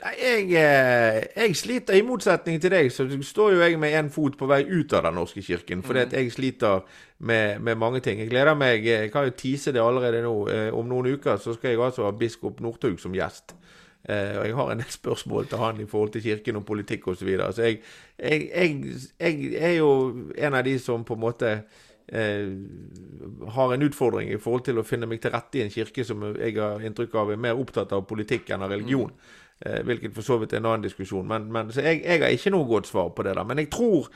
Nei, 0.00 0.12
jeg, 0.16 0.44
eh, 0.56 1.26
jeg 1.36 1.56
sliter, 1.56 1.96
i 1.96 2.04
motsetning 2.04 2.60
til 2.60 2.72
deg, 2.72 2.86
så 2.92 3.04
står 3.04 3.52
jo 3.52 3.60
jeg 3.60 3.76
med 3.80 3.92
én 3.98 4.08
fot 4.12 4.36
på 4.40 4.48
vei 4.48 4.62
ut 4.64 4.94
av 4.96 5.04
Den 5.04 5.18
norske 5.20 5.42
kirken. 5.44 5.82
Fordi 5.84 6.00
at 6.06 6.14
jeg 6.16 6.32
sliter 6.32 6.86
med, 7.18 7.60
med 7.60 7.76
mange 7.76 8.00
ting. 8.00 8.20
Jeg 8.20 8.30
gleder 8.30 8.56
meg 8.56 8.86
eh, 8.86 9.04
Jeg 9.04 9.12
kan 9.12 9.28
jo 9.28 9.36
tease 9.36 9.72
det 9.72 9.82
allerede 9.82 10.22
nå. 10.24 10.48
Eh, 10.48 10.70
Om 10.72 10.88
noen 10.88 11.12
uker 11.12 11.36
så 11.36 11.52
skal 11.56 11.70
jeg 11.74 11.80
altså 11.84 12.04
ha 12.08 12.12
biskop 12.16 12.60
Northug 12.60 13.00
som 13.00 13.14
gjest. 13.14 13.56
Og 14.08 14.46
jeg 14.46 14.54
har 14.56 14.70
en 14.72 14.80
del 14.80 14.88
spørsmål 14.90 15.46
til 15.46 15.58
han 15.60 15.80
i 15.80 15.86
forhold 15.86 16.10
til 16.14 16.22
kirken 16.22 16.56
og 16.56 16.64
politikk 16.64 17.08
osv. 17.08 17.18
Så, 17.18 17.24
videre. 17.24 17.52
så 17.52 17.62
jeg, 17.62 17.82
jeg, 18.18 18.94
jeg 19.20 19.52
er 19.60 19.74
jo 19.76 19.90
en 20.38 20.54
av 20.56 20.64
de 20.64 20.78
som 20.80 21.04
på 21.04 21.14
en 21.14 21.20
måte 21.20 21.50
eh, 22.12 22.52
har 23.54 23.74
en 23.74 23.86
utfordring 23.86 24.32
i 24.34 24.38
forhold 24.40 24.64
til 24.68 24.80
å 24.80 24.86
finne 24.86 25.08
meg 25.10 25.22
til 25.22 25.34
rette 25.34 25.60
i 25.60 25.64
en 25.64 25.72
kirke 25.72 26.04
som 26.06 26.24
jeg 26.32 26.56
har 26.58 26.82
inntrykk 26.86 27.14
av 27.22 27.32
er 27.34 27.40
mer 27.40 27.60
opptatt 27.60 27.92
av 27.96 28.06
politikk 28.10 28.50
enn 28.50 28.66
av 28.66 28.74
religion. 28.74 29.12
Eh, 29.60 29.82
hvilket 29.84 30.14
for 30.16 30.24
så 30.24 30.38
vidt 30.40 30.54
er 30.54 30.62
en 30.62 30.70
annen 30.70 30.86
diskusjon. 30.86 31.26
Men, 31.28 31.50
men, 31.52 31.72
så 31.72 31.84
jeg, 31.84 32.02
jeg 32.04 32.22
har 32.22 32.32
ikke 32.32 32.54
noe 32.54 32.68
godt 32.68 32.88
svar 32.88 33.12
på 33.16 33.26
det 33.26 33.36
der. 33.36 33.44
Men 33.44 33.60
jeg 33.60 33.70
tror, 33.74 34.08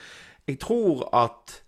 jeg 0.49 0.59
tror 0.63 1.07
at 1.13 1.61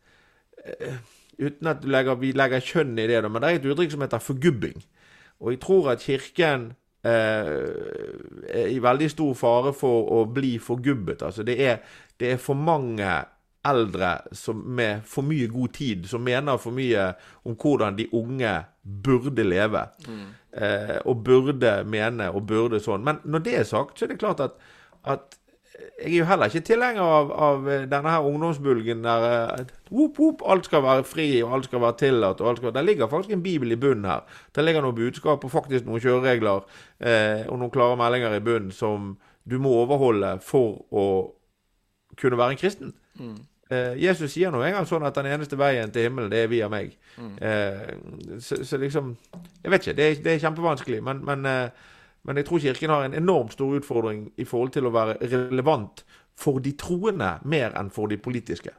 eh, 0.64 1.04
Uten 1.36 1.68
at 1.68 1.82
du 1.82 1.90
legger, 1.92 2.16
vi 2.16 2.30
legger 2.32 2.62
kjønn 2.64 2.94
i 2.96 3.04
det, 3.10 3.18
da, 3.20 3.28
men 3.28 3.42
det 3.44 3.48
er 3.50 3.58
et 3.58 3.66
uttrykk 3.68 3.90
som 3.92 4.00
heter 4.00 4.22
forgubbing. 4.24 4.78
Og 5.44 5.50
jeg 5.52 5.58
tror 5.60 5.90
at 5.92 6.00
Kirken 6.00 6.70
eh, 7.04 7.50
er 8.48 8.70
i 8.72 8.78
veldig 8.80 9.10
stor 9.12 9.34
fare 9.36 9.72
for 9.76 10.08
å 10.16 10.22
bli 10.32 10.54
forgubbet. 10.62 11.20
Altså 11.26 11.44
det 11.44 11.58
er, 11.60 11.82
det 12.16 12.30
er 12.32 12.40
for 12.40 12.56
mange 12.56 13.10
eldre 13.70 14.10
som 14.36 14.62
med 14.78 15.04
for 15.08 15.26
mye 15.26 15.48
god 15.52 15.74
tid, 15.76 16.06
som 16.10 16.24
mener 16.24 16.60
for 16.62 16.76
mye 16.76 17.10
om 17.46 17.56
hvordan 17.58 17.96
de 17.98 18.08
unge 18.14 18.52
burde 19.04 19.44
leve. 19.46 19.86
Eh, 20.56 20.98
og 21.04 21.24
burde 21.26 21.72
mene 21.84 22.30
og 22.32 22.46
burde 22.48 22.80
sånn. 22.80 23.04
Men 23.04 23.18
når 23.24 23.44
det 23.44 23.58
er 23.60 23.66
sagt, 23.68 23.98
så 23.98 24.06
er 24.06 24.14
det 24.14 24.22
klart 24.22 24.40
at, 24.40 24.54
at 25.04 25.36
jeg 25.76 26.12
er 26.12 26.18
jo 26.18 26.26
heller 26.28 26.48
ikke 26.50 26.64
tilhenger 26.64 27.02
av, 27.02 27.30
av 27.32 27.66
denne 27.90 28.12
her 28.12 28.26
ungdomsbulgen 28.28 29.02
der 29.04 29.26
eh, 29.28 29.66
whoop, 29.90 30.18
whoop, 30.18 30.44
alt 30.48 30.68
skal 30.68 30.84
være 30.84 31.04
fri, 31.08 31.26
og 31.44 31.54
alt 31.56 31.68
skal 31.68 31.82
være 31.82 31.98
tillatt. 32.00 32.40
og 32.40 32.50
alt 32.50 32.60
skal... 32.60 32.74
Der 32.74 32.86
ligger 32.86 33.10
faktisk 33.12 33.32
en 33.32 33.42
bibel 33.42 33.72
i 33.72 33.76
bunnen 33.80 34.04
her. 34.08 34.24
Der 34.54 34.64
ligger 34.64 34.84
noen 34.84 34.96
budskap 34.96 35.44
og 35.44 35.52
faktisk 35.52 35.86
noen 35.88 36.00
kjøreregler 36.00 36.64
eh, 37.00 37.44
og 37.48 37.58
noen 37.60 37.72
klare 37.74 37.98
meldinger 38.00 38.36
i 38.36 38.44
bunnen 38.44 38.72
som 38.72 39.16
du 39.44 39.58
må 39.62 39.72
overholde 39.82 40.36
for 40.42 40.80
å 40.90 41.06
kunne 42.16 42.38
være 42.40 42.56
en 42.56 42.60
kristen. 42.60 42.96
Eh, 43.68 43.96
Jesus 43.98 44.30
sier 44.32 44.52
nå 44.54 44.60
en 44.62 44.76
gang 44.76 44.86
sånn 44.86 45.06
at 45.06 45.16
den 45.18 45.28
eneste 45.30 45.58
veien 45.58 45.90
til 45.94 46.06
himmelen, 46.06 46.30
det 46.30 46.44
er 46.44 46.50
via 46.52 46.68
meg. 46.70 46.94
Eh, 47.18 47.96
så, 48.38 48.60
så 48.62 48.78
liksom 48.78 49.14
Jeg 49.62 49.72
vet 49.72 49.86
ikke. 49.86 49.96
Det 49.98 50.06
er, 50.06 50.18
det 50.22 50.34
er 50.34 50.42
kjempevanskelig. 50.44 51.00
Men, 51.04 51.24
men, 51.26 51.46
eh, 51.50 51.94
men 52.28 52.40
jeg 52.40 52.48
tror 52.48 52.62
Kirken 52.62 52.94
har 52.94 53.06
en 53.06 53.16
enormt 53.18 53.56
stor 53.56 53.74
utfordring 53.80 54.28
i 54.36 54.46
forhold 54.46 54.74
til 54.76 54.86
å 54.86 54.94
være 54.94 55.18
relevant 55.22 56.04
for 56.36 56.60
de 56.62 56.74
troende 56.78 57.38
mer 57.48 57.74
enn 57.78 57.90
for 57.90 58.12
de 58.12 58.20
politiske. 58.20 58.74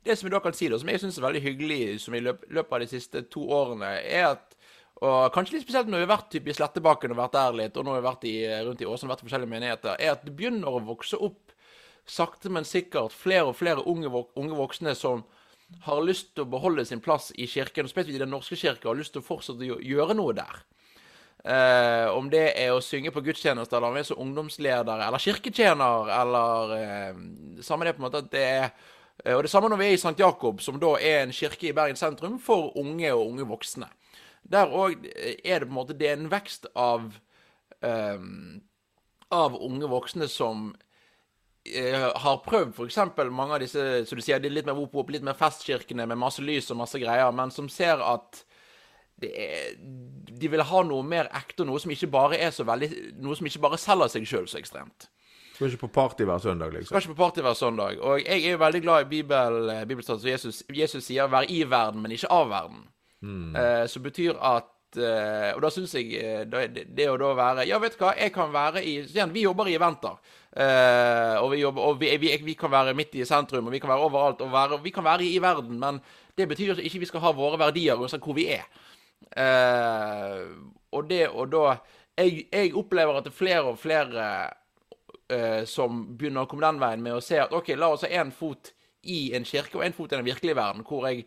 Det 0.00 0.16
som 0.16 0.28
jeg 0.28 0.32
da 0.32 0.40
kan 0.40 0.56
si, 0.56 0.70
da, 0.72 0.78
som 0.80 0.88
jeg 0.88 1.02
syns 1.02 1.18
er 1.18 1.26
veldig 1.26 1.42
hyggelig 1.44 1.80
som 2.00 2.14
i 2.16 2.22
løp, 2.24 2.46
løpet 2.48 2.76
av 2.76 2.80
de 2.80 2.88
siste 2.88 3.24
to 3.28 3.42
årene, 3.52 3.98
er 4.00 4.30
at 4.30 4.56
og 5.00 5.30
kanskje 5.32 5.54
litt 5.54 5.64
spesielt 5.64 5.88
når 5.88 6.02
vi 6.02 6.04
har 6.04 6.12
vært 6.12 6.26
typ, 6.32 6.48
i 6.50 6.54
Slettebakken 6.56 7.14
og 7.14 7.20
vært 7.22 7.32
der 7.32 7.54
litt, 7.56 7.76
og 7.80 7.86
nå 7.86 7.94
har 7.94 8.02
vi 8.02 8.04
vært 8.04 8.24
i, 8.28 8.34
rundt 8.66 8.82
i 8.84 8.88
Åsane 8.88 9.08
vært 9.08 9.22
i 9.22 9.26
forskjellige 9.28 9.52
menigheter, 9.52 9.94
er 9.96 10.12
at 10.12 10.26
det 10.26 10.34
begynner 10.36 10.68
å 10.68 10.82
vokse 10.84 11.16
opp 11.16 11.54
sakte, 12.06 12.50
men 12.52 12.64
sikkert 12.64 13.14
flere 13.16 13.50
og 13.50 13.58
flere 13.58 13.84
unge, 13.86 14.10
unge 14.36 14.56
voksne 14.56 14.94
som 14.98 15.24
har 15.86 16.02
lyst 16.02 16.34
til 16.34 16.44
å 16.44 16.50
beholde 16.50 16.84
sin 16.86 17.02
plass 17.02 17.30
i 17.38 17.46
kirken, 17.46 17.86
og 17.86 17.92
spesielt 17.92 18.18
i 18.18 18.24
Den 18.24 18.32
norske 18.34 18.58
kirke, 18.58 18.88
har 18.88 18.98
lyst 18.98 19.14
til 19.14 19.22
å 19.22 19.26
fortsette 19.26 19.70
å 19.70 19.80
gjøre 19.84 20.16
noe 20.18 20.34
der. 20.36 20.62
Eh, 21.44 22.06
om 22.12 22.26
det 22.28 22.50
er 22.60 22.74
å 22.74 22.82
synge 22.84 23.12
på 23.14 23.22
gudstjeneste, 23.24 23.76
eller 23.76 23.88
om 23.88 23.96
det 23.96 24.02
er 24.02 24.08
som 24.10 24.20
ungdomsleder, 24.20 25.04
eller 25.06 25.22
kirketjener, 25.22 26.10
eller 26.18 26.74
eh, 26.76 27.22
Samme 27.64 27.86
det 27.86 27.94
på 27.96 28.02
en 28.02 28.06
måte 28.08 28.20
at 28.20 28.28
det 28.32 28.42
er 28.44 28.66
eh, 29.24 29.36
Og 29.36 29.44
det 29.44 29.52
samme 29.52 29.70
når 29.72 29.80
vi 29.80 29.86
er 29.86 29.96
i 29.96 30.00
St. 30.00 30.18
Jakob, 30.20 30.60
som 30.60 30.76
da 30.80 30.94
er 31.00 31.22
en 31.22 31.32
kirke 31.32 31.70
i 31.70 31.74
Bergen 31.76 31.96
sentrum 31.96 32.36
for 32.42 32.76
unge 32.76 33.14
og 33.14 33.30
unge 33.30 33.48
voksne. 33.48 33.88
Der 34.50 34.68
òg 34.68 35.06
er 35.06 35.62
det 35.62 35.68
på 35.68 35.72
en 35.72 35.78
måte 35.78 35.96
Det 35.96 36.10
er 36.10 36.18
en 36.18 36.30
vekst 36.32 36.66
av 36.74 37.08
um, 37.84 38.60
Av 39.30 39.56
unge 39.56 39.88
voksne 39.88 40.28
som 40.32 40.70
har 41.60 42.38
prøvd 42.44 42.72
f.eks. 42.72 42.96
mange 43.28 43.56
av 43.56 43.60
disse 43.60 43.82
som 44.08 44.18
du 44.18 44.24
sier, 44.24 44.40
de 44.40 44.48
litt 44.48 44.66
mer 44.66 44.78
wop-wop, 44.78 45.10
litt 45.12 45.24
mer 45.26 45.36
festkirkene 45.36 46.06
med 46.08 46.18
masse 46.18 46.40
lys 46.42 46.70
og 46.72 46.80
masse 46.80 46.98
greier, 46.98 47.28
men 47.36 47.52
som 47.52 47.68
ser 47.68 48.00
at 48.00 48.44
er, 49.20 49.76
de 50.40 50.48
vil 50.48 50.62
ha 50.64 50.82
noe 50.86 51.04
mer 51.04 51.28
ekte, 51.36 51.66
noe 51.68 51.80
som 51.82 51.92
ikke 51.92 52.08
bare 52.12 52.38
er 52.40 52.54
så 52.54 52.64
veldig 52.64 52.88
Noe 53.20 53.36
som 53.36 53.48
ikke 53.50 53.60
bare 53.60 53.80
selger 53.80 54.12
seg 54.14 54.28
sjøl 54.28 54.48
så 54.48 54.60
ekstremt. 54.60 55.10
Skal 55.54 55.68
ikke 55.68 55.82
på 55.82 55.92
party 55.92 56.24
hver 56.24 56.40
søndag, 56.40 56.72
liksom. 56.72 56.94
Skal 56.94 57.02
ikke 57.04 57.12
på 57.12 57.20
party 57.20 57.42
hver 57.44 57.56
søndag. 57.58 57.98
Og 58.00 58.22
jeg 58.22 58.46
er 58.46 58.54
jo 58.54 58.62
veldig 58.62 58.80
glad 58.80 59.04
i 59.04 59.10
Bibel, 59.10 59.58
eh, 59.74 59.84
Bibelstedet 59.84 60.30
Jesus, 60.30 60.62
Jesus 60.72 61.04
sier 61.04 61.28
'vær 61.28 61.44
i 61.48 61.62
verden, 61.68 62.00
men 62.00 62.12
ikke 62.12 62.30
av 62.32 62.48
verden'. 62.48 62.86
Mm. 63.20 63.56
Eh, 63.56 63.86
som 63.86 64.02
betyr 64.02 64.40
at 64.40 64.64
uh, 64.98 65.50
Og 65.54 65.62
da 65.62 65.70
syns 65.70 65.94
jeg 65.94 66.18
uh, 66.18 66.42
det, 66.48 67.06
å 67.10 67.18
da 67.20 67.30
være 67.38 67.66
Ja, 67.68 67.78
vet 67.82 67.94
du 67.94 68.04
hva, 68.04 68.14
jeg 68.18 68.32
kan 68.34 68.50
være 68.54 68.82
i 68.82 68.96
igjen, 69.04 69.34
Vi 69.34 69.44
jobber 69.46 69.70
i 69.70 69.76
eventer. 69.78 70.18
og, 70.50 71.52
vi, 71.52 71.60
jobber, 71.60 71.82
og 71.86 72.00
vi, 72.00 72.10
vi, 72.18 72.32
vi, 72.42 72.54
kan 72.58 72.72
være 72.72 72.94
midt 72.98 73.14
i 73.14 73.24
sentrum, 73.24 73.68
og 73.68 73.72
vi 73.72 73.78
kan 73.78 73.92
være 73.92 74.08
overalt. 74.08 74.40
Og 74.42 74.50
være, 74.52 74.80
vi 74.82 74.90
kan 74.90 75.04
være 75.04 75.24
i 75.24 75.38
verden, 75.42 75.78
men 75.78 76.00
det 76.36 76.48
betyr 76.48 76.80
ikke 76.82 77.04
vi 77.04 77.06
skal 77.06 77.22
ha 77.22 77.32
våre 77.36 77.58
verdier 77.60 78.00
uansett 78.00 78.24
hvor 78.24 78.34
vi 78.34 78.48
er. 78.50 78.66
og 80.90 81.06
det 81.06 81.28
å 81.28 81.44
da 81.46 81.76
jeg, 82.20 82.46
jeg 82.52 82.74
opplever 82.76 83.16
at 83.16 83.26
det 83.26 83.32
er 83.32 83.38
flere 83.38 83.70
og 83.70 83.78
flere 83.80 84.24
uh, 85.30 85.62
som 85.68 86.02
begynner 86.18 86.44
å 86.44 86.50
komme 86.50 86.66
den 86.66 86.80
veien 86.82 87.04
med 87.04 87.16
å 87.16 87.24
se 87.24 87.38
at 87.40 87.54
OK, 87.56 87.72
la 87.78 87.92
oss 87.94 88.04
ha 88.06 88.10
én 88.20 88.32
fot 88.34 88.72
i 89.08 89.30
en 89.36 89.46
kirke 89.48 89.78
og 89.78 89.84
én 89.86 89.96
fot 89.96 90.12
i 90.12 90.18
den 90.18 90.26
virkelige 90.26 90.58
verden, 90.58 90.84
hvor, 90.86 91.06
jeg, 91.08 91.26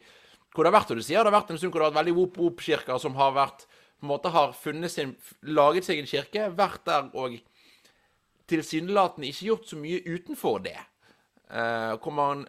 hvor 0.54 0.64
det 0.64 0.70
har 0.70 0.80
vært, 0.80 0.92
og 0.94 1.00
du 1.00 1.06
sier, 1.06 1.20
det 1.20 1.32
har 1.32 1.40
vært 1.40 1.54
en 1.54 1.60
stund 1.60 1.74
hvor 1.74 1.82
det 1.82 1.88
har 1.88 1.94
vært 1.96 2.02
veldig 2.04 2.18
wop-wop-kirker 2.20 3.02
som 3.02 3.18
har 3.18 3.34
vært 3.36 3.66
på 4.04 4.06
en 4.06 4.12
måte 4.12 4.34
har 4.34 4.52
funnet 4.60 4.92
sin, 4.92 5.14
laget 5.48 5.88
seg 5.88 6.02
en 6.02 6.10
kirke, 6.10 6.50
vært 6.58 6.84
der 6.90 7.06
og 7.16 7.38
tilsynelatende 8.52 9.30
ikke 9.30 9.48
gjort 9.48 9.70
så 9.70 9.78
mye 9.80 10.02
utenfor 10.04 10.58
det. 10.66 10.76
Eh, 11.48 11.94
hvor 12.04 12.12
man 12.12 12.44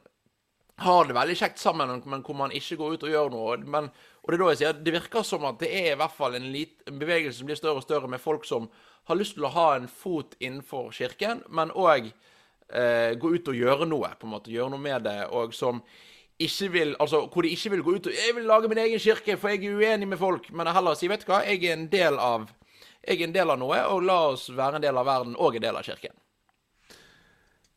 har 0.83 1.07
det 1.07 1.15
veldig 1.15 1.37
kjekt 1.39 1.63
sammen, 1.63 1.93
men 2.11 2.25
hvor 2.27 2.35
man 2.35 2.55
ikke 2.55 2.79
går 2.81 2.97
ut 2.97 3.07
og 3.07 3.13
gjør 3.13 3.31
noe. 3.31 3.57
Men, 3.63 3.87
og 4.25 4.33
Det 4.33 4.35
er 4.35 4.43
da 4.43 4.49
jeg 4.51 4.61
sier, 4.63 4.81
det 4.83 4.95
virker 4.97 5.27
som 5.27 5.47
at 5.47 5.61
det 5.63 5.71
er 5.71 5.93
i 5.93 6.01
hvert 6.01 6.17
fall 6.17 6.35
en, 6.35 6.49
lit, 6.51 6.81
en 6.91 6.99
bevegelse 6.99 7.39
som 7.39 7.47
blir 7.47 7.61
større 7.61 7.79
og 7.79 7.87
større, 7.87 8.11
med 8.11 8.23
folk 8.23 8.49
som 8.49 8.67
har 9.07 9.21
lyst 9.21 9.37
til 9.39 9.47
å 9.47 9.53
ha 9.55 9.69
en 9.77 9.87
fot 9.87 10.35
innenfor 10.41 10.91
kirken, 10.97 11.45
men 11.55 11.71
òg 11.71 12.09
eh, 12.11 13.13
gå 13.21 13.31
ut 13.37 13.53
og 13.53 13.61
gjøre 13.61 13.87
noe, 13.87 14.11
på 14.19 14.27
en 14.27 14.35
måte, 14.35 14.51
gjøre 14.51 14.75
noe 14.75 14.83
med 14.83 15.07
det, 15.07 15.21
og 15.31 15.55
som 15.55 15.85
ikke 16.39 16.73
vil, 16.73 16.97
altså, 17.01 17.29
hvor 17.33 17.43
de 17.43 17.49
ikke 17.49 17.71
vil 17.71 17.83
gå 17.83 17.95
ut 17.95 18.07
og 18.07 18.13
'Jeg 18.13 18.35
vil 18.35 18.45
lage 18.45 18.69
min 18.69 18.79
egen 18.79 18.99
kirke, 18.99 19.37
for 19.37 19.49
jeg 19.49 19.65
er 19.65 19.77
uenig 19.77 20.09
med 20.09 20.19
folk.' 20.19 20.53
Men 20.53 20.67
heller 20.67 20.95
si 20.95 21.09
'Vet 21.09 21.27
du 21.27 21.33
hva, 21.33 21.43
jeg 21.47 21.65
er 21.65 21.73
en 21.73 21.87
del 21.87 22.19
av, 22.19 22.51
jeg 23.09 23.21
er 23.21 23.25
en 23.25 23.35
del 23.35 23.51
av 23.51 23.59
noe, 23.59 23.87
og 23.87 24.03
la 24.03 24.19
oss 24.29 24.51
være 24.51 24.77
en 24.77 24.83
del 24.83 24.97
av 24.97 25.07
verden 25.07 25.37
og 25.39 25.57
en 25.57 25.63
del 25.63 25.77
av 25.77 25.83
kirken'. 25.83 26.19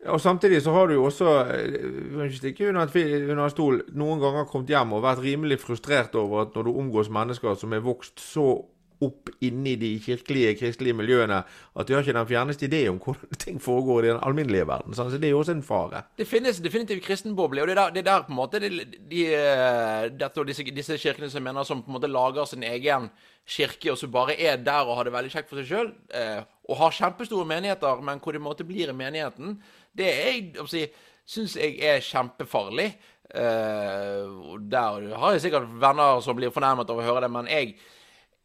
Og 0.05 0.21
Samtidig 0.21 0.61
så 0.61 0.71
har 0.71 0.87
du 0.87 0.93
jo 0.93 1.05
også 1.05 1.25
eh, 1.45 2.43
ikke 2.43 2.69
under, 2.69 2.87
under 3.31 3.49
stol, 3.49 3.81
noen 3.97 4.19
ganger 4.19 4.45
kommet 4.45 4.69
hjem 4.69 4.93
og 4.93 5.03
vært 5.03 5.23
rimelig 5.23 5.59
frustrert 5.59 6.15
over 6.15 6.41
at 6.41 6.55
når 6.55 6.63
du 6.63 6.77
omgås 6.77 7.09
mennesker 7.09 7.55
som 7.55 7.73
er 7.73 7.79
vokst 7.79 8.19
så 8.19 8.65
opp 9.03 9.29
inni 9.45 9.75
de 9.77 9.91
kirkelige, 10.01 10.55
kristelige 10.57 10.97
miljøene 10.97 11.43
at 11.43 11.87
de 11.87 11.93
har 11.93 12.03
ikke 12.03 12.15
den 12.17 12.29
fjerneste 12.29 12.67
idé 12.67 12.81
om 12.89 12.97
hvordan 13.01 13.39
ting 13.43 13.61
foregår 13.61 14.05
i 14.05 14.11
den 14.11 14.21
alminnelige 14.25 14.67
verden. 14.67 14.95
Så 14.97 15.09
det 15.13 15.29
er 15.29 15.35
jo 15.35 15.39
også 15.43 15.57
en 15.57 15.63
fare. 15.63 16.03
Det 16.17 16.27
finnes 16.27 16.61
definitivt 16.63 17.05
kristenbobler, 17.05 17.61
og 17.63 17.69
det 17.69 17.77
er 17.77 17.81
der, 17.81 17.95
det 17.95 18.03
er 18.03 18.09
der 18.11 18.27
på 18.27 18.33
en 18.33 18.39
måte 18.39 18.61
de, 18.63 18.71
de, 19.11 19.23
eh, 19.37 20.07
dette, 20.19 20.45
disse, 20.49 20.65
disse, 20.75 20.97
kirkene 21.01 21.29
som 21.33 21.45
mener 21.45 21.67
som 21.67 21.83
på 21.83 21.91
en 21.91 21.97
måte 21.99 22.11
lager 22.11 22.49
sin 22.49 22.65
egen 22.65 23.09
kirke, 23.47 23.91
og 23.91 23.99
som 24.01 24.11
bare 24.11 24.37
er 24.39 24.57
der 24.63 24.87
og 24.87 24.97
har 24.97 25.07
det 25.07 25.13
veldig 25.15 25.33
kjekt 25.33 25.51
for 25.51 25.61
seg 25.61 25.69
sjøl, 25.69 25.91
eh, 26.17 26.41
og 26.67 26.81
har 26.81 26.95
kjempestore 26.97 27.47
menigheter, 27.47 28.01
men 28.03 28.19
hvor 28.23 28.33
de 28.33 28.41
på 28.41 28.45
en 28.45 28.49
måte 28.49 28.67
blir 28.67 28.89
i 28.91 28.97
menigheten, 28.97 29.59
det 29.97 30.09
er 30.09 30.41
jeg 30.73 30.89
syns 31.27 31.57
jeg 31.59 31.77
er 31.83 32.03
kjempefarlig. 32.03 32.91
Eh, 33.27 34.25
der 34.71 35.07
har 35.19 35.35
jeg 35.35 35.43
sikkert 35.43 35.67
venner 35.81 36.21
som 36.23 36.37
blir 36.37 36.53
fornærmet 36.55 36.89
av 36.89 36.99
å 36.99 37.05
høre 37.05 37.25
det, 37.25 37.31
men 37.33 37.49
jeg 37.51 37.75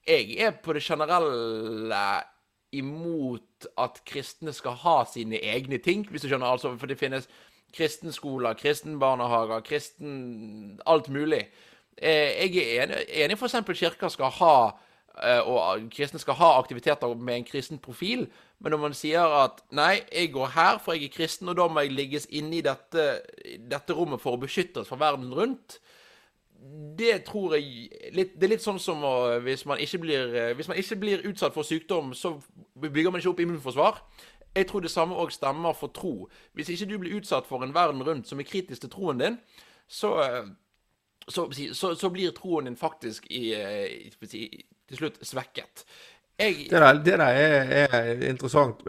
jeg 0.09 0.37
er 0.39 0.55
på 0.63 0.75
det 0.77 0.83
generelle 0.83 2.03
imot 2.73 3.67
at 3.79 4.01
kristne 4.09 4.53
skal 4.57 4.79
ha 4.83 5.03
sine 5.09 5.39
egne 5.45 5.79
ting, 5.79 6.07
hvis 6.09 6.25
du 6.25 6.29
skjønner. 6.29 6.47
altså, 6.47 6.77
For 6.81 6.87
det 6.91 6.99
finnes 6.99 7.29
kristenskoler, 7.77 8.55
kristenbarnehager, 8.55 9.61
kristen 9.61 10.81
Alt 10.87 11.09
mulig. 11.09 11.47
Eh, 11.97 12.53
jeg 12.55 12.57
er 12.57 12.83
enig, 12.83 13.05
enig 13.09 13.37
f.eks. 13.37 13.61
kirka 13.79 14.09
skal 14.09 14.33
ha 14.39 14.55
eh, 15.21 15.41
og 15.45 15.91
kristne 15.93 16.21
skal 16.21 16.39
ha 16.41 16.55
aktiviteter 16.59 17.15
med 17.15 17.37
en 17.37 17.45
kristen 17.45 17.79
profil, 17.79 18.27
men 18.59 18.73
når 18.73 18.81
man 18.81 18.97
sier 18.97 19.37
at 19.43 19.61
nei, 19.71 20.01
jeg 20.09 20.33
går 20.33 20.55
her 20.55 20.79
for 20.81 20.97
jeg 20.97 21.11
er 21.11 21.17
kristen, 21.17 21.51
og 21.53 21.59
da 21.61 21.69
må 21.69 21.85
jeg 21.85 21.93
ligges 21.93 22.27
inne 22.31 22.59
i 22.59 22.65
dette, 22.65 23.07
dette 23.59 23.97
rommet 23.97 24.23
for 24.23 24.39
å 24.39 24.41
beskytte 24.41 24.81
oss 24.81 24.89
fra 24.89 25.01
verden 25.05 25.35
rundt, 25.37 25.79
det 26.99 27.25
tror 27.27 27.57
jeg 27.57 27.89
litt, 28.15 28.35
Det 28.37 28.47
er 28.47 28.53
litt 28.53 28.63
sånn 28.63 28.79
som 28.81 29.03
uh, 29.05 29.39
hvis, 29.43 29.65
man 29.67 29.81
blir, 30.01 30.35
uh, 30.35 30.53
hvis 30.57 30.69
man 30.69 30.79
ikke 30.79 31.01
blir 31.01 31.25
utsatt 31.27 31.55
for 31.55 31.67
sykdom, 31.67 32.13
så 32.15 32.37
bygger 32.79 33.11
man 33.11 33.21
ikke 33.21 33.33
opp 33.33 33.41
immunforsvar. 33.41 34.03
Jeg 34.55 34.69
tror 34.69 34.81
det 34.81 34.91
samme 34.91 35.17
òg 35.17 35.33
stemmer 35.33 35.73
for 35.73 35.93
tro. 35.95 36.29
Hvis 36.53 36.69
ikke 36.69 36.91
du 36.91 36.99
blir 36.99 37.17
utsatt 37.17 37.47
for 37.49 37.65
en 37.65 37.75
verden 37.75 38.03
rundt 38.05 38.29
som 38.29 38.41
er 38.41 38.49
kritisk 38.49 38.81
til 38.81 38.91
troen 38.93 39.19
din, 39.19 39.39
så, 39.89 40.13
eh, 40.23 40.45
så, 41.29 41.47
så, 41.73 41.95
så 41.95 42.11
blir 42.13 42.35
troen 42.37 42.69
din 42.69 42.77
faktisk 42.77 43.27
i, 43.31 43.55
eh, 43.55 44.13
i, 44.33 44.65
til 44.89 44.97
slutt 44.97 45.19
svekket. 45.25 45.87
Jeg, 46.39 46.67
det, 46.71 46.81
der, 46.81 46.93
det 46.93 47.19
der 47.19 47.25
er, 47.25 47.89
er 47.89 48.29
interessant. 48.29 48.85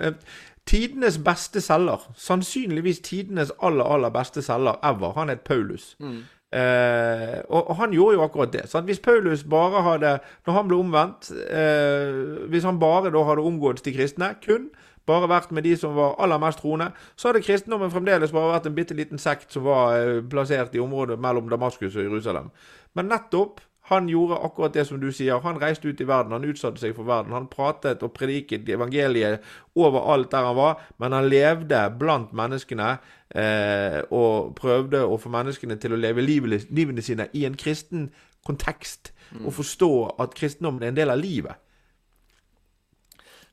Tidenes 0.65 1.17
beste 1.17 1.61
selger, 1.61 2.11
sannsynligvis 2.17 2.99
tidenes 2.99 3.51
aller 3.61 3.85
aller 3.85 4.09
beste 4.09 4.41
selger 4.41 4.79
ever, 4.83 5.13
han 5.13 5.29
het 5.29 5.41
Paulus. 5.41 5.95
Mm. 5.99 6.23
Eh, 6.53 7.39
og, 7.49 7.69
og, 7.69 7.75
han 7.79 7.93
gjorde 7.95 8.17
jo 8.17 8.23
akkurat 8.27 8.53
det. 8.53 8.67
Sant? 8.69 8.85
Hvis 8.85 9.01
Paulus 9.01 9.43
bare 9.49 9.81
hadde, 9.81 10.13
når 10.45 10.57
han 10.59 10.67
ble 10.69 10.77
omvendt 10.77 11.31
eh, 11.49 12.45
Hvis 12.51 12.67
han 12.67 12.77
bare 12.79 13.09
da 13.13 13.23
hadde 13.25 13.45
omgått 13.47 13.81
de 13.85 13.93
kristne, 13.95 14.35
kun 14.43 14.69
bare 15.09 15.27
vært 15.27 15.51
med 15.51 15.65
de 15.65 15.73
som 15.75 15.95
var 15.97 16.13
aller 16.23 16.39
mest 16.39 16.61
troende, 16.63 16.91
så 17.19 17.29
hadde 17.29 17.41
kristendommen 17.43 17.91
fremdeles 17.91 18.31
bare 18.31 18.53
vært 18.53 18.69
en 18.69 18.75
bitte 18.77 18.95
liten 18.95 19.19
sekt 19.19 19.51
som 19.51 19.65
var 19.65 19.97
eh, 19.97 20.21
plassert 20.29 20.75
i 20.77 20.83
området 20.83 21.17
mellom 21.19 21.49
Damaskus 21.51 21.97
og 21.97 22.05
Jerusalem. 22.05 22.51
Men 22.95 23.09
nettopp 23.11 23.59
han 23.85 24.07
gjorde 24.07 24.37
akkurat 24.45 24.73
det 24.73 24.85
som 24.87 24.99
du 24.99 25.09
sier. 25.11 25.41
Han 25.43 25.59
reiste 25.59 25.87
ut 25.87 26.01
i 26.01 26.07
verden, 26.07 26.31
han 26.31 26.45
utsatte 26.47 26.79
seg 26.79 26.93
for 26.95 27.03
verden. 27.03 27.33
Han 27.35 27.49
pratet 27.51 28.03
og 28.05 28.13
prediket 28.15 28.69
evangeliet 28.71 29.43
overalt 29.75 30.31
der 30.31 30.47
han 30.47 30.55
var, 30.55 30.85
men 31.03 31.11
han 31.11 31.27
levde 31.27 31.81
blant 31.99 32.31
menneskene 32.31 32.93
eh, 33.35 33.99
og 34.07 34.55
prøvde 34.55 35.03
å 35.03 35.17
få 35.19 35.33
menneskene 35.33 35.75
til 35.83 35.97
å 35.97 35.99
leve 35.99 36.23
livene, 36.23 36.61
livene 36.71 37.03
sine 37.03 37.27
i 37.35 37.43
en 37.43 37.59
kristen 37.59 38.07
kontekst. 38.47 39.11
Mm. 39.33 39.49
Og 39.49 39.59
forstå 39.59 39.91
at 40.23 40.39
kristendommen 40.39 40.83
er 40.83 40.93
en 40.93 41.01
del 41.01 41.11
av 41.11 41.19
livet. 41.19 41.59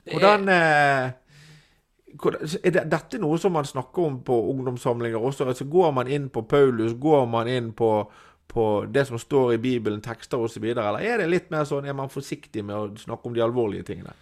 Hvordan 0.06 0.48
eh, 0.54 1.10
er 2.62 2.82
dette 2.86 3.18
noe 3.18 3.38
som 3.38 3.58
man 3.58 3.66
snakker 3.66 4.06
om 4.06 4.22
på 4.22 4.38
ungdomssamlinger 4.54 5.18
også? 5.18 5.50
Altså, 5.50 5.66
går 5.66 5.90
man 5.98 6.06
inn 6.06 6.30
på 6.30 6.46
Paulus, 6.46 6.94
går 6.94 7.26
man 7.26 7.50
inn 7.50 7.74
på 7.74 7.90
på 8.50 8.66
det 8.90 9.06
som 9.08 9.20
står 9.20 9.54
i 9.54 9.62
Bibelen, 9.62 10.02
tekster 10.04 10.42
osv., 10.42 10.64
eller 10.72 10.98
er 11.00 11.22
det 11.22 11.30
litt 11.30 11.52
mer 11.52 11.68
sånn, 11.68 11.86
er 11.86 11.96
man 11.96 12.12
forsiktig 12.12 12.64
med 12.66 12.76
å 12.76 13.00
snakke 13.00 13.30
om 13.30 13.36
de 13.36 13.44
alvorlige 13.44 13.86
tingene? 13.92 14.16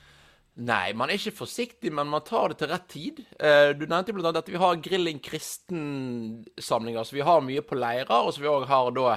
Nei, 0.59 0.91
man 0.99 1.07
er 1.07 1.21
ikke 1.21 1.45
forsiktig, 1.45 1.93
men 1.95 2.09
man 2.11 2.25
tar 2.27 2.51
det 2.51 2.59
til 2.59 2.71
rett 2.73 2.87
tid. 2.91 3.21
Eh, 3.39 3.71
du 3.79 3.85
nevnte 3.87 4.11
annet 4.11 4.41
at 4.41 4.49
vi 4.51 4.59
har 4.59 4.81
Grilling 4.83 5.21
kristen-samlinger, 5.23 7.07
så 7.07 7.15
vi 7.15 7.27
har 7.27 7.45
mye 7.47 7.63
på 7.63 7.79
leirer, 7.79 8.11
og 8.19 8.33
så 8.35 8.43
vi 8.43 8.51
òg 8.51 8.67
har 8.67 8.91
da 8.97 9.13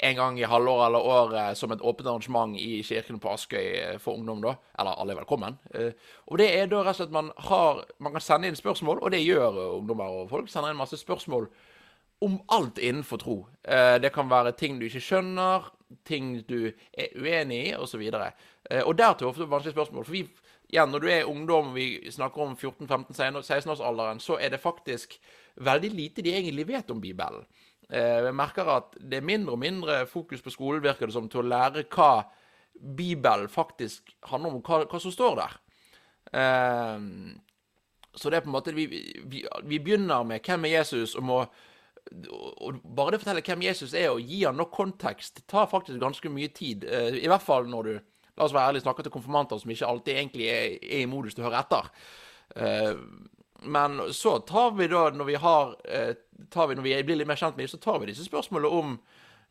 en 0.00 0.16
gang 0.16 0.38
i 0.40 0.48
halvåret 0.48 0.86
eller 0.86 1.08
året 1.12 1.58
som 1.60 1.74
et 1.74 1.82
åpent 1.84 2.08
arrangement 2.08 2.56
i 2.56 2.80
kirken 2.86 3.20
på 3.20 3.28
Askøy 3.34 3.66
eh, 3.68 3.98
for 4.00 4.16
ungdom, 4.16 4.40
da. 4.46 4.54
Eller 4.80 4.96
alle 4.96 5.12
er 5.12 5.20
velkommen. 5.20 5.58
Eh, 5.76 5.92
og 6.32 6.40
det 6.40 6.48
er 6.56 6.70
da 6.72 6.80
rett 6.80 6.96
og 6.96 7.02
slett 7.02 7.12
man 7.12 7.28
har 7.50 7.84
Man 8.00 8.16
kan 8.16 8.24
sende 8.24 8.48
inn 8.48 8.56
spørsmål, 8.56 9.02
og 9.04 9.12
det 9.12 9.20
gjør 9.20 9.60
ungdommer 9.82 10.22
og 10.22 10.30
folk. 10.32 10.48
Sender 10.48 10.72
inn 10.72 10.80
masse 10.80 10.96
spørsmål 10.96 11.50
om 12.20 12.40
alt 12.46 12.78
innenfor 12.78 13.18
tro. 13.18 13.36
Eh, 13.62 13.96
det 14.00 14.12
kan 14.12 14.28
være 14.28 14.52
ting 14.52 14.78
du 14.78 14.86
ikke 14.86 15.02
skjønner, 15.04 15.70
ting 16.06 16.34
du 16.48 16.68
er 16.68 17.14
uenig 17.16 17.60
i, 17.70 17.74
osv. 17.74 18.02
Og, 18.12 18.26
eh, 18.70 18.82
og 18.84 18.96
der 18.98 19.14
til 19.16 19.30
ofte 19.30 19.48
vanskelige 19.48 19.76
spørsmål. 19.76 20.04
For 20.04 20.16
vi, 20.18 20.26
igjen, 20.68 20.92
når 20.92 21.00
du 21.00 21.08
er 21.08 21.30
ungdom, 21.30 21.72
vi 21.74 22.10
snakker 22.12 22.44
om 22.44 22.56
14-15-16-årsalderen, 22.56 24.20
så 24.20 24.36
er 24.36 24.52
det 24.52 24.60
faktisk 24.60 25.16
veldig 25.56 25.90
lite 25.94 26.22
de 26.22 26.34
egentlig 26.36 26.68
vet 26.68 26.90
om 26.92 27.00
Bibelen. 27.00 27.48
Eh, 27.88 28.20
jeg 28.26 28.36
merker 28.36 28.68
at 28.68 29.00
det 29.00 29.22
er 29.22 29.26
mindre 29.32 29.56
og 29.56 29.64
mindre 29.64 30.04
fokus 30.06 30.44
på 30.44 30.52
skolen, 30.52 30.84
virker 30.84 31.08
det 31.08 31.16
som, 31.16 31.28
til 31.28 31.40
å 31.40 31.48
lære 31.48 31.86
hva 31.88 32.26
Bibelen 32.80 33.48
faktisk 33.48 34.12
handler 34.28 34.54
om, 34.54 34.60
hva, 34.64 34.84
hva 34.88 35.00
som 35.00 35.12
står 35.12 35.40
der. 35.40 35.56
så 38.14 38.30
det 38.30 38.36
er 38.36 38.40
på 38.44 38.48
en 38.48 38.52
måte 38.52 38.72
Vi, 38.72 38.86
vi, 38.86 39.42
vi 39.64 39.78
begynner 39.78 40.22
med 40.22 40.40
hvem 40.46 40.64
er 40.64 40.78
Jesus, 40.78 41.14
og 41.14 41.22
må 41.22 41.40
og 42.10 42.80
bare 42.84 43.14
det 43.14 43.20
å 43.20 43.22
fortelle 43.22 43.44
hvem 43.46 43.66
Jesus 43.68 43.94
er, 43.94 44.08
og 44.10 44.24
gi 44.26 44.42
han 44.44 44.58
nok 44.58 44.72
kontekst, 44.74 45.44
tar 45.50 45.68
faktisk 45.70 46.00
ganske 46.02 46.32
mye 46.32 46.50
tid. 46.54 46.84
Eh, 46.84 47.20
I 47.22 47.28
hvert 47.30 47.46
fall 47.46 47.70
når 47.70 47.90
du 47.90 47.98
La 48.38 48.46
oss 48.46 48.54
være 48.54 48.70
ærlig, 48.70 48.80
snakker 48.80 49.04
til 49.04 49.12
konfirmanter 49.12 49.58
som 49.60 49.68
ikke 49.68 49.84
alltid 49.84 50.14
egentlig 50.14 50.46
er, 50.48 50.76
er 50.80 51.00
i 51.02 51.08
modus 51.10 51.34
til 51.36 51.42
å 51.42 51.48
høre 51.50 51.58
etter. 51.60 51.88
Eh, 52.56 53.00
men 53.68 53.98
så 54.16 54.38
tar 54.48 54.70
vi 54.78 54.86
da, 54.88 55.02
når 55.12 55.28
vi 55.28 55.34
har 55.42 55.74
tar 56.48 56.70
vi, 56.70 56.74
Når 56.78 56.82
vi 56.82 57.02
blir 57.04 57.18
litt 57.20 57.28
mer 57.28 57.36
kjent 57.36 57.58
med 57.58 57.66
dem, 57.66 57.72
så 57.74 57.76
tar 57.82 57.98
vi 58.00 58.08
disse 58.08 58.24
spørsmålene 58.24 58.70
om 58.72 58.94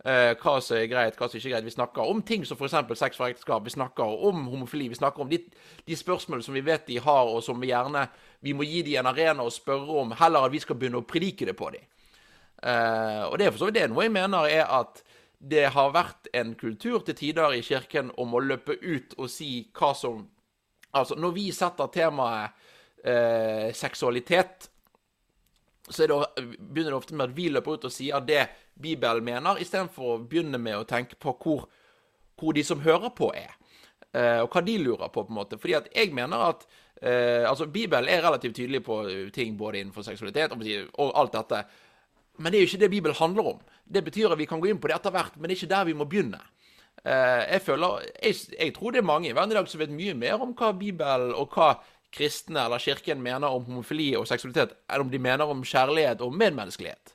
eh, 0.05 0.31
hva 0.39 0.55
som 0.63 0.77
er 0.77 0.87
greit, 0.89 1.17
hva 1.19 1.27
som 1.29 1.37
ikke 1.37 1.49
er 1.51 1.55
greit. 1.57 1.67
Vi 1.67 1.75
snakker 1.75 2.09
om 2.09 2.23
ting 2.25 2.45
som 2.47 2.57
f.eks. 2.57 2.77
sex 2.99 3.19
for 3.19 3.27
ekteskap. 3.27 3.65
Vi 3.65 3.75
snakker 3.75 4.25
om 4.29 4.47
homofili. 4.47 4.89
Vi 4.89 4.99
snakker 4.99 5.21
om 5.21 5.29
de, 5.29 5.41
de 5.85 5.97
spørsmålene 5.99 6.45
som 6.45 6.57
vi 6.57 6.65
vet 6.65 6.87
de 6.87 6.99
har, 7.03 7.29
og 7.29 7.43
som 7.43 7.59
vi 7.61 7.71
gjerne 7.71 8.07
vi 8.41 8.53
må 8.55 8.63
gi 8.63 8.83
dem 8.87 9.01
en 9.01 9.11
arena 9.11 9.43
å 9.43 9.51
spørre 9.51 10.01
om, 10.01 10.13
heller 10.15 10.47
at 10.47 10.53
vi 10.53 10.61
skal 10.63 10.77
begynne 10.79 11.01
å 11.01 11.07
predike 11.07 11.47
det 11.49 11.57
på 11.59 11.71
dem. 11.75 11.83
Eh, 12.63 13.23
og 13.27 13.37
det 13.39 13.47
er 13.47 13.53
for 13.53 13.61
så 13.63 13.69
vidt 13.69 13.79
det. 13.79 13.87
Noe 13.91 14.07
jeg 14.07 14.15
mener 14.15 14.49
er 14.49 14.65
at 14.79 15.03
det 15.39 15.69
har 15.71 15.93
vært 15.95 16.27
en 16.35 16.51
kultur 16.59 16.99
til 17.07 17.15
tider 17.15 17.55
i 17.55 17.63
kirken 17.63 18.11
om 18.19 18.35
å 18.35 18.43
løpe 18.43 18.75
ut 18.81 19.15
og 19.17 19.31
si 19.31 19.69
hva 19.75 19.93
som 19.95 20.27
Altså, 20.89 21.13
når 21.21 21.33
vi 21.35 21.43
setter 21.53 21.85
temaet 21.93 22.55
eh, 23.05 23.67
seksualitet, 23.77 24.71
så 25.85 26.07
det, 26.09 26.15
begynner 26.57 26.95
det 26.95 26.97
ofte 26.97 27.13
med 27.13 27.29
at 27.29 27.35
vi 27.37 27.45
løper 27.53 27.77
ut 27.77 27.85
og 27.85 27.93
sier 27.93 28.23
det 28.25 28.47
Bibelen 28.73 29.21
mener, 29.25 29.61
istedenfor 29.61 30.15
å 30.15 30.19
begynne 30.23 30.57
med 30.57 30.79
å 30.79 30.87
tenke 30.89 31.13
på 31.21 31.35
hvor, 31.43 31.67
hvor 32.41 32.57
de 32.57 32.63
som 32.65 32.81
hører 32.81 33.13
på, 33.13 33.29
er. 33.37 33.53
Eh, 34.09 34.39
og 34.41 34.49
hva 34.49 34.63
de 34.65 34.79
lurer 34.81 35.11
på, 35.13 35.21
på 35.21 35.29
en 35.29 35.37
måte. 35.37 35.59
Fordi 35.61 35.77
at 35.77 35.91
jeg 35.93 36.13
mener 36.17 36.41
at 36.47 36.65
eh, 37.01 37.45
altså 37.49 37.69
Bibelen 37.69 38.09
er 38.09 38.25
relativt 38.25 38.57
tydelig 38.57 38.81
på 38.85 39.03
ting 39.35 39.57
både 39.59 39.83
innenfor 39.83 40.05
seksualitet 40.07 40.57
og, 40.57 41.11
alt 41.13 41.37
dette. 41.37 41.63
Men 42.39 42.51
det 42.51 42.59
er 42.59 42.63
jo 42.63 42.69
ikke 42.71 42.81
det 42.85 42.91
Bibelen 42.93 43.19
handler 43.19 43.51
om. 43.53 43.59
Det 43.83 44.03
betyr 44.05 44.31
at 44.31 44.39
vi 44.39 44.47
kan 44.47 44.61
gå 44.61 44.71
inn 44.71 44.79
på 44.79 44.89
det 44.89 44.95
etter 44.95 45.13
hvert, 45.13 45.35
men 45.35 45.49
det 45.49 45.55
er 45.55 45.59
ikke 45.59 45.75
der 45.75 45.87
vi 45.89 45.95
må 45.97 46.07
begynne. 46.09 46.39
Uh, 46.99 47.43
jeg 47.45 47.61
føler, 47.63 48.03
jeg, 48.23 48.35
jeg, 48.59 48.73
tror 48.75 48.91
det 48.91 48.99
er 48.99 49.07
mange 49.07 49.29
i 49.29 49.35
verden 49.35 49.53
i 49.53 49.55
dag 49.55 49.67
som 49.71 49.79
vet 49.79 49.93
mye 49.95 50.15
mer 50.19 50.41
om 50.43 50.51
hva 50.57 50.73
Bibelen 50.75 51.31
og 51.31 51.55
hva 51.55 51.69
kristne 52.11 52.65
eller 52.65 52.81
kirken 52.81 53.21
mener 53.23 53.47
om 53.47 53.63
homofili 53.67 54.09
og 54.17 54.27
seksualitet, 54.27 54.73
enn 54.89 55.05
om 55.05 55.11
de 55.11 55.21
mener 55.21 55.47
om 55.47 55.63
kjærlighet 55.63 56.23
og 56.25 56.35
medmenneskelighet. 56.35 57.13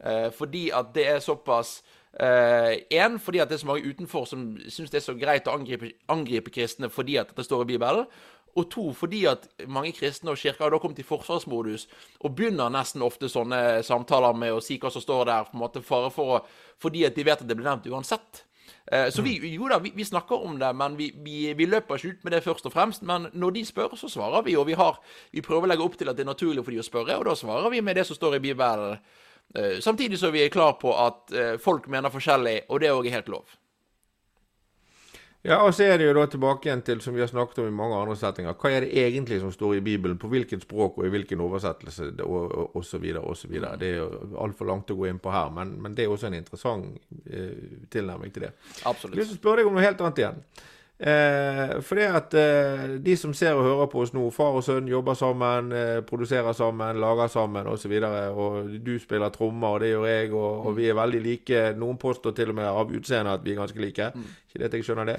Uh, 0.00 0.28
fordi 0.34 0.68
at 0.74 0.94
det 0.96 1.10
er 1.16 1.20
såpass 1.24 1.80
Én, 2.14 3.16
uh, 3.16 3.18
fordi 3.18 3.40
at 3.42 3.48
det 3.50 3.56
er 3.56 3.60
så 3.64 3.66
mange 3.66 3.90
utenfor 3.90 4.28
som 4.30 4.42
syns 4.70 4.92
det 4.92 5.00
er 5.00 5.02
så 5.02 5.16
greit 5.18 5.48
å 5.50 5.54
angripe, 5.56 5.88
angripe 6.06 6.52
kristne 6.54 6.86
fordi 6.86 7.16
at 7.18 7.32
det 7.34 7.42
står 7.42 7.64
i 7.64 7.72
Bibelen. 7.72 8.06
Og 8.54 8.68
to, 8.70 8.84
fordi 8.94 9.24
at 9.26 9.48
mange 9.66 9.92
kristne 9.96 10.30
og 10.30 10.38
kirker 10.38 10.66
har 10.66 10.74
da 10.74 10.78
kommet 10.82 11.00
i 11.02 11.06
forsvarsmodus 11.06 11.88
og 12.20 12.36
begynner 12.38 12.70
nesten 12.70 13.02
ofte 13.02 13.30
sånne 13.30 13.82
samtaler 13.82 14.36
med 14.38 14.54
å 14.54 14.62
si 14.62 14.78
hva 14.78 14.92
som 14.94 15.02
står 15.02 15.24
der, 15.30 15.48
på 15.48 15.56
en 15.58 15.62
måte 15.64 15.82
fare 15.82 16.10
for 16.14 16.36
å, 16.36 16.42
fordi 16.82 17.02
at 17.08 17.18
de 17.18 17.26
vet 17.26 17.42
at 17.42 17.48
det 17.48 17.56
blir 17.58 17.66
nevnt 17.66 17.88
uansett. 17.90 18.44
Eh, 18.92 19.08
så 19.10 19.22
vi, 19.24 19.38
jo 19.54 19.68
da, 19.68 19.78
vi, 19.80 19.92
vi, 19.96 20.04
snakker 20.04 20.44
om 20.44 20.58
det, 20.60 20.70
men 20.76 20.96
vi, 20.96 21.08
vi, 21.24 21.38
vi, 21.56 21.66
løper 21.66 21.96
ikke 21.96 22.14
ut 22.14 22.24
med 22.26 22.36
det 22.36 22.42
først 22.44 22.68
og 22.68 22.74
fremst. 22.74 23.02
Men 23.02 23.28
når 23.32 23.56
de 23.56 23.64
spør, 23.66 23.96
så 23.98 24.10
svarer 24.12 24.44
vi, 24.44 24.56
og 24.60 24.68
vi, 24.68 24.76
har, 24.78 25.00
vi 25.32 25.44
prøver 25.44 25.68
å 25.68 25.72
legge 25.72 25.86
opp 25.86 25.98
til 25.98 26.12
at 26.12 26.18
det 26.18 26.26
er 26.26 26.32
naturlig 26.32 26.64
for 26.64 26.74
de 26.74 26.82
å 26.82 26.86
spørre, 26.86 27.18
og 27.18 27.28
da 27.28 27.36
svarer 27.38 27.72
vi 27.72 27.82
med 27.84 27.96
det 27.98 28.06
som 28.08 28.18
står 28.18 28.38
i 28.38 28.44
Bibelen. 28.44 28.98
Eh, 29.54 29.78
samtidig 29.84 30.20
så 30.20 30.32
vi 30.34 30.44
er 30.44 30.52
klar 30.52 30.76
på 30.80 30.92
at 31.00 31.32
eh, 31.32 31.54
folk 31.62 31.88
mener 31.92 32.12
forskjellig, 32.12 32.64
og 32.68 32.84
det 32.84 32.92
òg 32.92 33.08
er 33.08 33.18
helt 33.18 33.32
lov. 33.32 33.56
Ja, 35.44 35.58
og 35.60 35.74
så 35.76 35.84
er 35.84 35.98
det 36.00 36.06
jo 36.06 36.14
da 36.16 36.22
tilbake 36.32 36.70
igjen 36.70 36.80
til, 36.86 37.02
som 37.04 37.12
vi 37.12 37.20
har 37.20 37.28
snakket 37.28 37.58
om 37.60 37.66
i 37.68 37.76
mange 37.76 37.98
andre 37.98 38.14
settinger, 38.16 38.54
hva 38.56 38.70
er 38.72 38.86
det 38.86 39.02
egentlig 39.02 39.42
som 39.42 39.50
står 39.52 39.74
i 39.76 39.82
Bibelen, 39.84 40.16
på 40.16 40.30
hvilket 40.32 40.64
språk 40.64 40.96
og 40.96 41.04
i 41.04 41.10
hvilken 41.12 41.42
oversettelse, 41.44 42.06
og 42.24 42.78
osv., 42.80 43.04
osv. 43.20 43.52
Det 43.52 43.90
er 43.90 43.98
jo 43.98 44.06
altfor 44.40 44.70
langt 44.70 44.94
å 44.94 44.96
gå 44.96 45.10
inn 45.10 45.20
på 45.20 45.34
her, 45.34 45.50
men, 45.52 45.74
men, 45.84 45.92
det 45.92 46.06
er 46.06 46.14
også 46.14 46.30
en 46.30 46.38
interessant 46.38 46.96
eh, 47.28 47.82
tilnærming 47.92 48.32
til 48.32 48.46
det. 48.46 48.54
Absolutt. 48.88 49.18
Jeg 49.18 49.26
vil 49.26 49.36
spørre 49.36 49.60
deg 49.60 49.68
om 49.68 49.76
noe 49.76 49.84
helt 49.84 50.00
annet 50.00 50.22
igjen. 50.24 50.40
Eh, 50.98 51.80
for 51.82 51.98
det 51.98 52.04
at 52.06 52.34
eh, 52.38 52.82
de 53.02 53.16
som 53.18 53.32
ser 53.34 53.56
og 53.58 53.64
hører 53.66 53.88
på 53.90 54.04
oss 54.04 54.12
nå, 54.14 54.28
far 54.30 54.54
og 54.54 54.62
sønn 54.62 54.86
jobber 54.88 55.16
sammen, 55.18 55.72
eh, 55.74 55.98
produserer 56.06 56.54
sammen, 56.54 57.00
lager 57.02 57.26
sammen 57.32 57.66
osv. 57.66 57.92
Og, 57.98 58.04
så 58.04 58.28
og 58.30 58.76
du 58.86 58.92
spiller 59.02 59.34
trommer, 59.34 59.68
og 59.68 59.80
det 59.82 59.90
gjør 59.90 60.06
jeg, 60.06 60.30
og, 60.32 60.66
og, 60.66 60.76
vi 60.76 60.86
er 60.88 60.98
veldig 60.98 61.22
like. 61.24 61.64
Noen 61.80 61.98
påstår 61.98 62.36
til 62.38 62.54
og 62.54 62.60
med 62.60 62.70
av 62.70 62.94
utseendet 62.94 63.40
at 63.40 63.44
vi 63.44 63.52
er 63.52 63.58
ganske 63.58 63.82
like. 63.82 64.12
Mm. 64.14 64.30
Ikke 64.46 64.62
det 64.62 64.70
at 64.70 64.78
jeg 64.78 64.86
skjønner 64.86 65.10
det. 65.10 65.18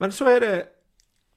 Men 0.00 0.14
så 0.14 0.30
er 0.30 0.40
det 0.44 0.54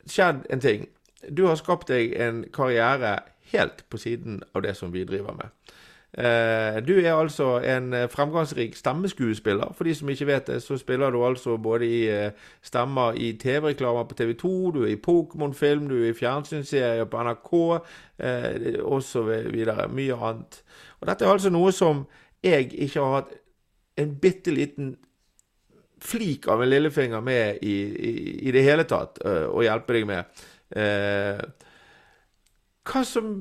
skjedd 0.08 0.46
en 0.54 0.62
ting. 0.62 0.88
Du 1.34 1.48
har 1.48 1.58
skapt 1.58 1.90
deg 1.90 2.14
en 2.22 2.44
karriere 2.54 3.18
helt 3.52 3.84
på 3.90 3.98
siden 3.98 4.44
av 4.54 4.62
det 4.62 4.76
som 4.78 4.94
vi 4.94 5.08
driver 5.10 5.34
med. 5.34 5.76
Eh, 6.14 6.88
du 6.88 7.00
er 7.00 7.14
altså 7.14 7.60
en 7.60 7.94
eh, 7.94 8.10
fremgangsrik 8.10 8.76
stemmeskuespiller. 8.76 9.74
For 9.74 9.84
de 9.84 9.96
som 9.96 10.10
ikke 10.10 10.28
vet 10.28 10.48
det, 10.48 10.62
så 10.64 10.78
spiller 10.78 11.10
du 11.10 11.26
altså 11.26 11.58
både 11.58 11.86
i 11.86 12.08
eh, 12.10 12.32
stemmer 12.64 13.12
i 13.12 13.34
TV-reklamer 13.34 14.04
på 14.04 14.16
TV 14.16 14.34
2, 14.34 14.72
du 14.72 14.84
er 14.84 14.88
i 14.88 15.02
Pokémon-film, 15.08 15.90
du 15.90 16.04
er 16.04 16.10
i 16.10 16.14
fjernsynsserier 16.14 17.06
på 17.06 17.24
NRK 17.24 17.54
osv. 18.84 19.34
Mye 19.90 20.16
annet. 20.16 20.64
Og 21.00 21.08
dette 21.08 21.26
er 21.26 21.32
altså 21.32 21.50
noe 21.50 21.72
som 21.72 22.06
jeg 22.44 22.72
ikke 22.74 23.04
har 23.04 23.14
hatt 23.20 23.36
en 23.98 24.16
bitte 24.22 24.52
liten 24.52 24.96
flik 26.02 26.48
av 26.48 26.62
en 26.62 26.70
lillefinger 26.70 27.22
med 27.22 27.58
i, 27.62 27.76
i, 28.10 28.12
i 28.48 28.52
det 28.54 28.64
hele 28.64 28.84
tatt 28.90 29.18
å 29.26 29.64
hjelpe 29.66 29.94
deg 29.94 30.06
med. 30.06 30.26
hva 32.86 33.02
som 33.04 33.32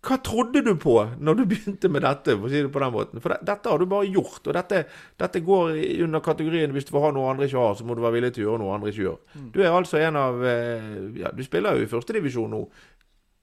hva 0.00 0.16
trodde 0.24 0.62
du 0.64 0.72
på 0.80 0.94
når 1.20 1.40
du 1.40 1.42
begynte 1.50 1.90
med 1.92 2.04
dette? 2.06 2.36
for 2.36 2.48
å 2.48 2.52
si 2.52 2.62
det 2.64 2.72
på 2.72 2.82
den 2.82 2.94
måten? 2.94 3.20
For 3.20 3.34
det, 3.34 3.40
dette 3.50 3.72
har 3.72 3.82
du 3.82 3.90
bare 3.90 4.08
gjort. 4.08 4.40
Og 4.46 4.56
dette, 4.56 4.84
dette, 5.20 5.42
går 5.44 5.76
under 6.06 6.24
kategorien 6.24 6.72
hvis 6.74 6.88
du 6.88 6.94
får 6.94 7.06
ha 7.08 7.12
noe 7.16 7.28
andre 7.32 7.48
ikke 7.50 7.60
har, 7.60 7.76
så 7.76 7.86
må 7.86 7.96
du 7.96 8.02
være 8.04 8.16
villig 8.16 8.32
til 8.36 8.46
å 8.46 8.48
gjøre 8.48 8.62
noe 8.64 8.78
andre 8.78 8.94
ikke 8.94 9.04
gjør. 9.04 9.20
Mm. 9.34 9.46
Du 9.52 9.60
er 9.60 9.76
altså 9.76 10.00
en 10.00 10.20
av 10.20 10.42
eh, 10.46 10.90
ja, 11.20 11.34
Du 11.36 11.44
spiller 11.44 11.76
jo 11.76 11.84
i 11.84 11.92
førstedivisjon 11.92 12.56
nå. 12.56 12.64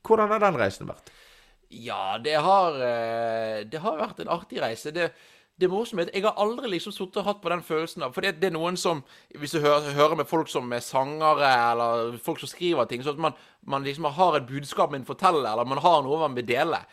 Hvordan 0.07 0.33
har 0.33 0.45
den 0.47 0.59
reisen 0.59 0.89
vært? 0.89 1.13
Ja, 1.69 2.17
det 2.23 2.37
har, 2.41 2.77
eh, 2.79 3.63
det 3.67 3.83
har 3.83 3.99
vært 3.99 4.21
en 4.23 4.31
artig 4.31 4.61
reise. 4.63 4.93
Det, 4.95 5.11
det 5.57 5.65
er 5.65 6.09
jeg 6.13 6.21
har 6.21 6.37
aldri 6.37 6.69
liksom 6.69 6.93
sittet 6.93 7.17
og 7.23 7.25
hatt 7.31 7.39
på 7.41 7.49
den 7.49 7.63
følelsen 7.65 8.03
av 8.05 8.13
For 8.13 8.21
det, 8.21 8.35
det, 8.37 8.51
er 8.51 8.53
noen 8.53 8.75
som 8.77 8.99
Hvis 9.33 9.55
du 9.55 9.59
hører, 9.63 9.89
hører, 9.97 10.15
med 10.19 10.29
folk 10.29 10.51
som 10.53 10.69
er 10.71 10.83
sangere, 10.85 11.49
eller 11.71 12.17
folk 12.21 12.39
som 12.39 12.51
skriver 12.51 12.85
ting, 12.85 13.01
så 13.01 13.15
at 13.15 13.21
man, 13.21 13.33
man 13.65 13.83
liksom 13.83 14.05
har 14.05 14.37
et 14.37 14.45
budskap 14.45 14.93
man 14.93 15.07
forteller, 15.07 15.49
eller 15.49 15.65
man 15.65 15.81
har 15.81 16.03
noe 16.05 16.19
man 16.21 16.37
vil 16.37 16.45
dele. 16.45 16.83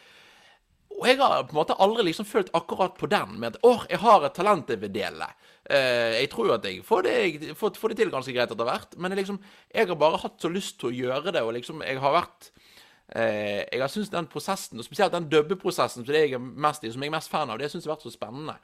Og 0.95 1.09
jeg 1.11 1.19
har 1.19 1.43
på 1.45 1.53
en 1.53 1.59
måte 1.59 1.77
aldri 1.83 2.07
liksom 2.07 2.25
følt 2.25 2.53
akkurat 2.57 2.97
på 2.97 3.11
den, 3.11 3.37
med 3.43 3.53
at 3.53 3.67
åh, 3.67 3.85
jeg 3.91 4.01
har 4.01 4.25
et 4.25 4.37
talent 4.37 4.71
jeg 4.71 4.81
vil 4.81 4.93
dele. 4.95 5.29
Eh, 5.65 6.21
jeg 6.23 6.31
tror 6.33 6.49
jo 6.49 6.57
at 6.57 6.69
jeg 6.69 6.85
får 6.87 7.05
det, 7.05 7.15
jeg 7.21 7.57
får, 7.59 7.77
får 7.81 7.93
det 7.93 8.01
til 8.01 8.13
ganske 8.15 8.33
greit 8.37 8.53
etter 8.55 8.69
hvert, 8.69 8.97
men 8.97 9.13
jeg, 9.13 9.25
liksom, 9.25 9.41
jeg 9.75 9.91
har 9.91 9.99
bare 10.01 10.23
hatt 10.23 10.39
så 10.41 10.49
lyst 10.53 10.79
til 10.81 10.93
å 10.93 10.95
gjøre 11.03 11.35
det, 11.35 11.43
og 11.45 11.57
liksom, 11.59 11.83
jeg 11.85 12.01
har 12.01 12.17
vært 12.17 12.53
jeg 13.09 13.81
har 13.83 13.91
syntes 13.93 14.11
den 14.11 14.27
prosessen, 14.27 14.81
og 14.81 14.87
spesielt 14.87 15.13
den 15.13 15.27
dubbeprosessen 15.29 16.07
som 16.07 16.15
jeg 16.15 16.33
er 16.33 16.41
mest 16.41 16.87
som 16.89 17.03
jeg 17.05 17.11
er 17.11 17.15
mest 17.15 17.31
fan 17.31 17.53
av, 17.53 17.59
det 17.61 17.69
syns 17.71 17.85
jeg 17.85 17.93
har 17.93 17.99
vært 17.99 18.07
så 18.09 18.15
spennende. 18.15 18.57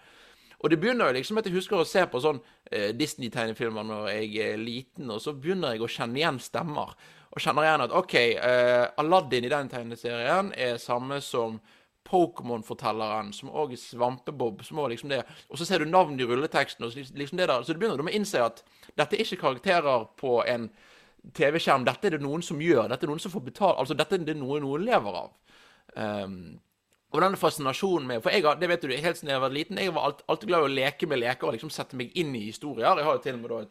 Og 0.61 0.71
det 0.71 0.77
begynner 0.81 1.09
jo 1.09 1.17
liksom 1.17 1.41
at 1.41 1.47
jeg 1.49 1.57
husker 1.57 1.81
å 1.81 1.89
se 1.89 2.03
på 2.11 2.21
sånn 2.21 2.41
eh, 2.69 2.91
Disney-tegnefilmer 2.97 3.87
når 3.87 4.09
jeg 4.13 4.31
er 4.45 4.61
liten, 4.61 5.09
og 5.09 5.23
så 5.25 5.33
begynner 5.33 5.73
jeg 5.75 5.85
å 5.85 5.89
kjenne 5.89 6.21
igjen 6.21 6.41
stemmer. 6.43 6.93
Og 7.31 7.41
kjenner 7.41 7.65
igjen 7.65 7.85
at 7.87 7.95
OK, 7.97 8.17
eh, 8.19 8.87
Aladdin 9.01 9.47
i 9.49 9.53
den 9.53 9.71
tegneserien 9.73 10.53
er 10.53 10.81
samme 10.83 11.21
som 11.25 11.61
Pokémon-fortelleren, 12.11 13.33
som 13.37 13.53
òg 13.55 13.73
er 13.73 13.81
Svampebob. 13.81 14.65
som 14.65 14.79
også 14.83 14.93
liksom 14.93 15.11
det. 15.15 15.23
Og 15.49 15.59
så 15.59 15.65
ser 15.65 15.79
du 15.79 15.89
navn 15.89 16.21
i 16.21 16.27
rulleteksten, 16.29 16.85
og 16.85 16.93
liksom 16.93 17.39
det 17.39 17.49
der. 17.49 17.63
Så 17.63 17.73
du 17.73 17.79
begynner 17.79 17.97
du 17.97 18.03
med 18.03 18.13
å 18.13 18.21
innse 18.21 18.45
at 18.45 18.65
dette 18.97 19.17
er 19.17 19.25
ikke 19.25 19.45
karakterer 19.47 20.09
på 20.17 20.43
en 20.45 20.71
TV-skjerm. 21.37 21.85
Dette 21.87 22.09
er 22.09 22.17
det 22.17 22.25
noen 22.25 22.43
som 22.45 22.61
gjør. 22.63 22.89
Dette 22.91 23.07
er 23.07 23.13
noen 23.13 23.23
som 23.23 23.33
får 23.33 23.47
betalt. 23.51 23.79
Altså, 23.83 23.97
dette 23.99 24.17
er 24.17 24.27
det 24.27 24.37
noe 24.39 24.61
noen 24.63 24.85
lever 24.87 25.21
av. 25.23 25.31
Um, 25.95 26.59
og 27.11 27.25
den 27.25 27.35
fascinasjonen 27.35 28.07
med 28.07 28.21
For 28.23 28.31
jeg 28.31 28.45
har, 28.47 28.59
det 28.61 28.69
vet 28.71 28.85
du, 28.87 28.93
helt 28.95 29.19
siden 29.19 29.33
jeg 29.33 29.43
var 29.43 29.51
liten, 29.51 29.79
jeg 29.83 29.95
var 29.95 30.05
alltid, 30.07 30.25
alltid 30.31 30.51
glad 30.53 30.63
i 30.63 30.69
å 30.69 30.75
leke 30.79 31.09
med 31.11 31.19
leker 31.19 31.49
og 31.49 31.57
liksom 31.57 31.73
sette 31.75 31.99
meg 31.99 32.13
inn 32.19 32.31
i 32.39 32.45
historier. 32.47 32.87
Jeg 32.87 33.09
har 33.09 33.17
jo 33.17 33.23
til 33.25 33.39
og 33.39 33.41
med 33.43 33.51
da 33.51 33.63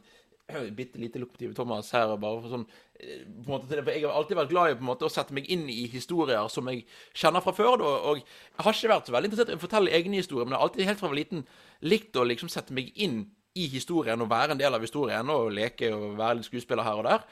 et 0.49 0.73
bitte 0.75 0.99
lite 0.99 1.21
lokomotiv 1.21 1.53
Thomas 1.55 1.91
her. 1.93 2.15
bare 2.17 2.41
for 2.41 2.51
sånn 2.51 2.65
eh, 2.99 3.23
på 3.23 3.45
en 3.45 3.53
måte, 3.53 3.67
til 3.69 3.77
det, 3.79 3.85
for 3.85 3.93
Jeg 3.93 4.05
har 4.05 4.17
alltid 4.17 4.39
vært 4.41 4.51
glad 4.51 4.71
i 4.71 4.77
på 4.79 4.83
en 4.83 4.91
måte 4.91 5.07
å 5.07 5.13
sette 5.13 5.35
meg 5.37 5.49
inn 5.53 5.67
i 5.69 5.87
historier 5.87 6.49
som 6.51 6.67
jeg 6.71 6.85
kjenner 7.13 7.45
fra 7.45 7.53
før. 7.55 7.83
Og 7.85 8.19
jeg 8.19 8.65
har 8.65 8.75
ikke 8.75 8.93
vært 8.93 9.09
så 9.09 9.15
veldig 9.15 9.31
interessert 9.31 9.53
i 9.53 9.59
å 9.59 9.63
fortelle 9.63 9.95
egne 9.95 10.19
historier, 10.19 10.45
men 10.45 10.57
jeg 10.57 10.61
har 10.61 10.67
alltid 10.67 10.89
helt 10.89 11.01
fra 11.01 11.07
jeg 11.07 11.15
var 11.15 11.21
liten 11.21 11.45
likt 11.93 12.19
å 12.19 12.27
liksom 12.27 12.51
sette 12.51 12.75
meg 12.75 12.91
inn 12.95 13.21
i 13.57 13.67
historien 13.71 14.21
og 14.21 14.29
være 14.29 14.53
en 14.53 14.61
del 14.61 14.75
av 14.75 14.83
historien 14.83 15.31
og 15.33 15.51
leke 15.53 15.89
og 15.95 16.17
være 16.19 16.39
litt 16.39 16.49
skuespiller 16.49 16.85
her 16.85 17.01
og 17.01 17.07
der. 17.09 17.25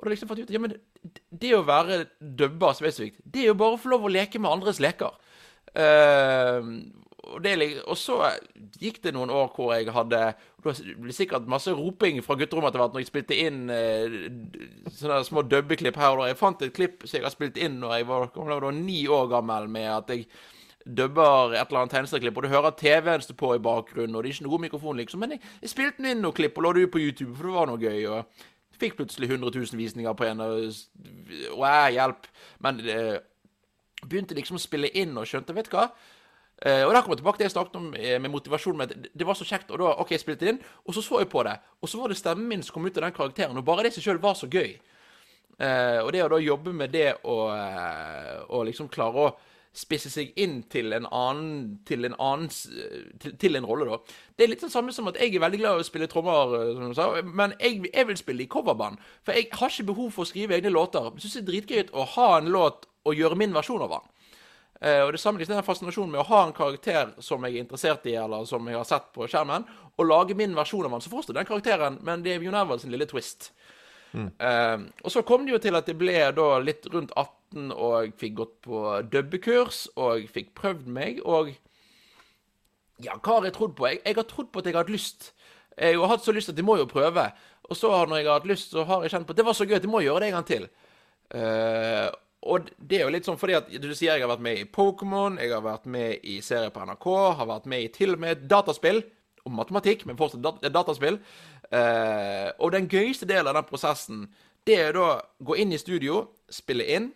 Og 0.00 0.06
da 0.06 0.14
liksom 0.14 0.30
fant 0.30 0.40
ut 0.40 0.52
ja, 0.52 0.60
men 0.62 0.76
det 1.42 1.50
å 1.56 1.64
være 1.68 2.04
dubba 2.20 2.72
spesifikt, 2.76 3.20
det 3.24 3.44
er 3.44 3.52
jo 3.52 3.58
bare 3.60 3.76
å 3.76 3.80
få 3.80 3.92
lov 3.92 4.06
å 4.08 4.12
leke 4.12 4.40
med 4.40 4.52
andres 4.52 4.80
leker. 4.80 5.16
Uh, 5.70 6.80
og, 7.30 7.42
det, 7.44 7.52
og, 7.84 7.94
så 8.00 8.16
gikk 8.80 9.02
det 9.04 9.12
noen 9.14 9.30
år 9.30 9.52
hvor 9.54 9.68
jeg 9.76 9.92
hadde 9.94 10.18
Det 10.64 10.96
ble 10.98 11.14
sikkert 11.14 11.46
masse 11.46 11.70
roping 11.76 12.18
fra 12.26 12.34
gutterommet 12.40 12.72
etter 12.72 12.82
hvert 12.82 12.96
når 12.96 13.04
jeg 13.04 13.10
spilte 13.12 13.36
inn 13.38 13.60
uh, 13.70 14.16
sånne 14.96 15.20
små 15.28 15.44
dubbeklipp 15.46 16.00
her 16.00 16.14
og 16.14 16.24
der. 16.24 16.32
Jeg 16.32 16.40
fant 16.40 16.64
et 16.64 16.74
klipp 16.76 17.04
som 17.04 17.20
jeg 17.20 17.28
har 17.28 17.36
spilt 17.36 17.60
inn 17.60 17.78
når 17.84 17.98
jeg 17.98 18.08
var, 18.10 18.32
var 18.34 18.72
ni 18.76 19.04
år 19.08 19.28
gammel, 19.36 19.68
med 19.72 19.92
at 19.92 20.16
jeg 20.16 20.26
dubber 20.84 21.54
et 21.54 21.66
eller 21.66 21.82
annet 21.82 21.94
tegneserieklipp, 21.96 22.36
og 22.36 22.46
du 22.46 22.52
hører 22.52 22.76
TV-en 22.78 23.24
stå 23.24 23.36
på 23.38 23.54
i 23.56 23.62
bakgrunnen, 23.62 24.14
og 24.16 24.22
det 24.22 24.30
er 24.30 24.38
ikke 24.38 24.46
noe 24.48 24.62
mikrofon, 24.62 25.00
liksom. 25.00 25.20
Men 25.20 25.36
jeg, 25.36 25.42
jeg 25.62 25.72
spilte 25.74 26.06
inn 26.06 26.22
noen 26.24 26.36
klipp 26.36 26.56
og 26.58 26.66
la 26.66 26.72
det 26.76 26.86
ut 26.86 26.94
på 26.94 27.02
YouTube, 27.02 27.34
for 27.36 27.48
det 27.48 27.56
var 27.56 27.68
noe 27.70 27.82
gøy. 27.82 28.06
og 28.10 28.78
Fikk 28.80 28.96
plutselig 28.96 29.28
100 29.28 29.52
000 29.52 29.80
visninger 29.80 30.16
på 30.16 30.24
en, 30.24 30.40
og, 30.46 30.80
og 31.52 31.66
jeg, 31.66 31.98
hjelp. 31.98 32.30
Men 32.64 32.80
eh, 32.88 33.18
begynte 34.06 34.38
liksom 34.38 34.56
å 34.56 34.62
spille 34.62 34.88
inn 34.96 35.12
og 35.20 35.28
skjønte, 35.28 35.56
vet 35.56 35.68
du 35.68 35.76
hva 35.76 35.90
Eh, 36.60 36.84
og 36.84 36.92
der 36.92 37.00
kommer 37.00 37.16
jeg 37.16 37.22
tilbake 37.22 37.38
til 37.38 37.44
det 37.44 37.48
jeg 37.48 37.54
snakket 37.54 37.76
om 37.76 37.94
eh, 37.96 38.20
med 38.20 38.30
motivasjon. 38.30 38.76
med 38.76 38.90
at 38.90 39.08
det, 39.18 39.26
var 39.26 39.34
så 39.34 39.44
kjekt. 39.44 39.70
Og 39.70 39.78
da 39.78 39.94
ok, 39.96 40.10
jeg 40.10 40.20
spilte 40.20 40.48
inn, 40.48 40.58
og 40.84 40.94
så 40.94 41.02
så 41.02 41.18
jeg 41.18 41.28
på 41.28 41.42
det. 41.42 41.56
Og 41.80 41.88
så 41.88 42.00
var 42.00 42.08
det 42.08 42.16
stemmen 42.16 42.48
min 42.48 42.62
som 42.62 42.74
kom 42.74 42.86
ut 42.86 42.96
av 42.96 43.02
den 43.02 43.16
karakteren. 43.16 43.56
Og 43.56 43.64
bare 43.64 43.82
det 43.82 43.94
seg 43.94 44.04
sjøl 44.04 44.20
var 44.20 44.34
så 44.36 44.46
gøy. 44.46 44.76
Eh, 45.58 46.00
og 46.04 46.12
det 46.12 46.24
å 46.24 46.28
da 46.28 46.40
jobbe 46.40 46.72
med 46.72 46.92
det 46.92 47.14
og, 47.24 47.48
og 48.48 48.66
liksom 48.68 48.88
klare 48.88 49.24
å 49.24 49.32
spisse 49.76 50.10
seg 50.10 50.32
inn 50.40 50.60
til 50.70 50.92
en 50.96 51.06
annen 51.06 51.78
Til 51.86 52.04
en 52.08 52.16
annen 52.18 52.50
til, 52.50 53.36
til, 53.38 53.56
en 53.56 53.66
rolle, 53.66 53.86
da. 53.86 53.98
Det 54.36 54.44
er 54.44 54.52
litt 54.52 54.64
det 54.64 54.72
samme 54.72 54.94
som 54.94 55.08
at 55.10 55.18
jeg 55.20 55.34
er 55.34 55.42
veldig 55.44 55.60
glad 55.60 55.78
i 55.78 55.84
å 55.84 55.86
spille 55.86 56.08
trommer, 56.10 56.54
som 56.74 56.90
du 56.90 56.96
sa, 56.96 57.10
men 57.22 57.54
jeg, 57.60 57.82
jeg, 57.90 58.06
vil 58.08 58.18
spille 58.18 58.44
i 58.44 58.50
coverband. 58.50 58.98
For 59.26 59.36
jeg 59.36 59.50
har 59.52 59.74
ikke 59.74 59.90
behov 59.92 60.14
for 60.14 60.26
å 60.26 60.30
skrive 60.30 60.56
egne 60.56 60.72
låter. 60.74 61.12
Jeg 61.14 61.26
syns 61.26 61.36
det 61.38 61.42
er 61.42 61.50
dritgøy 61.50 61.92
å 61.92 62.06
ha 62.16 62.30
en 62.38 62.50
låt 62.54 62.88
og 63.06 63.16
gjøre 63.16 63.38
min 63.38 63.54
versjon 63.54 63.84
av 63.84 63.94
den. 63.94 64.08
Uh, 64.80 65.02
og 65.04 65.12
det 65.12 65.20
samme 65.20 65.36
liksom 65.36 65.58
den 65.58 65.66
fascinasjonen 65.66 66.14
med 66.14 66.22
å 66.22 66.28
ha 66.30 66.44
en 66.46 66.56
karakter 66.56 67.10
som 67.20 67.44
jeg 67.44 67.58
er 67.58 67.66
interessert 67.66 68.06
i, 68.08 68.16
eller 68.16 68.46
som 68.48 68.64
jeg 68.68 68.78
har 68.80 68.88
sett 68.88 69.10
på 69.12 69.28
skjermen, 69.28 69.66
og 70.00 70.08
lage 70.08 70.36
min 70.38 70.56
versjon 70.56 70.88
av 70.88 70.96
den. 70.96 71.04
Så 71.04 71.12
forstår 71.12 71.36
den 71.36 71.48
karakteren, 71.48 71.98
men 72.06 72.24
det 72.24 72.34
er 72.34 72.40
Bjørn 72.40 72.62
Evald 72.62 72.80
sin 72.80 72.94
lille 72.94 73.08
twist. 73.10 73.50
Mm. 74.12 74.30
Uh, 74.42 74.88
og 75.04 75.12
så 75.14 75.22
kom 75.26 75.46
det 75.46 75.54
jo 75.54 75.62
til 75.62 75.78
at 75.78 75.88
jeg 75.88 75.98
ble 76.00 76.14
da 76.36 76.46
litt 76.62 76.86
rundt 76.92 77.12
18 77.14 77.74
og 77.74 78.14
fikk 78.18 78.36
gått 78.38 78.56
på 78.66 78.84
dubbekurs 79.10 79.84
og 80.00 80.26
fikk 80.34 80.54
prøvd 80.58 80.88
meg. 80.90 81.20
Og 81.24 81.52
ja, 83.04 83.16
hva 83.16 83.38
har 83.38 83.48
jeg 83.48 83.56
trodd 83.56 83.76
på? 83.78 83.88
Jeg, 83.90 84.02
jeg 84.04 84.18
har 84.18 84.28
trodd 84.30 84.50
på 84.52 84.62
at 84.62 84.68
jeg 84.68 84.76
har 84.76 84.84
hatt 84.84 84.94
lyst. 84.94 85.32
Jeg 85.76 85.98
har 86.00 86.12
hatt 86.12 86.26
så 86.26 86.34
lyst 86.36 86.52
at 86.52 86.58
jeg 86.58 86.66
må 86.66 86.76
jo 86.80 86.88
prøve. 86.90 87.28
Og 87.70 87.78
så 87.78 87.90
når 87.90 88.20
jeg 88.20 88.28
har 88.28 88.40
hatt 88.40 88.50
lyst, 88.50 88.74
så 88.74 88.84
har 88.88 89.04
jeg 89.04 89.14
kjent 89.14 89.28
på 89.28 89.36
at 89.36 89.40
det 89.40 89.46
var 89.46 89.56
så 89.56 89.68
gøy 89.68 89.78
at 89.78 89.86
jeg 89.86 89.92
må 89.92 90.02
gjøre 90.04 90.24
det 90.24 90.30
en 90.30 90.38
gang 90.38 90.50
til. 90.50 90.66
Uh, 91.30 92.10
og 92.50 92.70
det 92.78 92.98
er 92.98 93.04
jo 93.04 93.12
litt 93.12 93.26
sånn 93.28 93.38
fordi 93.38 93.54
at 93.58 93.68
du 93.68 93.90
sier 93.92 94.16
jeg 94.16 94.24
har 94.24 94.30
vært 94.30 94.44
med 94.44 94.58
i 94.58 94.66
Pokémon, 94.66 95.36
jeg 95.38 95.52
har 95.52 95.62
vært 95.64 95.86
med 95.92 96.24
i 96.24 96.38
serier 96.44 96.72
på 96.72 96.82
NRK, 96.88 97.06
har 97.38 97.48
vært 97.50 97.68
med 97.70 97.84
i 97.84 97.90
til 97.92 98.16
og 98.16 98.22
med 98.22 98.46
dataspill 98.50 99.02
om 99.46 99.56
matematikk, 99.56 100.04
men 100.06 100.18
fortsatt 100.18 100.42
dat 100.44 100.66
dataspill. 100.72 101.20
Eh, 101.70 102.50
og 102.58 102.74
den 102.74 102.88
gøyeste 102.90 103.28
delen 103.28 103.50
av 103.50 103.60
den 103.60 103.68
prosessen, 103.68 104.26
det 104.68 104.76
er 104.76 104.96
da 104.96 105.08
gå 105.40 105.56
inn 105.62 105.72
i 105.72 105.80
studio, 105.80 106.26
spille 106.52 106.86
inn, 106.96 107.10